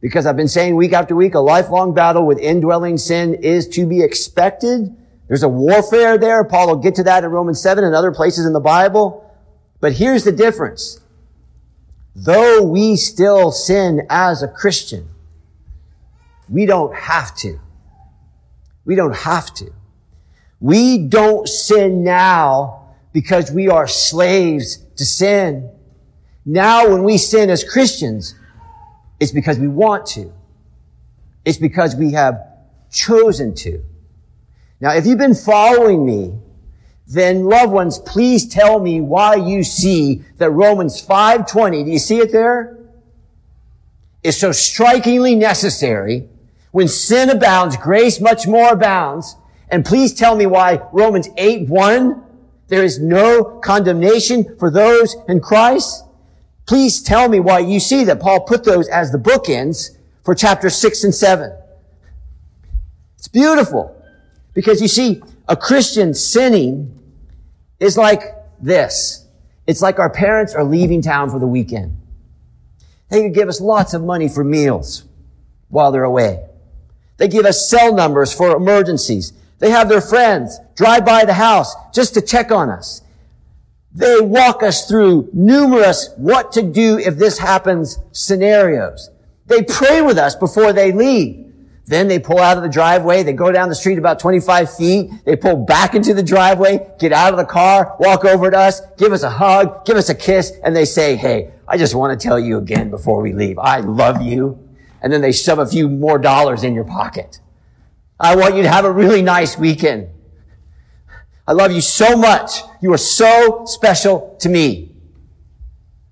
because 0.00 0.26
I've 0.26 0.36
been 0.36 0.48
saying 0.48 0.74
week 0.74 0.92
after 0.92 1.14
week, 1.14 1.34
a 1.34 1.38
lifelong 1.38 1.94
battle 1.94 2.26
with 2.26 2.40
indwelling 2.40 2.98
sin 2.98 3.34
is 3.34 3.68
to 3.68 3.86
be 3.86 4.02
expected. 4.02 4.92
There's 5.28 5.44
a 5.44 5.48
warfare 5.48 6.18
there. 6.18 6.42
Paul 6.42 6.66
will 6.66 6.82
get 6.82 6.96
to 6.96 7.04
that 7.04 7.22
in 7.22 7.30
Romans 7.30 7.62
7 7.62 7.84
and 7.84 7.94
other 7.94 8.10
places 8.10 8.44
in 8.44 8.52
the 8.52 8.58
Bible. 8.58 9.32
But 9.80 9.92
here's 9.92 10.24
the 10.24 10.32
difference 10.32 11.00
though 12.16 12.60
we 12.60 12.96
still 12.96 13.52
sin 13.52 14.04
as 14.10 14.42
a 14.42 14.48
Christian, 14.48 15.08
we 16.48 16.66
don't 16.66 16.94
have 16.96 17.36
to. 17.36 17.60
We 18.84 18.96
don't 18.96 19.14
have 19.14 19.54
to. 19.54 19.72
We 20.58 20.98
don't 20.98 21.48
sin 21.48 22.02
now 22.02 22.94
because 23.12 23.52
we 23.52 23.68
are 23.68 23.86
slaves 23.86 24.78
to 24.96 25.04
sin. 25.04 25.70
Now 26.44 26.88
when 26.90 27.04
we 27.04 27.18
sin 27.18 27.50
as 27.50 27.64
Christians, 27.64 28.34
it's 29.20 29.32
because 29.32 29.58
we 29.58 29.68
want 29.68 30.06
to. 30.08 30.32
It's 31.44 31.58
because 31.58 31.96
we 31.96 32.12
have 32.12 32.40
chosen 32.90 33.54
to. 33.56 33.82
Now, 34.80 34.92
if 34.94 35.06
you've 35.06 35.18
been 35.18 35.34
following 35.34 36.04
me 36.04 36.38
then 37.06 37.44
loved 37.44 37.72
ones, 37.72 37.98
please 37.98 38.46
tell 38.46 38.80
me 38.80 39.00
why 39.00 39.34
you 39.34 39.62
see 39.62 40.24
that 40.38 40.50
Romans 40.50 41.04
5.20, 41.04 41.84
do 41.84 41.90
you 41.90 41.98
see 41.98 42.18
it 42.18 42.32
there? 42.32 42.78
Is 44.22 44.38
so 44.38 44.52
strikingly 44.52 45.34
necessary. 45.34 46.28
When 46.70 46.88
sin 46.88 47.28
abounds, 47.28 47.76
grace 47.76 48.20
much 48.20 48.46
more 48.46 48.72
abounds. 48.72 49.36
And 49.68 49.84
please 49.84 50.14
tell 50.14 50.34
me 50.34 50.46
why 50.46 50.80
Romans 50.92 51.28
8.1, 51.28 52.22
there 52.68 52.82
is 52.82 52.98
no 52.98 53.60
condemnation 53.62 54.56
for 54.58 54.70
those 54.70 55.14
in 55.28 55.40
Christ. 55.40 56.04
Please 56.66 57.02
tell 57.02 57.28
me 57.28 57.40
why 57.40 57.58
you 57.58 57.78
see 57.78 58.04
that 58.04 58.20
Paul 58.20 58.40
put 58.40 58.64
those 58.64 58.88
as 58.88 59.12
the 59.12 59.18
bookends 59.18 59.96
for 60.24 60.34
chapter 60.34 60.70
6 60.70 61.04
and 61.04 61.14
7. 61.14 61.52
It's 63.18 63.28
beautiful. 63.28 63.94
Because 64.54 64.80
you 64.80 64.88
see, 64.88 65.22
a 65.48 65.56
Christian 65.56 66.14
sinning 66.14 66.98
is 67.80 67.98
like 67.98 68.22
this. 68.60 69.26
It's 69.66 69.82
like 69.82 69.98
our 69.98 70.10
parents 70.10 70.54
are 70.54 70.64
leaving 70.64 71.02
town 71.02 71.30
for 71.30 71.38
the 71.38 71.46
weekend. 71.46 72.00
They 73.10 73.22
could 73.22 73.34
give 73.34 73.48
us 73.48 73.60
lots 73.60 73.92
of 73.92 74.02
money 74.02 74.28
for 74.28 74.42
meals 74.42 75.04
while 75.68 75.92
they're 75.92 76.04
away. 76.04 76.46
They 77.16 77.28
give 77.28 77.44
us 77.44 77.68
cell 77.68 77.94
numbers 77.94 78.32
for 78.32 78.56
emergencies. 78.56 79.32
They 79.58 79.70
have 79.70 79.88
their 79.88 80.00
friends 80.00 80.58
drive 80.74 81.04
by 81.04 81.24
the 81.24 81.34
house 81.34 81.74
just 81.92 82.14
to 82.14 82.20
check 82.20 82.50
on 82.50 82.70
us. 82.70 83.02
They 83.94 84.20
walk 84.20 84.64
us 84.64 84.88
through 84.88 85.30
numerous 85.32 86.10
what 86.16 86.50
to 86.52 86.62
do 86.62 86.98
if 86.98 87.16
this 87.16 87.38
happens 87.38 87.98
scenarios. 88.10 89.10
They 89.46 89.62
pray 89.62 90.02
with 90.02 90.18
us 90.18 90.34
before 90.34 90.72
they 90.72 90.90
leave. 90.90 91.52
Then 91.86 92.08
they 92.08 92.18
pull 92.18 92.38
out 92.38 92.56
of 92.56 92.62
the 92.62 92.68
driveway. 92.68 93.22
They 93.22 93.34
go 93.34 93.52
down 93.52 93.68
the 93.68 93.74
street 93.74 93.98
about 93.98 94.18
25 94.18 94.74
feet. 94.74 95.10
They 95.24 95.36
pull 95.36 95.64
back 95.64 95.94
into 95.94 96.14
the 96.14 96.22
driveway, 96.22 96.90
get 96.98 97.12
out 97.12 97.32
of 97.34 97.38
the 97.38 97.44
car, 97.44 97.96
walk 98.00 98.24
over 98.24 98.50
to 98.50 98.58
us, 98.58 98.80
give 98.96 99.12
us 99.12 99.22
a 99.22 99.30
hug, 99.30 99.84
give 99.84 99.96
us 99.96 100.08
a 100.08 100.14
kiss, 100.14 100.52
and 100.64 100.74
they 100.74 100.86
say, 100.86 101.14
Hey, 101.14 101.52
I 101.68 101.76
just 101.76 101.94
want 101.94 102.18
to 102.18 102.28
tell 102.28 102.40
you 102.40 102.58
again 102.58 102.90
before 102.90 103.20
we 103.20 103.32
leave. 103.32 103.58
I 103.58 103.80
love 103.80 104.22
you. 104.22 104.58
And 105.02 105.12
then 105.12 105.20
they 105.20 105.32
shove 105.32 105.58
a 105.58 105.66
few 105.66 105.88
more 105.88 106.18
dollars 106.18 106.64
in 106.64 106.74
your 106.74 106.84
pocket. 106.84 107.38
I 108.18 108.34
want 108.36 108.56
you 108.56 108.62
to 108.62 108.70
have 108.70 108.86
a 108.86 108.90
really 108.90 109.20
nice 109.20 109.58
weekend. 109.58 110.08
I 111.46 111.52
love 111.52 111.72
you 111.72 111.80
so 111.80 112.16
much. 112.16 112.60
You 112.80 112.92
are 112.92 112.98
so 112.98 113.64
special 113.66 114.36
to 114.40 114.48
me. 114.48 114.90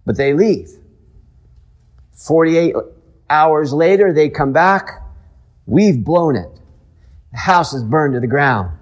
But 0.04 0.16
they 0.16 0.34
leave. 0.34 0.70
48 2.12 2.74
hours 3.30 3.72
later, 3.72 4.12
they 4.12 4.28
come 4.28 4.52
back. 4.52 5.02
We've 5.66 6.04
blown 6.04 6.36
it. 6.36 6.50
The 7.32 7.38
house 7.38 7.72
is 7.72 7.82
burned 7.82 8.14
to 8.14 8.20
the 8.20 8.26
ground. 8.26 8.76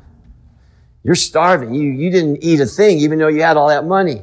You're 1.05 1.15
starving. 1.15 1.75
You, 1.75 1.89
you 1.91 2.11
didn't 2.11 2.43
eat 2.43 2.61
a 2.61 2.67
thing 2.67 2.99
even 2.99 3.19
though 3.19 3.29
you 3.29 3.43
had 3.43 3.57
all 3.57 3.69
that 3.69 3.87
money. 3.87 4.23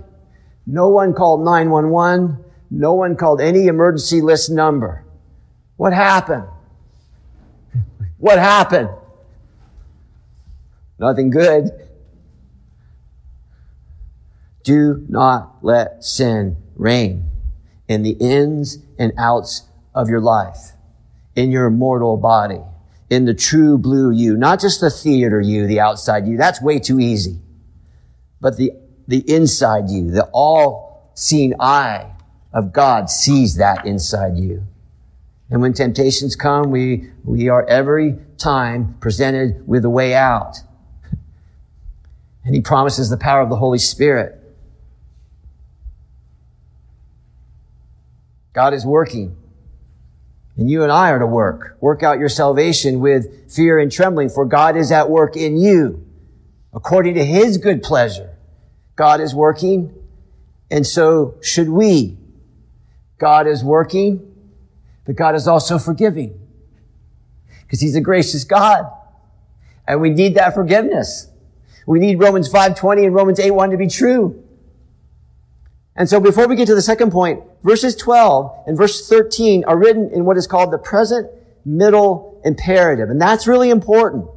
No 0.66 0.90
one 0.90 1.13
called 1.13 1.44
911. 1.44 2.44
No 2.70 2.94
one 2.94 3.16
called 3.16 3.40
any 3.40 3.68
emergency 3.68 4.22
list 4.22 4.52
number. 4.52 5.06
What 5.78 5.94
happened? 5.94 6.46
What 8.18 8.38
happened? 8.38 8.90
Nothing 11.00 11.30
good. 11.30 11.87
Do 14.67 15.06
not 15.08 15.60
let 15.62 16.03
sin 16.03 16.58
reign 16.75 17.23
in 17.88 18.03
the 18.03 18.17
ins 18.19 18.80
and 18.99 19.13
outs 19.17 19.62
of 19.95 20.10
your 20.10 20.19
life, 20.19 20.73
in 21.38 21.51
your 21.51 21.69
mortal 21.69 22.17
body, 22.17 22.60
in 23.10 23.23
the 23.23 23.34
true 23.34 23.77
blue 23.77 24.12
you, 24.12 24.36
not 24.36 24.60
just 24.60 24.82
the 24.82 24.89
theater 24.89 25.39
you, 25.39 25.67
the 25.67 25.80
outside 25.80 26.27
you. 26.27 26.36
That's 26.36 26.62
way 26.62 26.80
too 26.80 26.99
easy. 26.99 27.39
But 28.41 28.58
the, 28.58 28.73
the 29.08 29.19
inside 29.34 29.89
you, 29.89 30.12
the 30.12 30.25
all 30.34 31.13
seeing 31.13 31.53
eye 31.62 32.12
of 32.51 32.73
God 32.73 33.10
sees 33.10 33.56
that 33.56 33.86
inside 33.86 34.36
you. 34.36 34.67
And 35.49 35.62
when 35.62 35.71
temptations 35.71 36.36
come, 36.36 36.71
we, 36.71 37.10
we 37.23 37.47
are 37.47 37.63
every 37.67 38.17
time 38.38 38.97
presented 38.99 39.65
with 39.65 39.86
a 39.86 39.89
way 39.89 40.13
out. 40.13 40.58
And 42.43 42.53
he 42.53 42.62
promises 42.62 43.10
the 43.10 43.17
power 43.17 43.41
of 43.41 43.49
the 43.49 43.58
Holy 43.58 43.77
Spirit. 43.77 44.38
God 48.58 48.74
is 48.74 48.88
working. 48.88 49.38
And 50.56 50.67
you 50.67 50.82
and 50.82 50.91
I 50.91 51.12
are 51.12 51.20
to 51.20 51.28
work. 51.28 51.78
Work 51.80 52.02
out 52.02 52.17
your 52.17 52.28
salvation 52.28 53.00
with 53.00 53.52
fear 53.52 53.78
and 53.78 53.91
trembling, 53.91 54.30
for 54.30 54.46
God 54.46 54.76
is 54.76 54.91
at 54.91 55.12
work 55.12 55.38
in 55.38 55.58
you 55.58 56.04
according 56.74 57.13
to 57.13 57.24
his 57.24 57.60
good 57.60 57.84
pleasure. 57.84 58.36
God 58.96 59.22
is 59.22 59.36
working, 59.36 59.93
and 60.72 60.88
so 60.88 61.36
should 61.39 61.70
we. 61.70 62.17
God 63.20 63.46
is 63.46 63.63
working, 63.63 64.28
but 65.06 65.15
God 65.15 65.36
is 65.36 65.48
also 65.48 65.78
forgiving 65.78 66.39
because 67.62 67.80
he's 67.80 67.96
a 67.96 68.02
gracious 68.02 68.43
God. 68.43 68.91
And 69.88 70.02
we 70.02 70.10
need 70.10 70.34
that 70.34 70.56
forgiveness. 70.56 71.30
We 71.86 72.00
need 72.00 72.20
Romans 72.20 72.52
5.20 72.52 73.06
and 73.06 73.13
Romans 73.13 73.38
8.1 73.38 73.70
to 73.70 73.78
be 73.78 73.88
true. 73.88 74.46
And 75.97 76.07
so 76.07 76.19
before 76.19 76.47
we 76.47 76.55
get 76.55 76.67
to 76.67 76.75
the 76.75 76.81
second 76.81 77.12
point, 77.12 77.43
verses 77.63 77.95
12 77.95 78.65
and 78.67 78.77
verse 78.77 79.10
13 79.10 79.65
are 79.65 79.77
written 79.77 80.12
in 80.12 80.25
what 80.25 80.38
is 80.38 80.45
called 80.45 80.71
the 80.71 80.77
present 80.77 81.29
middle 81.65 82.39
imperative. 82.45 83.10
And 83.10 83.19
that's 83.19 83.47
really 83.47 83.71
important. 83.71 84.27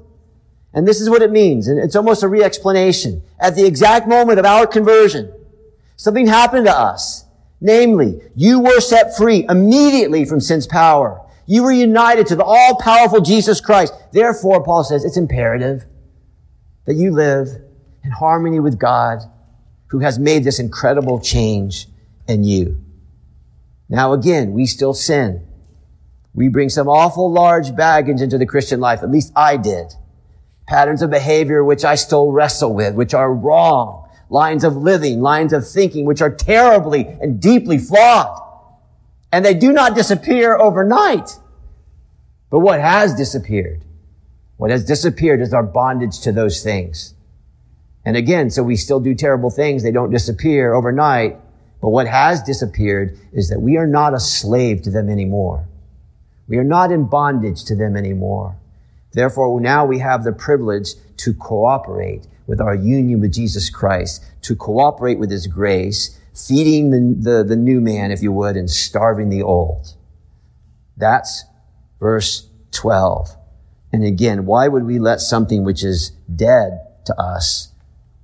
And 0.72 0.88
this 0.88 1.00
is 1.00 1.10
what 1.10 1.20
it 1.20 1.30
means. 1.30 1.68
And 1.68 1.78
it's 1.78 1.96
almost 1.96 2.22
a 2.22 2.28
re-explanation. 2.28 3.22
At 3.38 3.56
the 3.56 3.66
exact 3.66 4.08
moment 4.08 4.38
of 4.38 4.46
our 4.46 4.66
conversion, 4.66 5.32
something 5.96 6.26
happened 6.26 6.66
to 6.66 6.72
us. 6.72 7.26
Namely, 7.60 8.22
you 8.34 8.60
were 8.60 8.80
set 8.80 9.14
free 9.16 9.44
immediately 9.46 10.24
from 10.24 10.40
sin's 10.40 10.66
power. 10.66 11.20
You 11.44 11.62
were 11.62 11.72
united 11.72 12.26
to 12.28 12.36
the 12.36 12.44
all-powerful 12.44 13.20
Jesus 13.20 13.60
Christ. 13.60 13.92
Therefore, 14.12 14.64
Paul 14.64 14.82
says, 14.82 15.04
it's 15.04 15.18
imperative 15.18 15.84
that 16.86 16.94
you 16.94 17.10
live 17.10 17.48
in 18.02 18.12
harmony 18.12 18.60
with 18.60 18.78
God 18.78 19.18
who 19.90 20.00
has 20.00 20.18
made 20.18 20.44
this 20.44 20.58
incredible 20.58 21.20
change 21.20 21.86
in 22.26 22.44
you. 22.44 22.80
Now 23.88 24.12
again, 24.12 24.52
we 24.52 24.66
still 24.66 24.94
sin. 24.94 25.46
We 26.34 26.48
bring 26.48 26.68
some 26.68 26.88
awful 26.88 27.30
large 27.30 27.74
baggage 27.74 28.20
into 28.20 28.38
the 28.38 28.46
Christian 28.46 28.80
life. 28.80 29.02
At 29.02 29.10
least 29.10 29.32
I 29.34 29.56
did. 29.56 29.94
Patterns 30.68 31.02
of 31.02 31.10
behavior 31.10 31.64
which 31.64 31.84
I 31.84 31.96
still 31.96 32.30
wrestle 32.30 32.72
with, 32.72 32.94
which 32.94 33.14
are 33.14 33.34
wrong 33.34 34.08
lines 34.30 34.62
of 34.62 34.76
living, 34.76 35.20
lines 35.20 35.52
of 35.52 35.68
thinking, 35.68 36.04
which 36.04 36.22
are 36.22 36.30
terribly 36.30 37.06
and 37.20 37.40
deeply 37.40 37.76
flawed. 37.78 38.40
And 39.32 39.44
they 39.44 39.54
do 39.54 39.72
not 39.72 39.94
disappear 39.94 40.56
overnight. 40.56 41.38
But 42.48 42.60
what 42.60 42.80
has 42.80 43.14
disappeared? 43.14 43.84
What 44.56 44.70
has 44.70 44.84
disappeared 44.84 45.40
is 45.40 45.52
our 45.52 45.62
bondage 45.62 46.20
to 46.20 46.32
those 46.32 46.62
things. 46.62 47.14
And 48.04 48.16
again, 48.16 48.50
so 48.50 48.62
we 48.62 48.76
still 48.76 49.00
do 49.00 49.14
terrible 49.14 49.50
things. 49.50 49.82
They 49.82 49.92
don't 49.92 50.10
disappear 50.10 50.72
overnight. 50.72 51.38
But 51.80 51.90
what 51.90 52.06
has 52.06 52.42
disappeared 52.42 53.18
is 53.32 53.48
that 53.48 53.60
we 53.60 53.76
are 53.76 53.86
not 53.86 54.14
a 54.14 54.20
slave 54.20 54.82
to 54.82 54.90
them 54.90 55.08
anymore. 55.08 55.66
We 56.48 56.56
are 56.58 56.64
not 56.64 56.92
in 56.92 57.06
bondage 57.06 57.64
to 57.64 57.76
them 57.76 57.96
anymore. 57.96 58.56
Therefore, 59.12 59.60
now 59.60 59.84
we 59.84 59.98
have 59.98 60.24
the 60.24 60.32
privilege 60.32 60.90
to 61.18 61.34
cooperate 61.34 62.26
with 62.46 62.60
our 62.60 62.74
union 62.74 63.20
with 63.20 63.32
Jesus 63.32 63.70
Christ, 63.70 64.24
to 64.42 64.56
cooperate 64.56 65.18
with 65.18 65.30
His 65.30 65.46
grace, 65.46 66.18
feeding 66.34 66.90
the, 66.90 67.30
the, 67.30 67.44
the 67.44 67.56
new 67.56 67.80
man, 67.80 68.10
if 68.10 68.22
you 68.22 68.32
would, 68.32 68.56
and 68.56 68.70
starving 68.70 69.28
the 69.28 69.42
old. 69.42 69.94
That's 70.96 71.44
verse 71.98 72.48
12. 72.72 73.36
And 73.92 74.04
again, 74.04 74.46
why 74.46 74.68
would 74.68 74.84
we 74.84 74.98
let 74.98 75.20
something 75.20 75.64
which 75.64 75.84
is 75.84 76.10
dead 76.34 76.80
to 77.06 77.18
us 77.20 77.68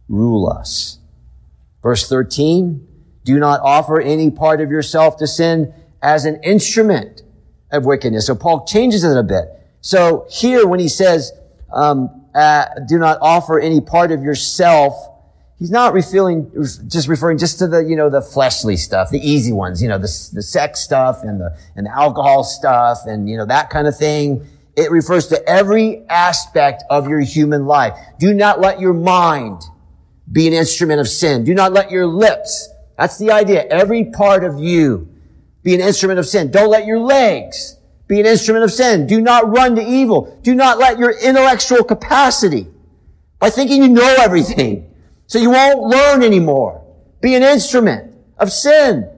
rule 0.08 0.48
us? 0.48 0.98
Verse 1.82 2.08
13, 2.08 2.86
do 3.24 3.38
not 3.38 3.60
offer 3.60 4.00
any 4.00 4.30
part 4.30 4.60
of 4.60 4.70
yourself 4.70 5.16
to 5.18 5.26
sin 5.26 5.74
as 6.02 6.24
an 6.24 6.40
instrument 6.42 7.22
of 7.70 7.84
wickedness. 7.84 8.26
So 8.26 8.34
Paul 8.34 8.64
changes 8.64 9.04
it 9.04 9.16
a 9.16 9.22
bit. 9.22 9.48
So 9.80 10.26
here 10.30 10.66
when 10.66 10.80
he 10.80 10.88
says, 10.88 11.32
um, 11.72 12.26
uh, 12.34 12.66
do 12.86 12.98
not 12.98 13.18
offer 13.20 13.58
any 13.58 13.80
part 13.80 14.12
of 14.12 14.22
yourself. 14.22 14.94
He's 15.58 15.70
not 15.70 15.94
referring, 15.94 16.52
just 16.88 17.08
referring 17.08 17.38
just 17.38 17.58
to 17.60 17.66
the, 17.66 17.78
you 17.78 17.96
know, 17.96 18.10
the 18.10 18.20
fleshly 18.20 18.76
stuff, 18.76 19.10
the 19.10 19.18
easy 19.18 19.52
ones, 19.52 19.82
you 19.82 19.88
know, 19.88 19.96
the, 19.96 20.30
the 20.34 20.42
sex 20.42 20.80
stuff 20.80 21.22
and 21.22 21.40
the, 21.40 21.56
and 21.76 21.86
the 21.86 21.96
alcohol 21.96 22.44
stuff 22.44 23.00
and, 23.06 23.28
you 23.28 23.36
know, 23.36 23.46
that 23.46 23.70
kind 23.70 23.86
of 23.86 23.96
thing. 23.96 24.46
It 24.76 24.90
refers 24.90 25.28
to 25.28 25.48
every 25.48 26.06
aspect 26.08 26.84
of 26.90 27.08
your 27.08 27.20
human 27.20 27.64
life. 27.64 27.98
Do 28.18 28.34
not 28.34 28.60
let 28.60 28.78
your 28.80 28.92
mind 28.92 29.62
be 30.30 30.46
an 30.46 30.52
instrument 30.52 31.00
of 31.00 31.08
sin. 31.08 31.44
Do 31.44 31.54
not 31.54 31.72
let 31.72 31.90
your 31.90 32.06
lips, 32.06 32.68
that's 32.98 33.18
the 33.18 33.30
idea, 33.30 33.64
every 33.64 34.06
part 34.06 34.44
of 34.44 34.58
you 34.58 35.08
be 35.62 35.74
an 35.74 35.80
instrument 35.80 36.18
of 36.18 36.26
sin. 36.26 36.50
Don't 36.50 36.70
let 36.70 36.86
your 36.86 37.00
legs 37.00 37.76
be 38.06 38.20
an 38.20 38.26
instrument 38.26 38.64
of 38.64 38.72
sin. 38.72 39.06
Do 39.06 39.20
not 39.20 39.48
run 39.48 39.74
to 39.76 39.82
evil. 39.82 40.38
Do 40.42 40.54
not 40.54 40.78
let 40.78 40.98
your 40.98 41.10
intellectual 41.10 41.82
capacity, 41.82 42.68
by 43.38 43.50
thinking 43.50 43.82
you 43.82 43.88
know 43.88 44.14
everything, 44.18 44.92
so 45.26 45.38
you 45.38 45.50
won't 45.50 45.82
learn 45.82 46.22
anymore, 46.22 46.84
be 47.20 47.34
an 47.34 47.42
instrument 47.42 48.14
of 48.38 48.52
sin. 48.52 49.10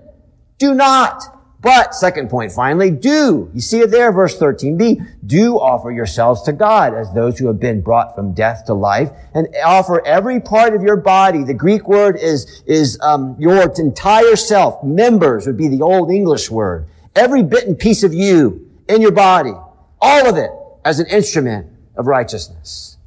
Do 0.59 0.75
not. 0.75 1.23
But, 1.61 1.93
second 1.95 2.31
point 2.31 2.53
finally, 2.53 2.91
do. 2.91 3.51
You 3.53 3.61
see 3.61 3.81
it 3.81 3.91
there, 3.91 4.13
verse 4.13 4.39
13b. 4.39 5.27
Do 5.27 5.59
offer 5.59 5.91
yourselves 5.91 6.43
to 6.43 6.53
God 6.53 6.95
as 6.95 7.13
those 7.13 7.39
who 7.39 7.49
have 7.49 7.59
been 7.59 7.81
brought 7.81 8.15
from 8.15 8.33
death 8.33 8.65
to 8.67 8.75
life 8.75 9.11
and 9.35 9.49
offer 9.65 10.05
every 10.07 10.41
part 10.41 10.75
of 10.75 10.83
your 10.83 10.97
body. 10.97 11.43
The 11.43 11.55
Greek 11.55 11.89
word 11.89 12.17
is, 12.17 12.63
is, 12.67 12.97
um, 13.01 13.35
your 13.41 13.61
entire 13.77 14.37
self. 14.37 14.85
Members 14.85 15.49
would 15.49 15.57
be 15.57 15.67
the 15.67 15.83
old 15.83 16.11
English 16.13 16.49
word. 16.49 16.87
Every 17.17 17.43
bit 17.43 17.67
and 17.67 17.77
piece 17.77 18.05
of 18.05 18.15
you 18.15 18.71
in 18.89 19.03
your 19.03 19.13
body, 19.13 19.53
all 20.01 20.29
of 20.29 20.37
it 20.37 20.51
as 20.85 21.01
an 21.01 21.07
instrument 21.07 21.67
of 21.97 22.07
righteousness. 22.07 22.99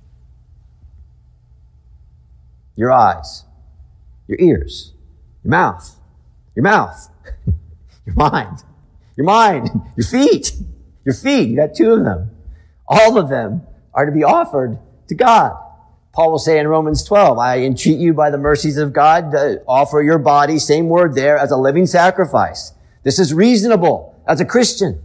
Your 2.76 2.92
eyes, 2.92 3.46
your 4.28 4.40
ears, 4.42 4.92
your 5.44 5.52
mouth, 5.52 5.96
your 6.54 6.64
mouth, 6.64 7.10
your 8.06 8.16
mind, 8.16 8.64
your 9.16 9.26
mind, 9.26 9.70
your 9.96 10.06
feet, 10.06 10.54
your 11.06 11.16
feet. 11.16 11.50
You 11.50 11.56
got 11.56 11.76
two 11.76 11.94
of 11.94 12.04
them. 12.04 12.32
All 12.88 13.18
of 13.18 13.30
them 13.30 13.64
are 13.94 14.06
to 14.06 14.12
be 14.12 14.24
offered 14.24 14.78
to 15.08 15.16
God. 15.16 15.58
Paul 16.14 16.32
will 16.32 16.40
say 16.40 16.60
in 16.60 16.68
Romans 16.68 17.04
12, 17.04 17.38
I 17.38 17.60
entreat 17.60 17.98
you 17.98 18.14
by 18.14 18.30
the 18.30 18.38
mercies 18.38 18.78
of 18.78 18.92
God 18.92 19.32
to 19.32 19.62
offer 19.68 20.02
your 20.02 20.18
body, 20.18 20.60
same 20.60 20.90
word 20.90 21.16
there, 21.16 21.38
as 21.38 21.52
a 21.52 21.58
living 21.58 21.86
sacrifice. 21.86 22.74
This 23.04 23.18
is 23.18 23.34
reasonable 23.34 24.22
as 24.28 24.42
a 24.42 24.46
Christian. 24.46 25.02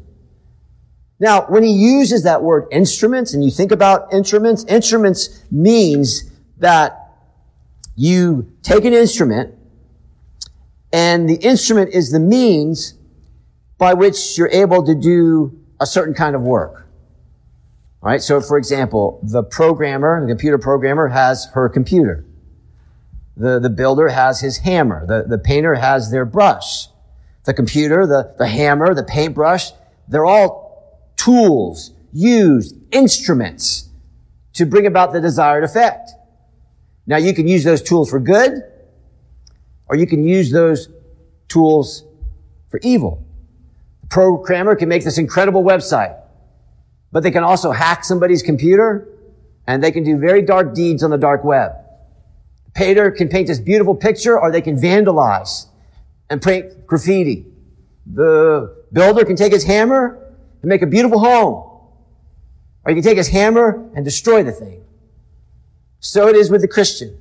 Now, 1.19 1.47
when 1.49 1.63
he 1.63 1.73
uses 1.73 2.25
that 2.25 2.43
word 2.43 2.67
instruments, 2.71 3.33
and 3.33 3.45
you 3.45 3.51
think 3.51 3.73
about 3.73 4.13
instruments, 4.13 4.65
instruments 4.65 5.45
means 5.51 6.31
that 6.59 7.11
you 7.95 8.53
take 8.63 8.85
an 8.85 8.93
instrument, 8.93 9.55
and 10.97 11.29
the 11.29 11.37
instrument 11.37 11.91
is 11.93 12.11
the 12.11 12.19
means 12.19 12.95
by 13.77 13.93
which 13.93 14.39
you're 14.39 14.49
able 14.49 14.83
to 14.83 14.95
do 14.95 15.61
a 15.79 15.85
certain 15.85 16.15
kind 16.15 16.35
of 16.35 16.41
work. 16.41 16.89
All 18.03 18.11
right. 18.11 18.23
So, 18.23 18.41
for 18.41 18.57
example, 18.57 19.21
the 19.23 19.43
programmer, 19.43 20.19
the 20.23 20.27
computer 20.27 20.57
programmer 20.57 21.09
has 21.09 21.51
her 21.53 21.69
computer. 21.69 22.25
The, 23.37 23.59
the 23.59 23.69
builder 23.69 24.09
has 24.09 24.41
his 24.41 24.59
hammer. 24.59 25.07
The, 25.07 25.25
the 25.29 25.37
painter 25.37 25.75
has 25.75 26.11
their 26.11 26.25
brush. 26.25 26.87
The 27.45 27.53
computer, 27.53 28.07
the, 28.07 28.35
the 28.39 28.49
hammer, 28.49 28.95
the 28.95 29.05
paintbrush, 29.05 29.73
they're 30.09 30.25
all 30.25 31.13
tools, 31.17 31.93
used, 32.11 32.75
instruments 32.91 33.91
to 34.55 34.65
bring 34.65 34.87
about 34.87 35.13
the 35.13 35.21
desired 35.21 35.63
effect. 35.63 36.13
Now 37.07 37.19
you 37.19 37.35
can 37.35 37.47
use 37.47 37.65
those 37.65 37.83
tools 37.83 38.09
for 38.09 38.19
good, 38.19 38.63
or 39.89 39.97
you 39.97 40.07
can 40.07 40.27
use 40.27 40.51
those 40.51 40.89
tools 41.49 42.05
for 42.69 42.81
evil. 42.83 43.25
The 44.03 44.09
programmer 44.09 44.75
can 44.77 44.89
make 44.89 45.05
this 45.05 45.19
incredible 45.19 45.63
website, 45.63 46.17
but 47.13 47.23
they 47.23 47.31
can 47.31 47.45
also 47.45 47.73
hack 47.73 48.05
somebody's 48.05 48.43
computer 48.43 49.09
and 49.67 49.83
they 49.83 49.91
can 49.91 50.05
do 50.05 50.19
very 50.19 50.43
dark 50.43 50.75
deeds 50.75 51.03
on 51.03 51.11
the 51.11 51.19
dark 51.19 51.45
web. 51.45 51.73
The 52.67 52.71
painter 52.73 53.11
can 53.11 53.29
paint 53.29 53.49
this 53.49 53.59
beautiful 53.59 53.95
picture 53.95 54.39
or 54.39 54.51
they 54.51 54.61
can 54.61 54.77
vandalize 54.77 55.67
and 56.31 56.41
paint 56.41 56.87
graffiti. 56.87 57.47
The 58.07 58.85
builder 58.93 59.25
can 59.25 59.37
take 59.37 59.53
his 59.53 59.65
hammer 59.65 60.23
and 60.63 60.69
make 60.69 60.83
a 60.83 60.87
beautiful 60.87 61.19
home. 61.19 61.63
Or 62.85 62.91
he 62.91 62.95
can 62.95 63.03
take 63.03 63.17
his 63.17 63.29
hammer 63.29 63.89
and 63.95 64.05
destroy 64.05 64.45
the 64.45 64.53
thing. 64.53 64.85
So 65.99 66.29
it 66.29 66.37
is 66.37 66.51
with 66.51 66.61
the 66.61 66.69
Christian. 66.69 67.19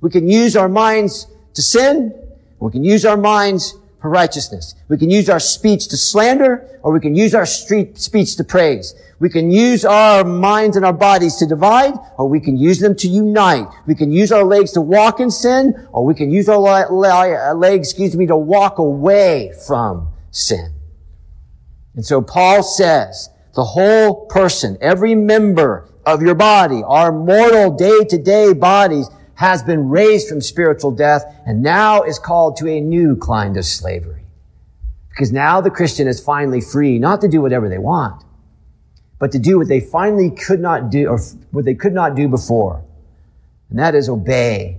We 0.00 0.10
can 0.10 0.28
use 0.28 0.56
our 0.56 0.68
minds 0.68 1.26
to 1.54 1.62
sin. 1.62 2.14
We 2.60 2.70
can 2.70 2.84
use 2.84 3.04
our 3.04 3.16
minds 3.16 3.74
for 4.00 4.10
righteousness. 4.10 4.74
We 4.88 4.96
can 4.96 5.10
use 5.10 5.28
our 5.28 5.40
speech 5.40 5.88
to 5.88 5.96
slander, 5.96 6.78
or 6.82 6.92
we 6.92 7.00
can 7.00 7.14
use 7.14 7.34
our 7.34 7.46
street 7.46 7.98
speech 7.98 8.36
to 8.36 8.44
praise. 8.44 8.94
We 9.18 9.28
can 9.28 9.50
use 9.50 9.84
our 9.84 10.22
minds 10.24 10.76
and 10.76 10.84
our 10.84 10.92
bodies 10.92 11.36
to 11.36 11.46
divide, 11.46 11.94
or 12.16 12.28
we 12.28 12.38
can 12.38 12.56
use 12.56 12.78
them 12.78 12.94
to 12.96 13.08
unite. 13.08 13.66
We 13.86 13.96
can 13.96 14.12
use 14.12 14.30
our 14.30 14.44
legs 14.44 14.70
to 14.72 14.80
walk 14.80 15.18
in 15.18 15.30
sin, 15.30 15.74
or 15.92 16.04
we 16.04 16.14
can 16.14 16.30
use 16.30 16.48
our 16.48 16.86
uh, 16.86 17.54
legs, 17.54 17.90
excuse 17.90 18.16
me, 18.16 18.26
to 18.26 18.36
walk 18.36 18.78
away 18.78 19.52
from 19.66 20.08
sin. 20.30 20.74
And 21.96 22.06
so 22.06 22.22
Paul 22.22 22.62
says, 22.62 23.30
the 23.54 23.64
whole 23.64 24.26
person, 24.26 24.78
every 24.80 25.16
member 25.16 25.88
of 26.06 26.22
your 26.22 26.36
body, 26.36 26.84
our 26.86 27.10
mortal 27.10 27.76
day-to-day 27.76 28.52
bodies, 28.52 29.08
has 29.38 29.62
been 29.62 29.88
raised 29.88 30.28
from 30.28 30.40
spiritual 30.40 30.90
death 30.90 31.22
and 31.46 31.62
now 31.62 32.02
is 32.02 32.18
called 32.18 32.56
to 32.56 32.66
a 32.66 32.80
new 32.80 33.14
kind 33.16 33.56
of 33.56 33.64
slavery. 33.64 34.24
Because 35.10 35.30
now 35.30 35.60
the 35.60 35.70
Christian 35.70 36.08
is 36.08 36.18
finally 36.18 36.60
free, 36.60 36.98
not 36.98 37.20
to 37.20 37.28
do 37.28 37.40
whatever 37.40 37.68
they 37.68 37.78
want, 37.78 38.24
but 39.20 39.30
to 39.30 39.38
do 39.38 39.56
what 39.56 39.68
they 39.68 39.78
finally 39.78 40.32
could 40.32 40.58
not 40.58 40.90
do, 40.90 41.06
or 41.06 41.20
what 41.52 41.64
they 41.64 41.74
could 41.76 41.92
not 41.92 42.16
do 42.16 42.26
before. 42.26 42.84
And 43.70 43.78
that 43.78 43.94
is 43.94 44.08
obey 44.08 44.78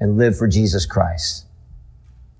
and 0.00 0.18
live 0.18 0.36
for 0.36 0.48
Jesus 0.48 0.84
Christ. 0.84 1.46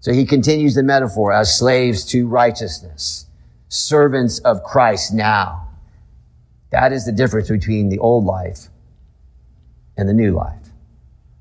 So 0.00 0.12
he 0.12 0.26
continues 0.26 0.74
the 0.74 0.82
metaphor 0.82 1.32
as 1.32 1.56
slaves 1.56 2.04
to 2.06 2.26
righteousness, 2.26 3.26
servants 3.68 4.40
of 4.40 4.64
Christ 4.64 5.14
now. 5.14 5.68
That 6.72 6.92
is 6.92 7.06
the 7.06 7.12
difference 7.12 7.48
between 7.48 7.88
the 7.88 8.00
old 8.00 8.24
life 8.24 8.66
and 9.96 10.09
the 10.09 10.12
new 10.12 10.32
life. 10.32 10.65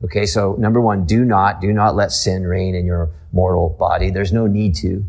Okay, 0.06 0.28
so 0.28 0.56
number 0.60 0.80
one, 0.80 1.08
do 1.08 1.26
not, 1.26 1.60
do 1.60 1.74
not 1.74 1.96
let 1.96 2.12
sin 2.12 2.46
reign 2.46 2.76
in 2.76 2.86
your 2.86 3.10
mortal 3.32 3.70
body. 3.70 4.12
There's 4.12 4.32
no 4.32 4.46
need 4.46 4.76
to. 4.76 5.04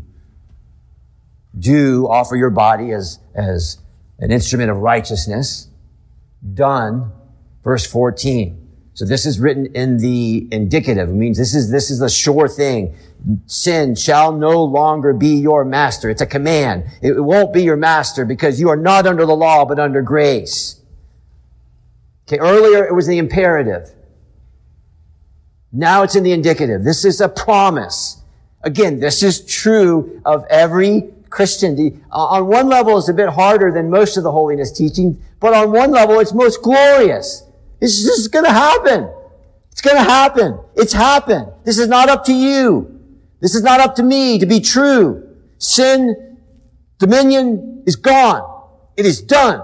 Do 1.57 2.07
offer 2.09 2.35
your 2.35 2.49
body 2.49 2.91
as, 2.91 3.19
as 3.35 3.77
an 4.17 4.31
instrument 4.31 4.71
of 4.71 4.77
righteousness. 4.77 5.67
Done. 6.55 7.11
Verse 7.63 7.85
14. 7.85 8.63
So 8.95 9.05
this 9.05 9.27
is 9.27 9.39
written 9.39 9.67
in 9.75 9.97
the 9.97 10.47
indicative. 10.51 11.09
It 11.09 11.13
means 11.13 11.37
this 11.37 11.53
is, 11.53 11.69
this 11.69 11.91
is 11.91 11.99
the 11.99 12.09
sure 12.09 12.47
thing. 12.47 12.95
Sin 13.45 13.93
shall 13.93 14.31
no 14.31 14.63
longer 14.63 15.13
be 15.13 15.35
your 15.35 15.63
master. 15.63 16.09
It's 16.09 16.23
a 16.23 16.25
command. 16.25 16.85
It 17.03 17.23
won't 17.23 17.53
be 17.53 17.61
your 17.61 17.77
master 17.77 18.25
because 18.25 18.59
you 18.59 18.69
are 18.69 18.75
not 18.75 19.05
under 19.05 19.27
the 19.27 19.35
law, 19.35 19.63
but 19.63 19.77
under 19.77 20.01
grace. 20.01 20.81
Okay, 22.27 22.39
earlier 22.39 22.83
it 22.83 22.95
was 22.95 23.05
the 23.05 23.19
imperative. 23.19 23.93
Now 25.71 26.03
it's 26.03 26.15
in 26.15 26.23
the 26.23 26.31
indicative. 26.31 26.83
This 26.83 27.05
is 27.05 27.21
a 27.21 27.29
promise. 27.29 28.21
Again, 28.63 28.99
this 28.99 29.21
is 29.21 29.45
true 29.45 30.21
of 30.25 30.45
every 30.49 31.09
Christian. 31.29 31.75
The, 31.75 31.93
uh, 32.11 32.25
on 32.25 32.47
one 32.47 32.67
level, 32.69 32.97
it's 32.97 33.09
a 33.09 33.13
bit 33.13 33.29
harder 33.29 33.71
than 33.71 33.89
most 33.89 34.17
of 34.17 34.23
the 34.23 34.31
holiness 34.31 34.71
teaching, 34.71 35.21
but 35.39 35.53
on 35.53 35.71
one 35.71 35.91
level, 35.91 36.19
it's 36.19 36.33
most 36.33 36.61
glorious. 36.61 37.43
This 37.79 37.97
is, 37.97 38.05
this 38.05 38.19
is 38.19 38.27
going 38.27 38.45
to 38.45 38.51
happen. 38.51 39.09
It's 39.71 39.81
going 39.81 39.97
to 39.97 40.09
happen. 40.09 40.59
It's 40.75 40.93
happened. 40.93 41.51
This 41.63 41.77
is 41.77 41.87
not 41.87 42.09
up 42.09 42.25
to 42.25 42.33
you. 42.33 42.99
This 43.41 43.53
is 43.53 43.61
not 43.61 43.79
up 43.79 43.95
to 43.95 44.03
me 44.03 44.39
to 44.39 44.45
be 44.45 44.59
true. 44.59 45.35
Sin, 45.59 46.37
dominion 46.97 47.83
is 47.85 47.95
gone. 47.95 48.65
It 48.95 49.05
is 49.05 49.21
done. 49.21 49.61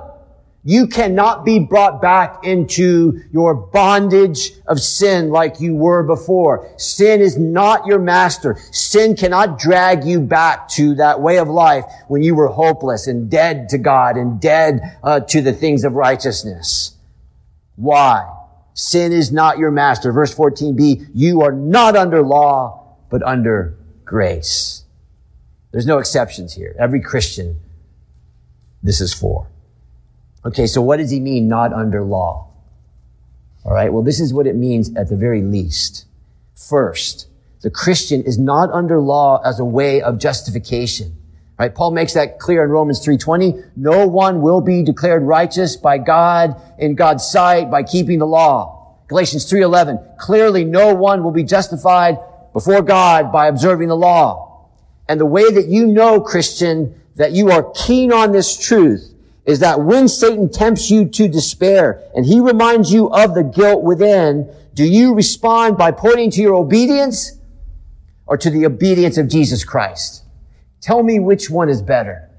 You 0.65 0.87
cannot 0.87 1.43
be 1.43 1.59
brought 1.59 2.01
back 2.01 2.45
into 2.45 3.21
your 3.31 3.53
bondage 3.53 4.53
of 4.65 4.79
sin 4.79 5.29
like 5.29 5.59
you 5.59 5.75
were 5.75 6.03
before. 6.03 6.71
Sin 6.77 7.19
is 7.19 7.37
not 7.37 7.85
your 7.85 7.99
master. 7.99 8.57
Sin 8.71 9.15
cannot 9.15 9.59
drag 9.59 10.05
you 10.05 10.21
back 10.21 10.69
to 10.69 10.95
that 10.95 11.19
way 11.19 11.37
of 11.37 11.49
life 11.49 11.83
when 12.07 12.23
you 12.23 12.33
were 12.33 12.47
hopeless 12.47 13.07
and 13.07 13.29
dead 13.29 13.67
to 13.69 13.77
God 13.77 14.15
and 14.15 14.39
dead 14.39 14.97
uh, 15.03 15.19
to 15.19 15.41
the 15.41 15.51
things 15.51 15.83
of 15.83 15.93
righteousness. 15.93 16.95
Why? 17.75 18.25
Sin 18.73 19.11
is 19.11 19.33
not 19.33 19.57
your 19.57 19.71
master. 19.71 20.13
Verse 20.13 20.33
14b, 20.33 21.09
you 21.13 21.41
are 21.41 21.51
not 21.51 21.97
under 21.97 22.21
law, 22.21 22.95
but 23.09 23.21
under 23.23 23.77
grace. 24.05 24.85
There's 25.71 25.85
no 25.85 25.97
exceptions 25.97 26.53
here. 26.53 26.73
Every 26.79 27.01
Christian, 27.01 27.59
this 28.81 29.01
is 29.01 29.13
for. 29.13 29.49
Okay, 30.45 30.67
so 30.67 30.81
what 30.81 30.97
does 30.97 31.11
he 31.11 31.19
mean 31.19 31.47
not 31.47 31.71
under 31.71 32.03
law? 32.03 32.49
All 33.63 33.73
right, 33.73 33.93
well, 33.93 34.03
this 34.03 34.19
is 34.19 34.33
what 34.33 34.45
it 34.45 34.55
means 34.55 34.93
at 34.95 35.09
the 35.09 35.15
very 35.15 35.41
least. 35.41 36.05
First, 36.53 37.27
the 37.61 37.69
Christian 37.69 38.21
is 38.23 38.37
not 38.37 38.69
under 38.71 38.99
law 38.99 39.41
as 39.43 39.59
a 39.59 39.65
way 39.65 40.01
of 40.01 40.19
justification. 40.19 41.15
Right? 41.57 41.73
Paul 41.73 41.91
makes 41.91 42.13
that 42.13 42.39
clear 42.39 42.63
in 42.63 42.71
Romans 42.71 42.99
3:20. 42.99 43.63
No 43.77 44.05
one 44.07 44.41
will 44.41 44.59
be 44.59 44.83
declared 44.83 45.23
righteous 45.23 45.77
by 45.77 45.97
God 45.97 46.55
in 46.77 46.95
God's 46.95 47.25
sight 47.25 47.71
by 47.71 47.83
keeping 47.83 48.19
the 48.19 48.27
law. 48.27 48.97
Galatians 49.07 49.45
3:11. 49.45 49.99
Clearly 50.17 50.65
no 50.65 50.93
one 50.93 51.23
will 51.23 51.31
be 51.31 51.43
justified 51.43 52.17
before 52.51 52.81
God 52.81 53.31
by 53.31 53.47
observing 53.47 53.87
the 53.87 53.95
law. 53.95 54.67
And 55.07 55.19
the 55.19 55.25
way 55.25 55.51
that 55.51 55.67
you 55.67 55.85
know, 55.87 56.19
Christian, 56.19 56.95
that 57.15 57.31
you 57.31 57.51
are 57.51 57.63
keen 57.75 58.11
on 58.11 58.31
this 58.31 58.57
truth 58.57 59.12
is 59.45 59.59
that 59.59 59.81
when 59.81 60.07
Satan 60.07 60.49
tempts 60.49 60.89
you 60.89 61.05
to 61.05 61.27
despair 61.27 62.01
and 62.15 62.25
he 62.25 62.39
reminds 62.39 62.93
you 62.93 63.09
of 63.09 63.35
the 63.35 63.43
guilt 63.43 63.83
within, 63.83 64.49
do 64.73 64.85
you 64.85 65.13
respond 65.13 65.77
by 65.77 65.91
pointing 65.91 66.31
to 66.31 66.41
your 66.41 66.55
obedience 66.55 67.39
or 68.25 68.37
to 68.37 68.49
the 68.49 68.65
obedience 68.65 69.17
of 69.17 69.27
Jesus 69.27 69.65
Christ? 69.65 70.23
Tell 70.79 71.03
me 71.03 71.19
which 71.19 71.49
one 71.49 71.69
is 71.69 71.81
better. 71.81 72.29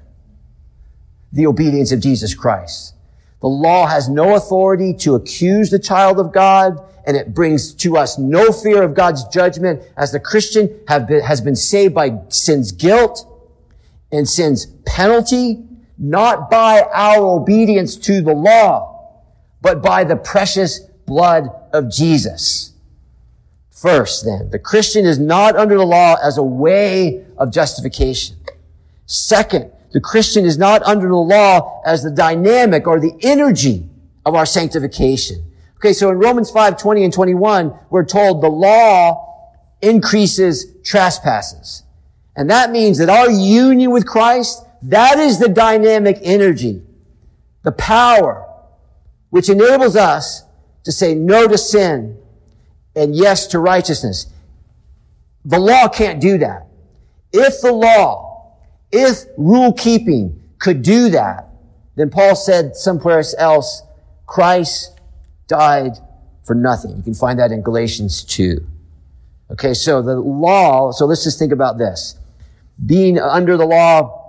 The 1.33 1.47
obedience 1.47 1.93
of 1.93 2.01
Jesus 2.01 2.35
Christ. 2.35 2.95
The 3.41 3.49
law 3.49 3.87
has 3.87 4.09
no 4.09 4.37
authority 4.37 4.95
to 5.01 5.15
accuse 5.15 5.71
the 5.71 5.79
child 5.79 6.19
of 6.19 6.33
God, 6.33 6.81
and 7.07 7.17
it 7.17 7.35
brings 7.35 7.75
to 7.75 7.99
us 7.99 8.19
no 8.19 8.51
fear 8.51 8.83
of 8.83 8.95
God's 8.95 9.25
judgment 9.25 9.83
as 9.99 10.13
the 10.13 10.21
Christian 10.21 10.69
been, 10.89 11.21
has 11.21 11.43
been 11.43 11.57
saved 11.57 11.95
by 11.95 12.21
sin's 12.29 12.73
guilt 12.73 13.31
and 14.11 14.27
sin's 14.27 14.67
penalty 14.87 15.63
not 15.99 16.51
by 16.51 16.83
our 16.93 17.25
obedience 17.25 17.97
to 17.97 18.21
the 18.21 18.35
law, 18.35 19.23
but 19.63 19.83
by 19.83 20.05
the 20.05 20.17
precious 20.17 20.81
blood 21.07 21.49
of 21.73 21.91
Jesus. 21.91 22.73
First, 23.71 24.25
then, 24.25 24.51
the 24.51 24.59
Christian 24.59 25.05
is 25.05 25.19
not 25.19 25.57
under 25.57 25.77
the 25.77 25.85
law 25.85 26.17
as 26.23 26.39
a 26.39 26.43
way 26.43 27.25
of 27.37 27.53
justification. 27.53 28.37
Second, 29.07 29.71
the 29.93 30.01
Christian 30.01 30.45
is 30.45 30.59
not 30.59 30.83
under 30.83 31.09
the 31.09 31.15
law 31.15 31.83
as 31.85 32.03
the 32.03 32.11
dynamic 32.11 32.87
or 32.87 32.99
the 32.99 33.15
energy 33.23 33.87
of 34.25 34.35
our 34.35 34.47
sanctification. 34.47 35.45
Okay, 35.77 35.93
so 35.93 36.11
in 36.11 36.19
Romans 36.19 36.51
5, 36.51 36.79
20 36.79 37.05
and 37.05 37.13
21, 37.13 37.79
we're 37.91 38.05
told 38.05 38.43
the 38.43 38.49
law 38.49 39.53
increases 39.83 40.67
trespasses. 40.83 41.83
And 42.35 42.51
that 42.51 42.71
means 42.71 42.99
that 42.99 43.09
our 43.09 43.31
union 43.31 43.91
with 43.91 44.07
Christ 44.07 44.64
that 44.85 45.19
is 45.19 45.39
the 45.39 45.49
dynamic 45.49 46.19
energy, 46.23 46.83
the 47.63 47.73
power, 47.73 48.47
which 49.31 49.49
enables 49.49 49.97
us 49.97 50.45
to 50.85 50.93
say 50.93 51.15
no 51.15 51.49
to 51.49 51.57
sin 51.57 52.19
and 52.95 53.17
yes 53.17 53.47
to 53.49 53.59
righteousness. 53.59 54.27
The 55.45 55.59
law 55.59 55.89
can't 55.89 56.21
do 56.21 56.39
that. 56.39 56.67
If 57.33 57.61
the 57.63 57.73
law, 57.73 58.59
if 58.93 59.25
rule 59.37 59.73
keeping 59.73 60.43
could 60.59 60.83
do 60.83 61.09
that, 61.11 61.49
then 61.97 62.11
Paul 62.11 62.37
said 62.37 62.77
somewhere 62.77 63.23
else, 63.39 63.83
Christ 64.27 65.01
died 65.47 65.93
for 66.45 66.55
nothing. 66.55 66.97
You 66.97 67.03
can 67.03 67.15
find 67.15 67.39
that 67.39 67.53
in 67.53 67.63
Galatians 67.63 68.23
2. 68.25 68.67
Okay, 69.53 69.75
so 69.75 70.03
the 70.03 70.17
law, 70.21 70.91
so 70.91 71.07
let's 71.07 71.25
just 71.25 71.39
think 71.39 71.53
about 71.53 71.79
this. 71.79 72.19
Being 72.85 73.19
under 73.19 73.57
the 73.57 73.67
law 73.67 74.24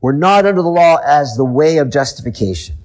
we're 0.00 0.12
not 0.12 0.46
under 0.46 0.62
the 0.62 0.68
law 0.68 0.96
as 0.96 1.36
the 1.36 1.44
way 1.44 1.78
of 1.78 1.90
justification. 1.90 2.76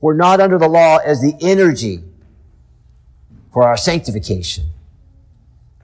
We're 0.00 0.14
not 0.14 0.40
under 0.40 0.58
the 0.58 0.68
law 0.68 0.98
as 0.98 1.20
the 1.20 1.34
energy 1.40 2.04
for 3.52 3.64
our 3.64 3.76
sanctification. 3.76 4.66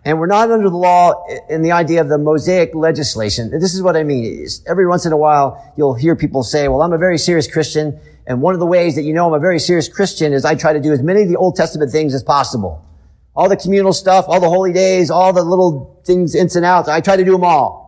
And 0.05 0.19
we're 0.19 0.27
not 0.27 0.51
under 0.51 0.69
the 0.69 0.77
law 0.77 1.27
in 1.49 1.63
the 1.63 1.73
idea 1.73 2.01
of 2.01 2.09
the 2.09 2.19
Mosaic 2.19 2.75
legislation. 2.75 3.53
And 3.53 3.63
This 3.63 3.75
is 3.75 3.83
what 3.83 3.97
I 3.97 4.03
mean. 4.03 4.47
Every 4.67 4.87
once 4.87 5.07
in 5.07 5.13
a 5.13 5.17
while, 5.17 5.73
you'll 5.77 5.95
hear 5.95 6.17
people 6.17 6.43
say, 6.43 6.69
well, 6.69 6.83
I'm 6.83 6.93
a 6.93 6.99
very 6.99 7.19
serious 7.19 7.51
Christian. 7.51 7.99
And 8.27 8.43
one 8.43 8.55
of 8.55 8.61
the 8.61 8.67
ways 8.67 8.97
that 8.97 9.03
you 9.03 9.15
know 9.15 9.29
I'm 9.29 9.35
a 9.35 9.41
very 9.41 9.59
serious 9.59 9.89
Christian 9.89 10.33
is 10.33 10.45
I 10.45 10.55
try 10.55 10.73
to 10.73 10.81
do 10.81 10.93
as 10.93 11.03
many 11.03 11.23
of 11.23 11.29
the 11.29 11.37
Old 11.37 11.57
Testament 11.57 11.91
things 11.91 12.15
as 12.15 12.23
possible. 12.23 12.85
All 13.35 13.49
the 13.49 13.57
communal 13.57 13.93
stuff, 13.93 14.27
all 14.29 14.41
the 14.41 14.49
holy 14.49 14.73
days, 14.73 15.11
all 15.11 15.33
the 15.33 15.43
little 15.43 16.01
things, 16.05 16.35
ins 16.35 16.57
and 16.57 16.65
outs. 16.65 16.89
I 16.89 17.01
try 17.01 17.17
to 17.17 17.25
do 17.25 17.33
them 17.33 17.45
all. 17.45 17.82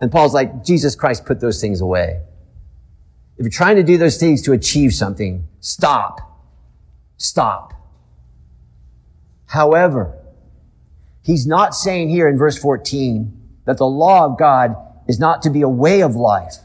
And 0.00 0.10
Paul's 0.10 0.34
like, 0.34 0.64
Jesus 0.64 0.94
Christ 0.94 1.24
put 1.24 1.40
those 1.40 1.60
things 1.60 1.80
away. 1.80 2.20
If 3.36 3.44
you're 3.44 3.50
trying 3.50 3.76
to 3.76 3.82
do 3.82 3.98
those 3.98 4.16
things 4.16 4.42
to 4.42 4.52
achieve 4.52 4.92
something, 4.92 5.46
stop. 5.60 6.20
Stop. 7.16 7.72
However, 9.46 10.18
he's 11.22 11.46
not 11.46 11.74
saying 11.74 12.10
here 12.10 12.28
in 12.28 12.36
verse 12.36 12.58
14 12.58 13.32
that 13.66 13.78
the 13.78 13.86
law 13.86 14.24
of 14.24 14.38
God 14.38 14.76
is 15.08 15.18
not 15.18 15.42
to 15.42 15.50
be 15.50 15.62
a 15.62 15.68
way 15.68 16.00
of 16.00 16.14
life 16.14 16.56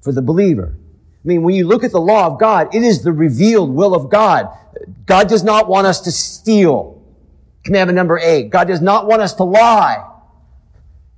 for 0.00 0.12
the 0.12 0.22
believer. 0.22 0.74
I 0.76 1.28
mean, 1.28 1.42
when 1.42 1.54
you 1.54 1.66
look 1.66 1.82
at 1.82 1.92
the 1.92 2.00
law 2.00 2.26
of 2.26 2.38
God, 2.38 2.72
it 2.74 2.82
is 2.82 3.02
the 3.02 3.12
revealed 3.12 3.70
will 3.70 3.94
of 3.94 4.10
God. 4.10 4.48
God 5.06 5.28
does 5.28 5.42
not 5.42 5.68
want 5.68 5.86
us 5.86 6.00
to 6.02 6.12
steal. 6.12 7.02
Commandment 7.64 7.96
number 7.96 8.18
eight. 8.18 8.50
God 8.50 8.68
does 8.68 8.80
not 8.80 9.06
want 9.06 9.22
us 9.22 9.34
to 9.34 9.44
lie. 9.44 10.04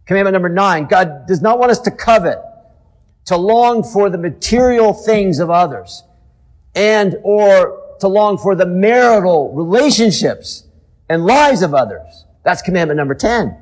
Commandment 0.09 0.33
number 0.33 0.49
nine. 0.49 0.87
God 0.87 1.27
does 1.27 1.43
not 1.43 1.59
want 1.59 1.71
us 1.71 1.81
to 1.81 1.91
covet, 1.91 2.39
to 3.27 3.37
long 3.37 3.85
for 3.85 4.09
the 4.09 4.17
material 4.17 4.95
things 4.95 5.39
of 5.39 5.51
others, 5.51 6.03
and 6.75 7.17
or 7.23 7.97
to 8.01 8.09
long 8.09 8.39
for 8.39 8.55
the 8.55 8.65
marital 8.65 9.53
relationships 9.53 10.65
and 11.11 11.27
lives 11.27 11.61
of 11.61 11.75
others. 11.75 12.25
That's 12.43 12.63
commandment 12.63 12.97
number 12.97 13.15
10. 13.15 13.55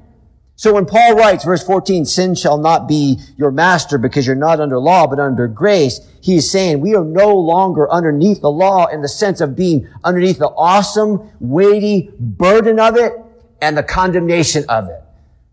So 0.55 0.73
when 0.73 0.87
Paul 0.87 1.17
writes, 1.17 1.45
verse 1.45 1.65
14, 1.65 2.05
sin 2.05 2.37
shall 2.37 2.59
not 2.59 2.87
be 2.87 3.19
your 3.37 3.51
master 3.51 3.99
because 3.99 4.25
you're 4.25 4.37
not 4.37 4.61
under 4.61 4.79
law, 4.79 5.09
but 5.09 5.19
under 5.19 5.49
grace, 5.49 6.01
he 6.21 6.37
is 6.37 6.49
saying 6.49 6.81
we 6.81 6.95
are 6.95 7.05
no 7.05 7.37
longer 7.37 7.91
underneath 7.91 8.41
the 8.41 8.51
law 8.51 8.87
in 8.87 9.03
the 9.03 9.09
sense 9.09 9.41
of 9.41 9.57
being 9.57 9.89
underneath 10.05 10.39
the 10.39 10.49
awesome, 10.51 11.29
weighty 11.41 12.13
burden 12.21 12.79
of 12.79 12.97
it 12.97 13.15
and 13.61 13.77
the 13.77 13.83
condemnation 13.83 14.65
of 14.69 14.89
it. 14.89 15.03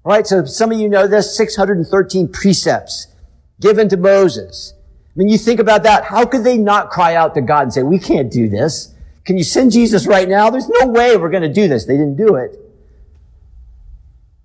Right. 0.06 0.28
So 0.28 0.43
some 0.45 0.72
of 0.72 0.80
you 0.80 0.89
know 0.89 1.08
this 1.08 1.36
613 1.38 2.28
precepts 2.28 3.08
given 3.62 3.88
to 3.89 3.97
Moses. 3.97 4.74
I 5.16 5.20
mean, 5.20 5.30
you 5.30 5.38
think 5.38 5.60
about 5.60 5.84
that. 5.84 6.06
How 6.06 6.26
could 6.26 6.43
they 6.43 6.58
not 6.58 6.89
cry 6.89 7.16
out 7.16 7.36
to 7.36 7.41
God 7.41 7.64
and 7.64 7.74
say, 7.74 7.84
we 7.84 7.99
can't 7.99 8.32
do 8.32 8.49
this? 8.49 8.93
Can 9.26 9.38
you 9.38 9.43
send 9.43 9.72
Jesus 9.72 10.06
right 10.08 10.28
now? 10.28 10.49
There's 10.49 10.68
no 10.68 10.88
way 10.88 11.16
we're 11.16 11.30
going 11.30 11.43
to 11.43 11.54
do 11.54 11.68
this. 11.68 11.86
They 11.86 11.93
didn't 11.93 12.18
do 12.18 12.36
it. 12.36 12.60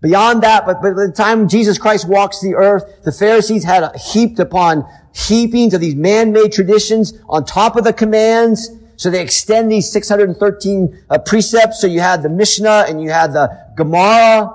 Beyond 0.00 0.44
that, 0.44 0.64
but, 0.64 0.80
but 0.80 0.94
by 0.94 1.06
the 1.06 1.12
time 1.12 1.48
Jesus 1.48 1.76
Christ 1.76 2.06
walks 2.06 2.40
the 2.40 2.54
earth, 2.54 3.02
the 3.02 3.10
Pharisees 3.10 3.64
had 3.64 3.90
heaped 3.96 4.38
upon 4.38 4.86
heapings 5.12 5.74
of 5.74 5.80
these 5.80 5.96
man-made 5.96 6.52
traditions 6.52 7.14
on 7.28 7.44
top 7.44 7.74
of 7.74 7.82
the 7.82 7.92
commands. 7.92 8.70
So 8.96 9.10
they 9.10 9.20
extend 9.20 9.72
these 9.72 9.90
613 9.90 11.04
uh, 11.10 11.18
precepts. 11.18 11.80
So 11.80 11.88
you 11.88 12.00
had 12.00 12.22
the 12.22 12.28
Mishnah 12.28 12.84
and 12.88 13.02
you 13.02 13.10
had 13.10 13.32
the 13.32 13.48
Gemara, 13.76 14.54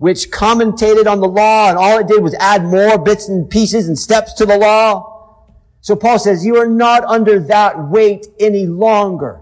which 0.00 0.30
commentated 0.30 1.06
on 1.06 1.20
the 1.20 1.28
law, 1.28 1.68
and 1.68 1.78
all 1.78 1.98
it 1.98 2.08
did 2.08 2.22
was 2.22 2.34
add 2.40 2.64
more 2.64 2.98
bits 2.98 3.28
and 3.28 3.48
pieces 3.48 3.86
and 3.86 3.98
steps 3.98 4.34
to 4.34 4.44
the 4.44 4.58
law. 4.58 5.46
So 5.80 5.94
Paul 5.94 6.18
says, 6.18 6.44
you 6.44 6.56
are 6.56 6.66
not 6.66 7.04
under 7.04 7.38
that 7.38 7.88
weight 7.88 8.26
any 8.38 8.66
longer 8.66 9.40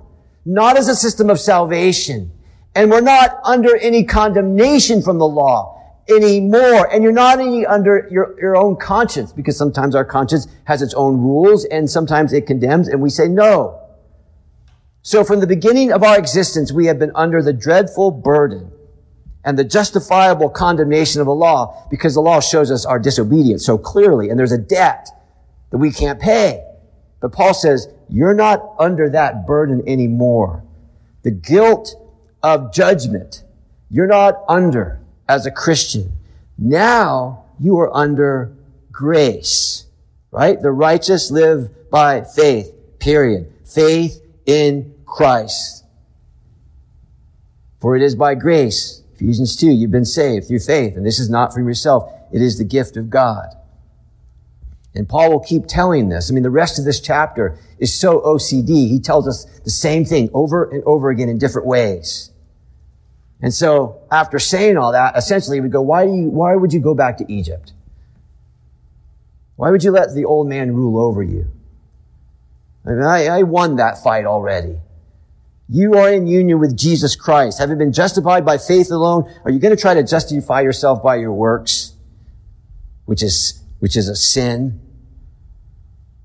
not 0.48 0.78
as 0.78 0.88
a 0.88 0.96
system 0.96 1.28
of 1.28 1.38
salvation. 1.38 2.32
And 2.74 2.90
we're 2.90 3.02
not 3.02 3.38
under 3.44 3.76
any 3.76 4.04
condemnation 4.04 5.02
from 5.02 5.18
the 5.18 5.28
law 5.28 5.74
anymore. 6.08 6.90
And 6.90 7.02
you're 7.02 7.12
not 7.12 7.38
any 7.38 7.66
under 7.66 8.08
your, 8.10 8.34
your 8.40 8.56
own 8.56 8.76
conscience 8.76 9.30
because 9.30 9.58
sometimes 9.58 9.94
our 9.94 10.06
conscience 10.06 10.48
has 10.64 10.80
its 10.80 10.94
own 10.94 11.18
rules 11.18 11.66
and 11.66 11.90
sometimes 11.90 12.32
it 12.32 12.46
condemns 12.46 12.88
and 12.88 13.02
we 13.02 13.10
say 13.10 13.28
no. 13.28 13.78
So 15.02 15.22
from 15.22 15.40
the 15.40 15.46
beginning 15.46 15.92
of 15.92 16.02
our 16.02 16.18
existence, 16.18 16.72
we 16.72 16.86
have 16.86 16.98
been 16.98 17.12
under 17.14 17.42
the 17.42 17.52
dreadful 17.52 18.10
burden 18.10 18.72
and 19.44 19.58
the 19.58 19.64
justifiable 19.64 20.50
condemnation 20.50 21.20
of 21.20 21.26
the 21.26 21.34
law 21.34 21.86
because 21.90 22.14
the 22.14 22.20
law 22.20 22.40
shows 22.40 22.70
us 22.70 22.84
our 22.84 22.98
disobedience 22.98 23.64
so 23.64 23.78
clearly 23.78 24.30
and 24.30 24.38
there's 24.38 24.52
a 24.52 24.58
debt 24.58 25.08
that 25.70 25.78
we 25.78 25.90
can't 25.90 26.20
pay. 26.20 26.64
But 27.20 27.32
Paul 27.32 27.54
says, 27.54 27.88
you're 28.08 28.34
not 28.34 28.74
under 28.78 29.10
that 29.10 29.46
burden 29.46 29.82
anymore. 29.86 30.64
The 31.22 31.30
guilt 31.30 31.94
of 32.42 32.72
judgment, 32.72 33.42
you're 33.90 34.06
not 34.06 34.42
under 34.48 35.00
as 35.28 35.46
a 35.46 35.50
Christian. 35.50 36.12
Now 36.56 37.44
you 37.60 37.78
are 37.78 37.94
under 37.96 38.52
grace, 38.92 39.86
right? 40.30 40.60
The 40.60 40.70
righteous 40.70 41.30
live 41.30 41.90
by 41.90 42.22
faith, 42.22 42.72
period. 42.98 43.52
Faith 43.64 44.20
in 44.46 44.94
Christ. 45.04 45.84
For 47.80 47.96
it 47.96 48.02
is 48.02 48.14
by 48.14 48.34
grace, 48.34 48.97
Ephesians 49.18 49.56
2, 49.56 49.66
you've 49.66 49.90
been 49.90 50.04
saved 50.04 50.46
through 50.46 50.60
faith, 50.60 50.96
and 50.96 51.04
this 51.04 51.18
is 51.18 51.28
not 51.28 51.52
from 51.52 51.66
yourself. 51.66 52.08
It 52.32 52.40
is 52.40 52.56
the 52.56 52.64
gift 52.64 52.96
of 52.96 53.10
God. 53.10 53.48
And 54.94 55.08
Paul 55.08 55.32
will 55.32 55.40
keep 55.40 55.66
telling 55.66 56.08
this. 56.08 56.30
I 56.30 56.34
mean, 56.34 56.44
the 56.44 56.50
rest 56.50 56.78
of 56.78 56.84
this 56.84 57.00
chapter 57.00 57.58
is 57.80 57.92
so 57.92 58.20
OCD. 58.20 58.88
He 58.88 59.00
tells 59.00 59.26
us 59.26 59.44
the 59.64 59.70
same 59.70 60.04
thing 60.04 60.30
over 60.32 60.70
and 60.70 60.84
over 60.84 61.10
again 61.10 61.28
in 61.28 61.36
different 61.36 61.66
ways. 61.66 62.30
And 63.42 63.52
so 63.52 64.00
after 64.12 64.38
saying 64.38 64.76
all 64.76 64.92
that, 64.92 65.16
essentially 65.16 65.60
we 65.60 65.68
go, 65.68 65.82
why 65.82 66.06
do 66.06 66.14
you, 66.14 66.30
why 66.30 66.54
would 66.54 66.72
you 66.72 66.80
go 66.80 66.94
back 66.94 67.18
to 67.18 67.32
Egypt? 67.32 67.72
Why 69.56 69.70
would 69.70 69.82
you 69.82 69.90
let 69.90 70.14
the 70.14 70.24
old 70.24 70.48
man 70.48 70.74
rule 70.74 71.04
over 71.04 71.24
you? 71.24 71.50
I 72.86 72.90
mean, 72.90 73.02
I, 73.02 73.26
I 73.26 73.42
won 73.42 73.76
that 73.76 74.00
fight 74.00 74.26
already. 74.26 74.78
You 75.68 75.94
are 75.94 76.10
in 76.10 76.26
union 76.26 76.60
with 76.60 76.76
Jesus 76.76 77.14
Christ. 77.14 77.58
Having 77.58 77.78
been 77.78 77.92
justified 77.92 78.44
by 78.44 78.56
faith 78.56 78.90
alone, 78.90 79.30
are 79.44 79.50
you 79.50 79.58
going 79.58 79.74
to 79.74 79.80
try 79.80 79.92
to 79.92 80.02
justify 80.02 80.62
yourself 80.62 81.02
by 81.02 81.16
your 81.16 81.32
works? 81.32 81.92
Which 83.04 83.22
is 83.22 83.62
which 83.78 83.96
is 83.96 84.08
a 84.08 84.16
sin. 84.16 84.80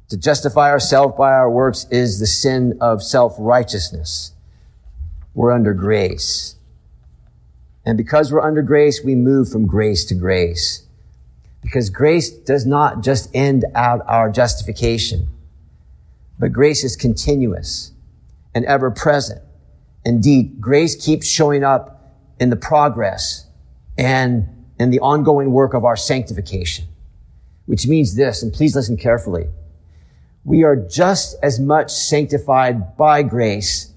To 0.10 0.18
justify 0.18 0.70
ourselves 0.70 1.16
by 1.18 1.32
our 1.32 1.50
works 1.50 1.86
is 1.90 2.20
the 2.20 2.28
sin 2.28 2.78
of 2.80 3.02
self-righteousness. 3.04 4.32
We're 5.34 5.52
under 5.52 5.74
grace. 5.74 6.56
And 7.86 7.98
because 7.98 8.32
we're 8.32 8.42
under 8.42 8.62
grace, 8.62 9.02
we 9.04 9.16
move 9.16 9.50
from 9.50 9.66
grace 9.66 10.06
to 10.06 10.16
grace. 10.16 10.86
Because 11.62 11.90
grace 11.90 12.30
does 12.30 12.66
not 12.66 13.04
just 13.04 13.30
end 13.34 13.66
out 13.74 14.02
our 14.08 14.30
justification, 14.30 15.28
but 16.38 16.52
grace 16.52 16.84
is 16.84 16.96
continuous 16.96 17.93
and 18.56 18.66
ever 18.66 18.92
present. 18.92 19.42
Indeed, 20.06 20.60
grace 20.60 20.96
keeps 20.96 21.28
showing 21.28 21.64
up 21.64 22.16
in 22.40 22.50
the 22.50 22.56
progress 22.56 23.48
and 23.98 24.48
in 24.80 24.90
the 24.90 25.00
ongoing 25.00 25.52
work 25.52 25.74
of 25.74 25.86
our 25.86 25.96
sanctification 25.96 26.86
which 27.66 27.88
means 27.88 28.16
this, 28.16 28.44
and 28.44 28.52
please 28.52 28.76
listen 28.76 28.98
carefully. 28.98 29.48
We 30.44 30.64
are 30.64 30.76
just 30.76 31.36
as 31.42 31.60
much 31.60 31.92
sanctified 31.92 32.98
by 32.98 33.24
grace 33.24 33.94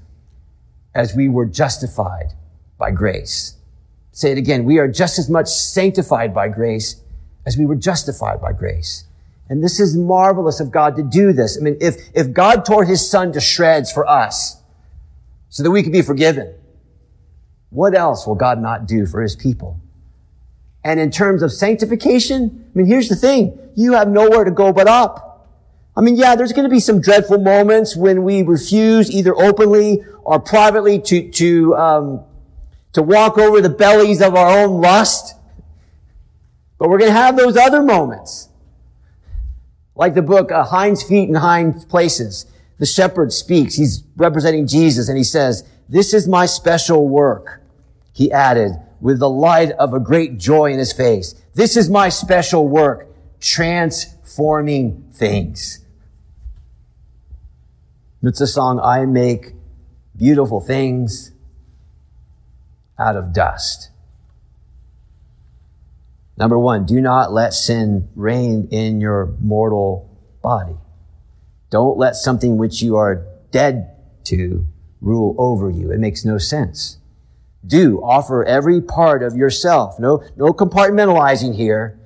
as 0.95 1.15
we 1.15 1.29
were 1.29 1.47
justified 1.47 2.33
by 2.79 2.93
grace. 2.93 3.57
Say 4.13 4.33
it 4.33 4.39
again. 4.39 4.65
We 4.65 4.79
are 4.79 4.89
just 4.89 5.19
as 5.19 5.29
much 5.29 5.49
sanctified 5.49 6.33
by 6.33 6.49
grace 6.49 7.03
as 7.45 7.57
we 7.59 7.67
were 7.67 7.75
justified 7.75 8.41
by 8.41 8.53
grace. 8.53 9.06
And 9.49 9.63
this 9.63 9.79
is 9.79 9.97
marvelous 9.97 10.61
of 10.61 10.71
God 10.71 10.97
to 10.97 11.03
do 11.03 11.33
this. 11.33 11.57
I 11.59 11.63
mean, 11.63 11.77
if, 11.81 11.97
if 12.15 12.33
God 12.33 12.65
tore 12.65 12.85
his 12.85 13.09
son 13.09 13.33
to 13.33 13.41
shreds 13.41 13.93
for 13.93 14.07
us 14.09 14.61
so 15.49 15.63
that 15.63 15.71
we 15.71 15.83
could 15.83 15.93
be 15.93 16.03
forgiven, 16.03 16.55
what 17.71 17.95
else 17.95 18.27
will 18.27 18.35
God 18.35 18.61
not 18.61 18.87
do 18.87 19.07
for 19.07 19.23
his 19.23 19.37
people? 19.37 19.81
And 20.83 20.99
in 20.99 21.11
terms 21.11 21.43
of 21.43 21.53
sanctification, 21.53 22.65
I 22.75 22.79
mean, 22.79 22.87
here's 22.87 23.09
the 23.09 23.17
thing. 23.17 23.59
You 23.75 23.93
have 23.93 24.09
nowhere 24.09 24.45
to 24.45 24.51
go 24.51 24.73
but 24.73 24.89
up. 24.89 25.47
I 25.97 26.01
mean, 26.01 26.17
yeah, 26.17 26.37
there's 26.37 26.53
going 26.53 26.69
to 26.69 26.71
be 26.71 26.81
some 26.81 27.01
dreadful 27.01 27.39
moments 27.39 27.97
when 27.97 28.23
we 28.23 28.43
refuse 28.43 29.11
either 29.11 29.35
openly 29.35 30.05
or 30.23 30.39
privately 30.39 31.01
to, 31.01 31.31
to, 31.31 31.75
um, 31.77 32.25
to 32.93 33.03
walk 33.03 33.39
over 33.39 33.61
the 33.61 33.71
bellies 33.71 34.21
of 34.21 34.35
our 34.35 34.59
own 34.59 34.81
lust. 34.81 35.35
But 36.79 36.91
we're 36.91 36.99
going 36.99 37.11
to 37.11 37.17
have 37.17 37.37
those 37.37 37.57
other 37.57 37.83
moments. 37.83 38.49
Like 39.97 40.15
the 40.15 40.23
book, 40.23 40.53
uh, 40.53 40.63
Hinds 40.63 41.03
Feet 41.03 41.29
and 41.29 41.39
High 41.39 41.73
Places. 41.89 42.47
The 42.79 42.87
shepherd 42.87 43.33
speaks. 43.33 43.75
He's 43.75 44.05
representing 44.17 44.67
Jesus 44.67 45.09
and 45.09 45.17
he 45.17 45.25
says, 45.25 45.67
this 45.89 46.13
is 46.13 46.29
my 46.29 46.47
special 46.47 47.09
work. 47.09 47.63
He 48.13 48.31
added, 48.31 48.73
with 49.01 49.19
the 49.19 49.31
light 49.31 49.73
of 49.73 49.95
a 49.95 50.01
great 50.01 50.39
joy 50.39 50.73
in 50.73 50.79
his 50.79 50.93
face. 50.93 51.35
This 51.55 51.77
is 51.77 51.89
my 51.89 52.09
special 52.09 52.67
work, 52.67 53.09
transforming 53.41 55.05
things. 55.13 55.81
It's 58.23 58.41
a 58.41 58.47
song, 58.47 58.81
I 58.81 59.07
make 59.07 59.53
beautiful 60.17 60.61
things 60.61 61.33
out 62.99 63.17
of 63.17 63.33
dust. 63.33 63.91
Number 66.39 66.59
one, 66.59 66.85
do 66.85 67.01
not 67.01 67.33
let 67.33 67.55
sin 67.55 68.09
reign 68.15 68.69
in 68.71 69.01
your 69.01 69.35
mortal 69.41 70.11
body. 70.43 70.77
Don't 71.71 71.97
let 71.97 72.15
something 72.15 72.59
which 72.59 72.83
you 72.83 72.97
are 72.97 73.27
dead 73.51 73.91
to 74.25 74.67
rule 75.01 75.35
over 75.39 75.71
you. 75.71 75.91
It 75.91 75.99
makes 75.99 76.25
no 76.25 76.39
sense. 76.39 76.99
Do 77.67 78.01
offer 78.03 78.45
every 78.45 78.81
part 78.81 79.23
of 79.23 79.35
yourself. 79.35 79.99
No, 79.99 80.23
no 80.37 80.53
compartmentalizing 80.53 81.55
here 81.57 81.99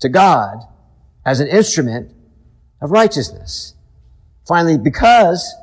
to 0.00 0.08
God 0.08 0.58
as 1.24 1.40
an 1.40 1.48
instrument 1.48 2.12
of 2.80 2.90
righteousness. 2.90 3.74
Finally, 4.46 4.78
because 4.78 5.54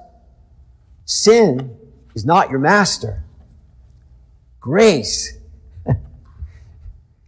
sin 1.05 1.75
is 2.13 2.25
not 2.25 2.49
your 2.49 2.59
master, 2.59 3.23
grace 4.59 5.34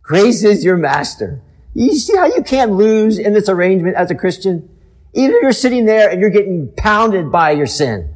Grace 0.08 0.41
is 0.41 0.64
your 0.64 0.78
master. 0.78 1.41
You 1.74 1.93
see 1.93 2.16
how 2.16 2.28
you 2.28 2.41
can't 2.41 2.72
lose 2.72 3.20
in 3.20 3.34
this 3.34 3.49
arrangement 3.49 3.97
as 3.97 4.10
a 4.10 4.16
Christian? 4.16 4.70
If 5.14 5.30
you're 5.41 5.51
sitting 5.51 5.86
there 5.86 6.10
and 6.10 6.22
you're 6.22 6.30
getting 6.30 6.72
pounded 6.78 7.30
by 7.30 7.51
your 7.51 7.68
sin. 7.68 8.16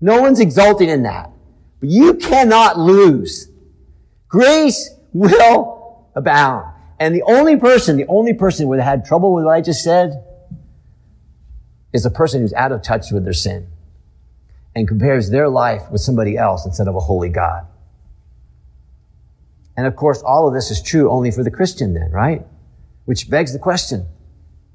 No 0.00 0.20
one's 0.20 0.38
exulting 0.38 0.88
in 0.88 1.02
that. 1.02 1.32
But 1.80 1.88
you 1.88 2.14
cannot 2.14 2.78
lose. 2.78 3.48
Grace 4.28 4.90
will 5.12 6.08
abound. 6.14 6.74
And 7.00 7.12
the 7.12 7.24
only 7.24 7.56
person, 7.56 7.96
the 7.96 8.06
only 8.06 8.32
person 8.32 8.66
who 8.66 8.72
had 8.74 9.04
trouble 9.04 9.34
with 9.34 9.44
what 9.44 9.54
I 9.56 9.60
just 9.60 9.82
said 9.82 10.22
is 11.92 12.06
a 12.06 12.10
person 12.10 12.42
who's 12.42 12.54
out 12.54 12.70
of 12.70 12.82
touch 12.82 13.10
with 13.10 13.24
their 13.24 13.32
sin 13.32 13.66
and 14.76 14.86
compares 14.86 15.30
their 15.30 15.48
life 15.48 15.90
with 15.90 16.02
somebody 16.02 16.36
else 16.36 16.64
instead 16.64 16.86
of 16.86 16.94
a 16.94 17.00
holy 17.00 17.30
God. 17.30 17.66
And 19.80 19.86
of 19.86 19.96
course, 19.96 20.20
all 20.20 20.46
of 20.46 20.52
this 20.52 20.70
is 20.70 20.82
true 20.82 21.10
only 21.10 21.30
for 21.30 21.42
the 21.42 21.50
Christian 21.50 21.94
then, 21.94 22.10
right? 22.10 22.46
Which 23.06 23.30
begs 23.30 23.54
the 23.54 23.58
question, 23.58 24.06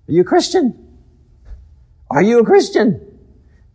are 0.08 0.12
you 0.12 0.22
a 0.22 0.26
Christian? 0.26 0.98
Are 2.10 2.24
you 2.24 2.40
a 2.40 2.44
Christian? 2.44 3.20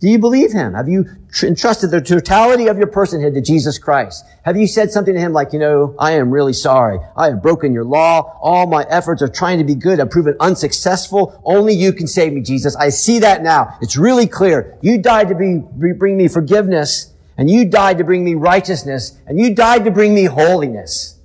Do 0.01 0.09
you 0.09 0.19
believe 0.19 0.51
him? 0.51 0.75
Have 0.75 0.89
you 0.89 1.07
tr- 1.31 1.47
entrusted 1.47 1.93
the 1.93 2.01
totality 2.01 2.67
of 2.67 2.79
your 2.79 2.89
personhood 2.89 3.35
to 3.35 3.41
Jesus 3.41 3.79
Christ? 3.79 4.25
Have 4.45 4.57
you 4.57 4.67
said 4.67 4.91
something 4.91 5.15
to 5.15 5.21
him 5.21 5.33
like, 5.33 5.53
you 5.53 5.61
know, 5.61 5.95
I 6.01 6.15
am 6.15 6.33
really 6.33 6.53
sorry. 6.53 6.99
I 7.17 7.27
have 7.27 7.41
broken 7.41 7.73
your 7.73 7.85
law. 7.85 8.37
All 8.41 8.67
my 8.67 8.85
efforts 8.91 9.23
of 9.23 9.33
trying 9.33 9.59
to 9.59 9.65
be 9.65 9.77
good 9.77 10.01
have 10.01 10.11
proven 10.11 10.35
unsuccessful. 10.41 11.41
Only 11.45 11.75
you 11.75 11.93
can 11.93 12.09
save 12.09 12.33
me, 12.33 12.41
Jesus. 12.41 12.75
I 12.75 12.89
see 12.89 13.21
that 13.21 13.45
now. 13.45 13.79
It's 13.81 13.97
really 13.97 14.27
clear. 14.27 14.77
You 14.83 15.01
died 15.01 15.29
to 15.29 15.37
be, 15.37 15.59
bring 15.93 16.17
me 16.17 16.27
forgiveness 16.27 17.13
and 17.39 17.49
you 17.49 17.67
died 17.67 17.99
to 17.99 18.05
bring 18.05 18.25
me 18.25 18.35
righteousness 18.35 19.17
and 19.29 19.39
you 19.39 19.55
died 19.55 19.85
to 19.85 19.93
bring 19.93 20.13
me 20.13 20.25
holiness. 20.25 21.20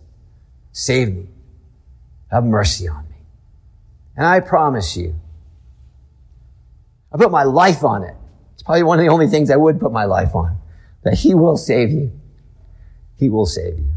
Save 0.78 1.15
me. 1.15 1.30
Have 2.30 2.43
mercy 2.43 2.89
on 2.89 3.05
me. 3.05 3.15
And 4.17 4.26
I 4.26 4.41
promise 4.41 4.97
you, 4.97 5.15
I 7.13 7.17
put 7.17 7.32
my 7.32 7.43
life 7.43 7.86
on 7.86 8.03
it. 8.03 8.13
It's 8.53 8.61
probably 8.61 8.84
one 8.84 8.99
of 8.99 9.05
the 9.05 9.09
only 9.09 9.28
things 9.28 9.49
I 9.49 9.55
would 9.55 9.80
put 9.80 9.93
my 9.93 10.03
life 10.03 10.36
on. 10.36 10.57
That 11.03 11.13
He 11.13 11.34
will 11.34 11.55
save 11.55 11.91
you. 11.91 12.11
He 13.15 13.30
will 13.30 13.45
save 13.45 13.80
you. 13.80 13.93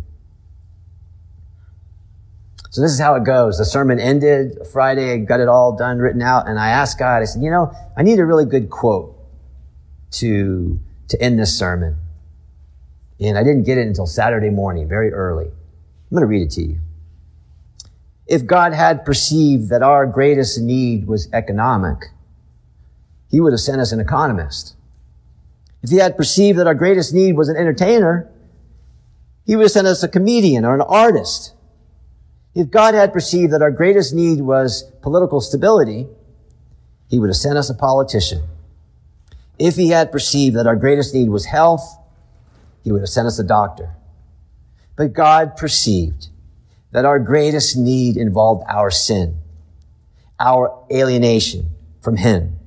So 2.70 2.80
this 2.80 2.92
is 2.92 3.00
how 3.00 3.16
it 3.16 3.24
goes. 3.24 3.58
The 3.58 3.64
sermon 3.64 3.98
ended 3.98 4.64
Friday. 4.72 5.14
I 5.14 5.16
got 5.16 5.40
it 5.40 5.48
all 5.48 5.76
done, 5.76 5.98
written 5.98 6.22
out. 6.22 6.46
And 6.46 6.60
I 6.60 6.68
asked 6.68 6.96
God, 6.96 7.22
I 7.22 7.24
said, 7.24 7.42
you 7.42 7.50
know, 7.50 7.72
I 7.96 8.04
need 8.04 8.20
a 8.20 8.24
really 8.24 8.44
good 8.44 8.70
quote 8.70 9.18
to, 10.12 10.78
to 11.08 11.20
end 11.20 11.40
this 11.40 11.58
sermon. 11.58 11.96
And 13.18 13.36
I 13.36 13.42
didn't 13.42 13.64
get 13.64 13.78
it 13.78 13.88
until 13.88 14.06
Saturday 14.06 14.50
morning, 14.50 14.86
very 14.86 15.12
early. 15.12 15.50
I'm 16.11 16.16
going 16.16 16.22
to 16.22 16.26
read 16.26 16.42
it 16.42 16.50
to 16.52 16.62
you. 16.62 16.80
If 18.26 18.46
God 18.46 18.72
had 18.72 19.04
perceived 19.04 19.68
that 19.70 19.82
our 19.82 20.06
greatest 20.06 20.61
need 20.61 21.06
was 21.06 21.28
economic, 21.32 22.06
he 23.30 23.40
would 23.40 23.52
have 23.52 23.61
sent 23.61 23.80
us 23.80 23.92
an 23.92 24.00
economist. 24.00 24.74
If 25.82 25.90
he 25.90 25.96
had 25.96 26.16
perceived 26.16 26.59
that 26.59 26.66
our 26.66 26.74
greatest 26.74 27.12
need 27.14 27.36
was 27.36 27.48
an 27.48 27.56
entertainer, 27.56 28.30
he 29.46 29.56
would 29.56 29.64
have 29.64 29.72
sent 29.72 29.86
us 29.86 30.02
a 30.02 30.09
comedian 30.09 30.64
or 30.64 30.74
an 30.74 30.80
artist. 30.80 31.54
If 32.54 32.70
God 32.70 32.94
had 32.94 33.12
perceived 33.12 33.52
that 33.52 33.62
our 33.62 33.70
greatest 33.70 34.14
need 34.14 34.40
was 34.40 34.82
political 35.02 35.40
stability, 35.40 36.06
he 37.09 37.18
would 37.18 37.28
have 37.28 37.36
sent 37.36 37.56
us 37.56 37.70
a 37.70 37.74
politician. 37.74 38.42
If 39.59 39.76
he 39.76 39.90
had 39.90 40.12
perceived 40.12 40.56
that 40.56 40.66
our 40.66 40.76
greatest 40.76 41.14
need 41.14 41.30
was 41.30 41.46
health, 41.46 41.98
he 42.84 42.92
would 42.92 43.00
have 43.00 43.09
sent 43.09 43.26
us 43.26 43.38
a 43.38 43.44
doctor. 43.44 43.94
But 44.99 45.12
God 45.12 45.57
perceived 45.57 46.26
that 46.90 47.05
our 47.05 47.20
greatest 47.20 47.76
need 47.76 48.16
involved 48.16 48.64
our 48.68 48.90
sin, 48.90 49.38
our 50.40 50.84
alienation 50.90 51.70
from 52.03 52.16
Him, 52.16 52.59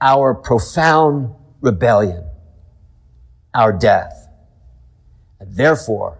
our 0.00 0.32
profound 0.32 1.34
rebellion, 1.60 2.24
our 3.52 3.72
death. 3.72 4.28
And 5.40 5.56
therefore, 5.56 6.18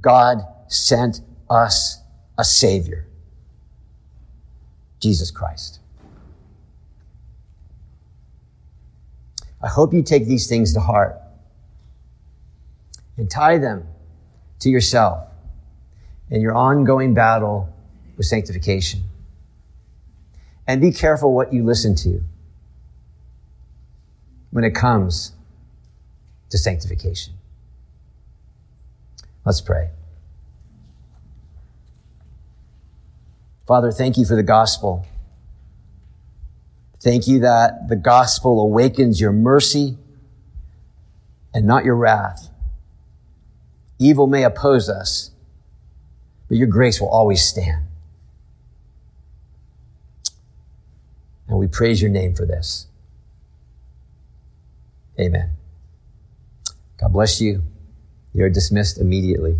God 0.00 0.38
sent 0.68 1.20
us 1.50 2.00
a 2.38 2.44
Savior, 2.44 3.08
Jesus 5.00 5.32
Christ. 5.32 5.80
I 9.60 9.66
hope 9.66 9.92
you 9.92 10.04
take 10.04 10.28
these 10.28 10.46
things 10.46 10.72
to 10.74 10.80
heart 10.80 11.16
and 13.16 13.28
tie 13.28 13.58
them 13.58 13.88
to 14.64 14.70
yourself 14.70 15.28
in 16.30 16.40
your 16.40 16.54
ongoing 16.54 17.12
battle 17.12 17.68
with 18.16 18.26
sanctification. 18.26 19.02
And 20.66 20.80
be 20.80 20.90
careful 20.90 21.34
what 21.34 21.52
you 21.52 21.62
listen 21.62 21.94
to 21.96 22.22
when 24.50 24.64
it 24.64 24.74
comes 24.74 25.32
to 26.48 26.56
sanctification. 26.56 27.34
Let's 29.44 29.60
pray. 29.60 29.90
Father, 33.66 33.92
thank 33.92 34.16
you 34.16 34.24
for 34.24 34.34
the 34.34 34.42
gospel. 34.42 35.06
Thank 37.00 37.28
you 37.28 37.40
that 37.40 37.88
the 37.88 37.96
gospel 37.96 38.62
awakens 38.62 39.20
your 39.20 39.32
mercy 39.32 39.98
and 41.52 41.66
not 41.66 41.84
your 41.84 41.96
wrath. 41.96 42.48
Evil 43.98 44.26
may 44.26 44.44
oppose 44.44 44.88
us, 44.88 45.30
but 46.48 46.56
your 46.56 46.66
grace 46.66 47.00
will 47.00 47.08
always 47.08 47.44
stand. 47.44 47.86
And 51.48 51.58
we 51.58 51.66
praise 51.66 52.00
your 52.02 52.10
name 52.10 52.34
for 52.34 52.46
this. 52.46 52.86
Amen. 55.18 55.50
God 56.98 57.12
bless 57.12 57.40
you. 57.40 57.62
You're 58.32 58.50
dismissed 58.50 58.98
immediately. 58.98 59.58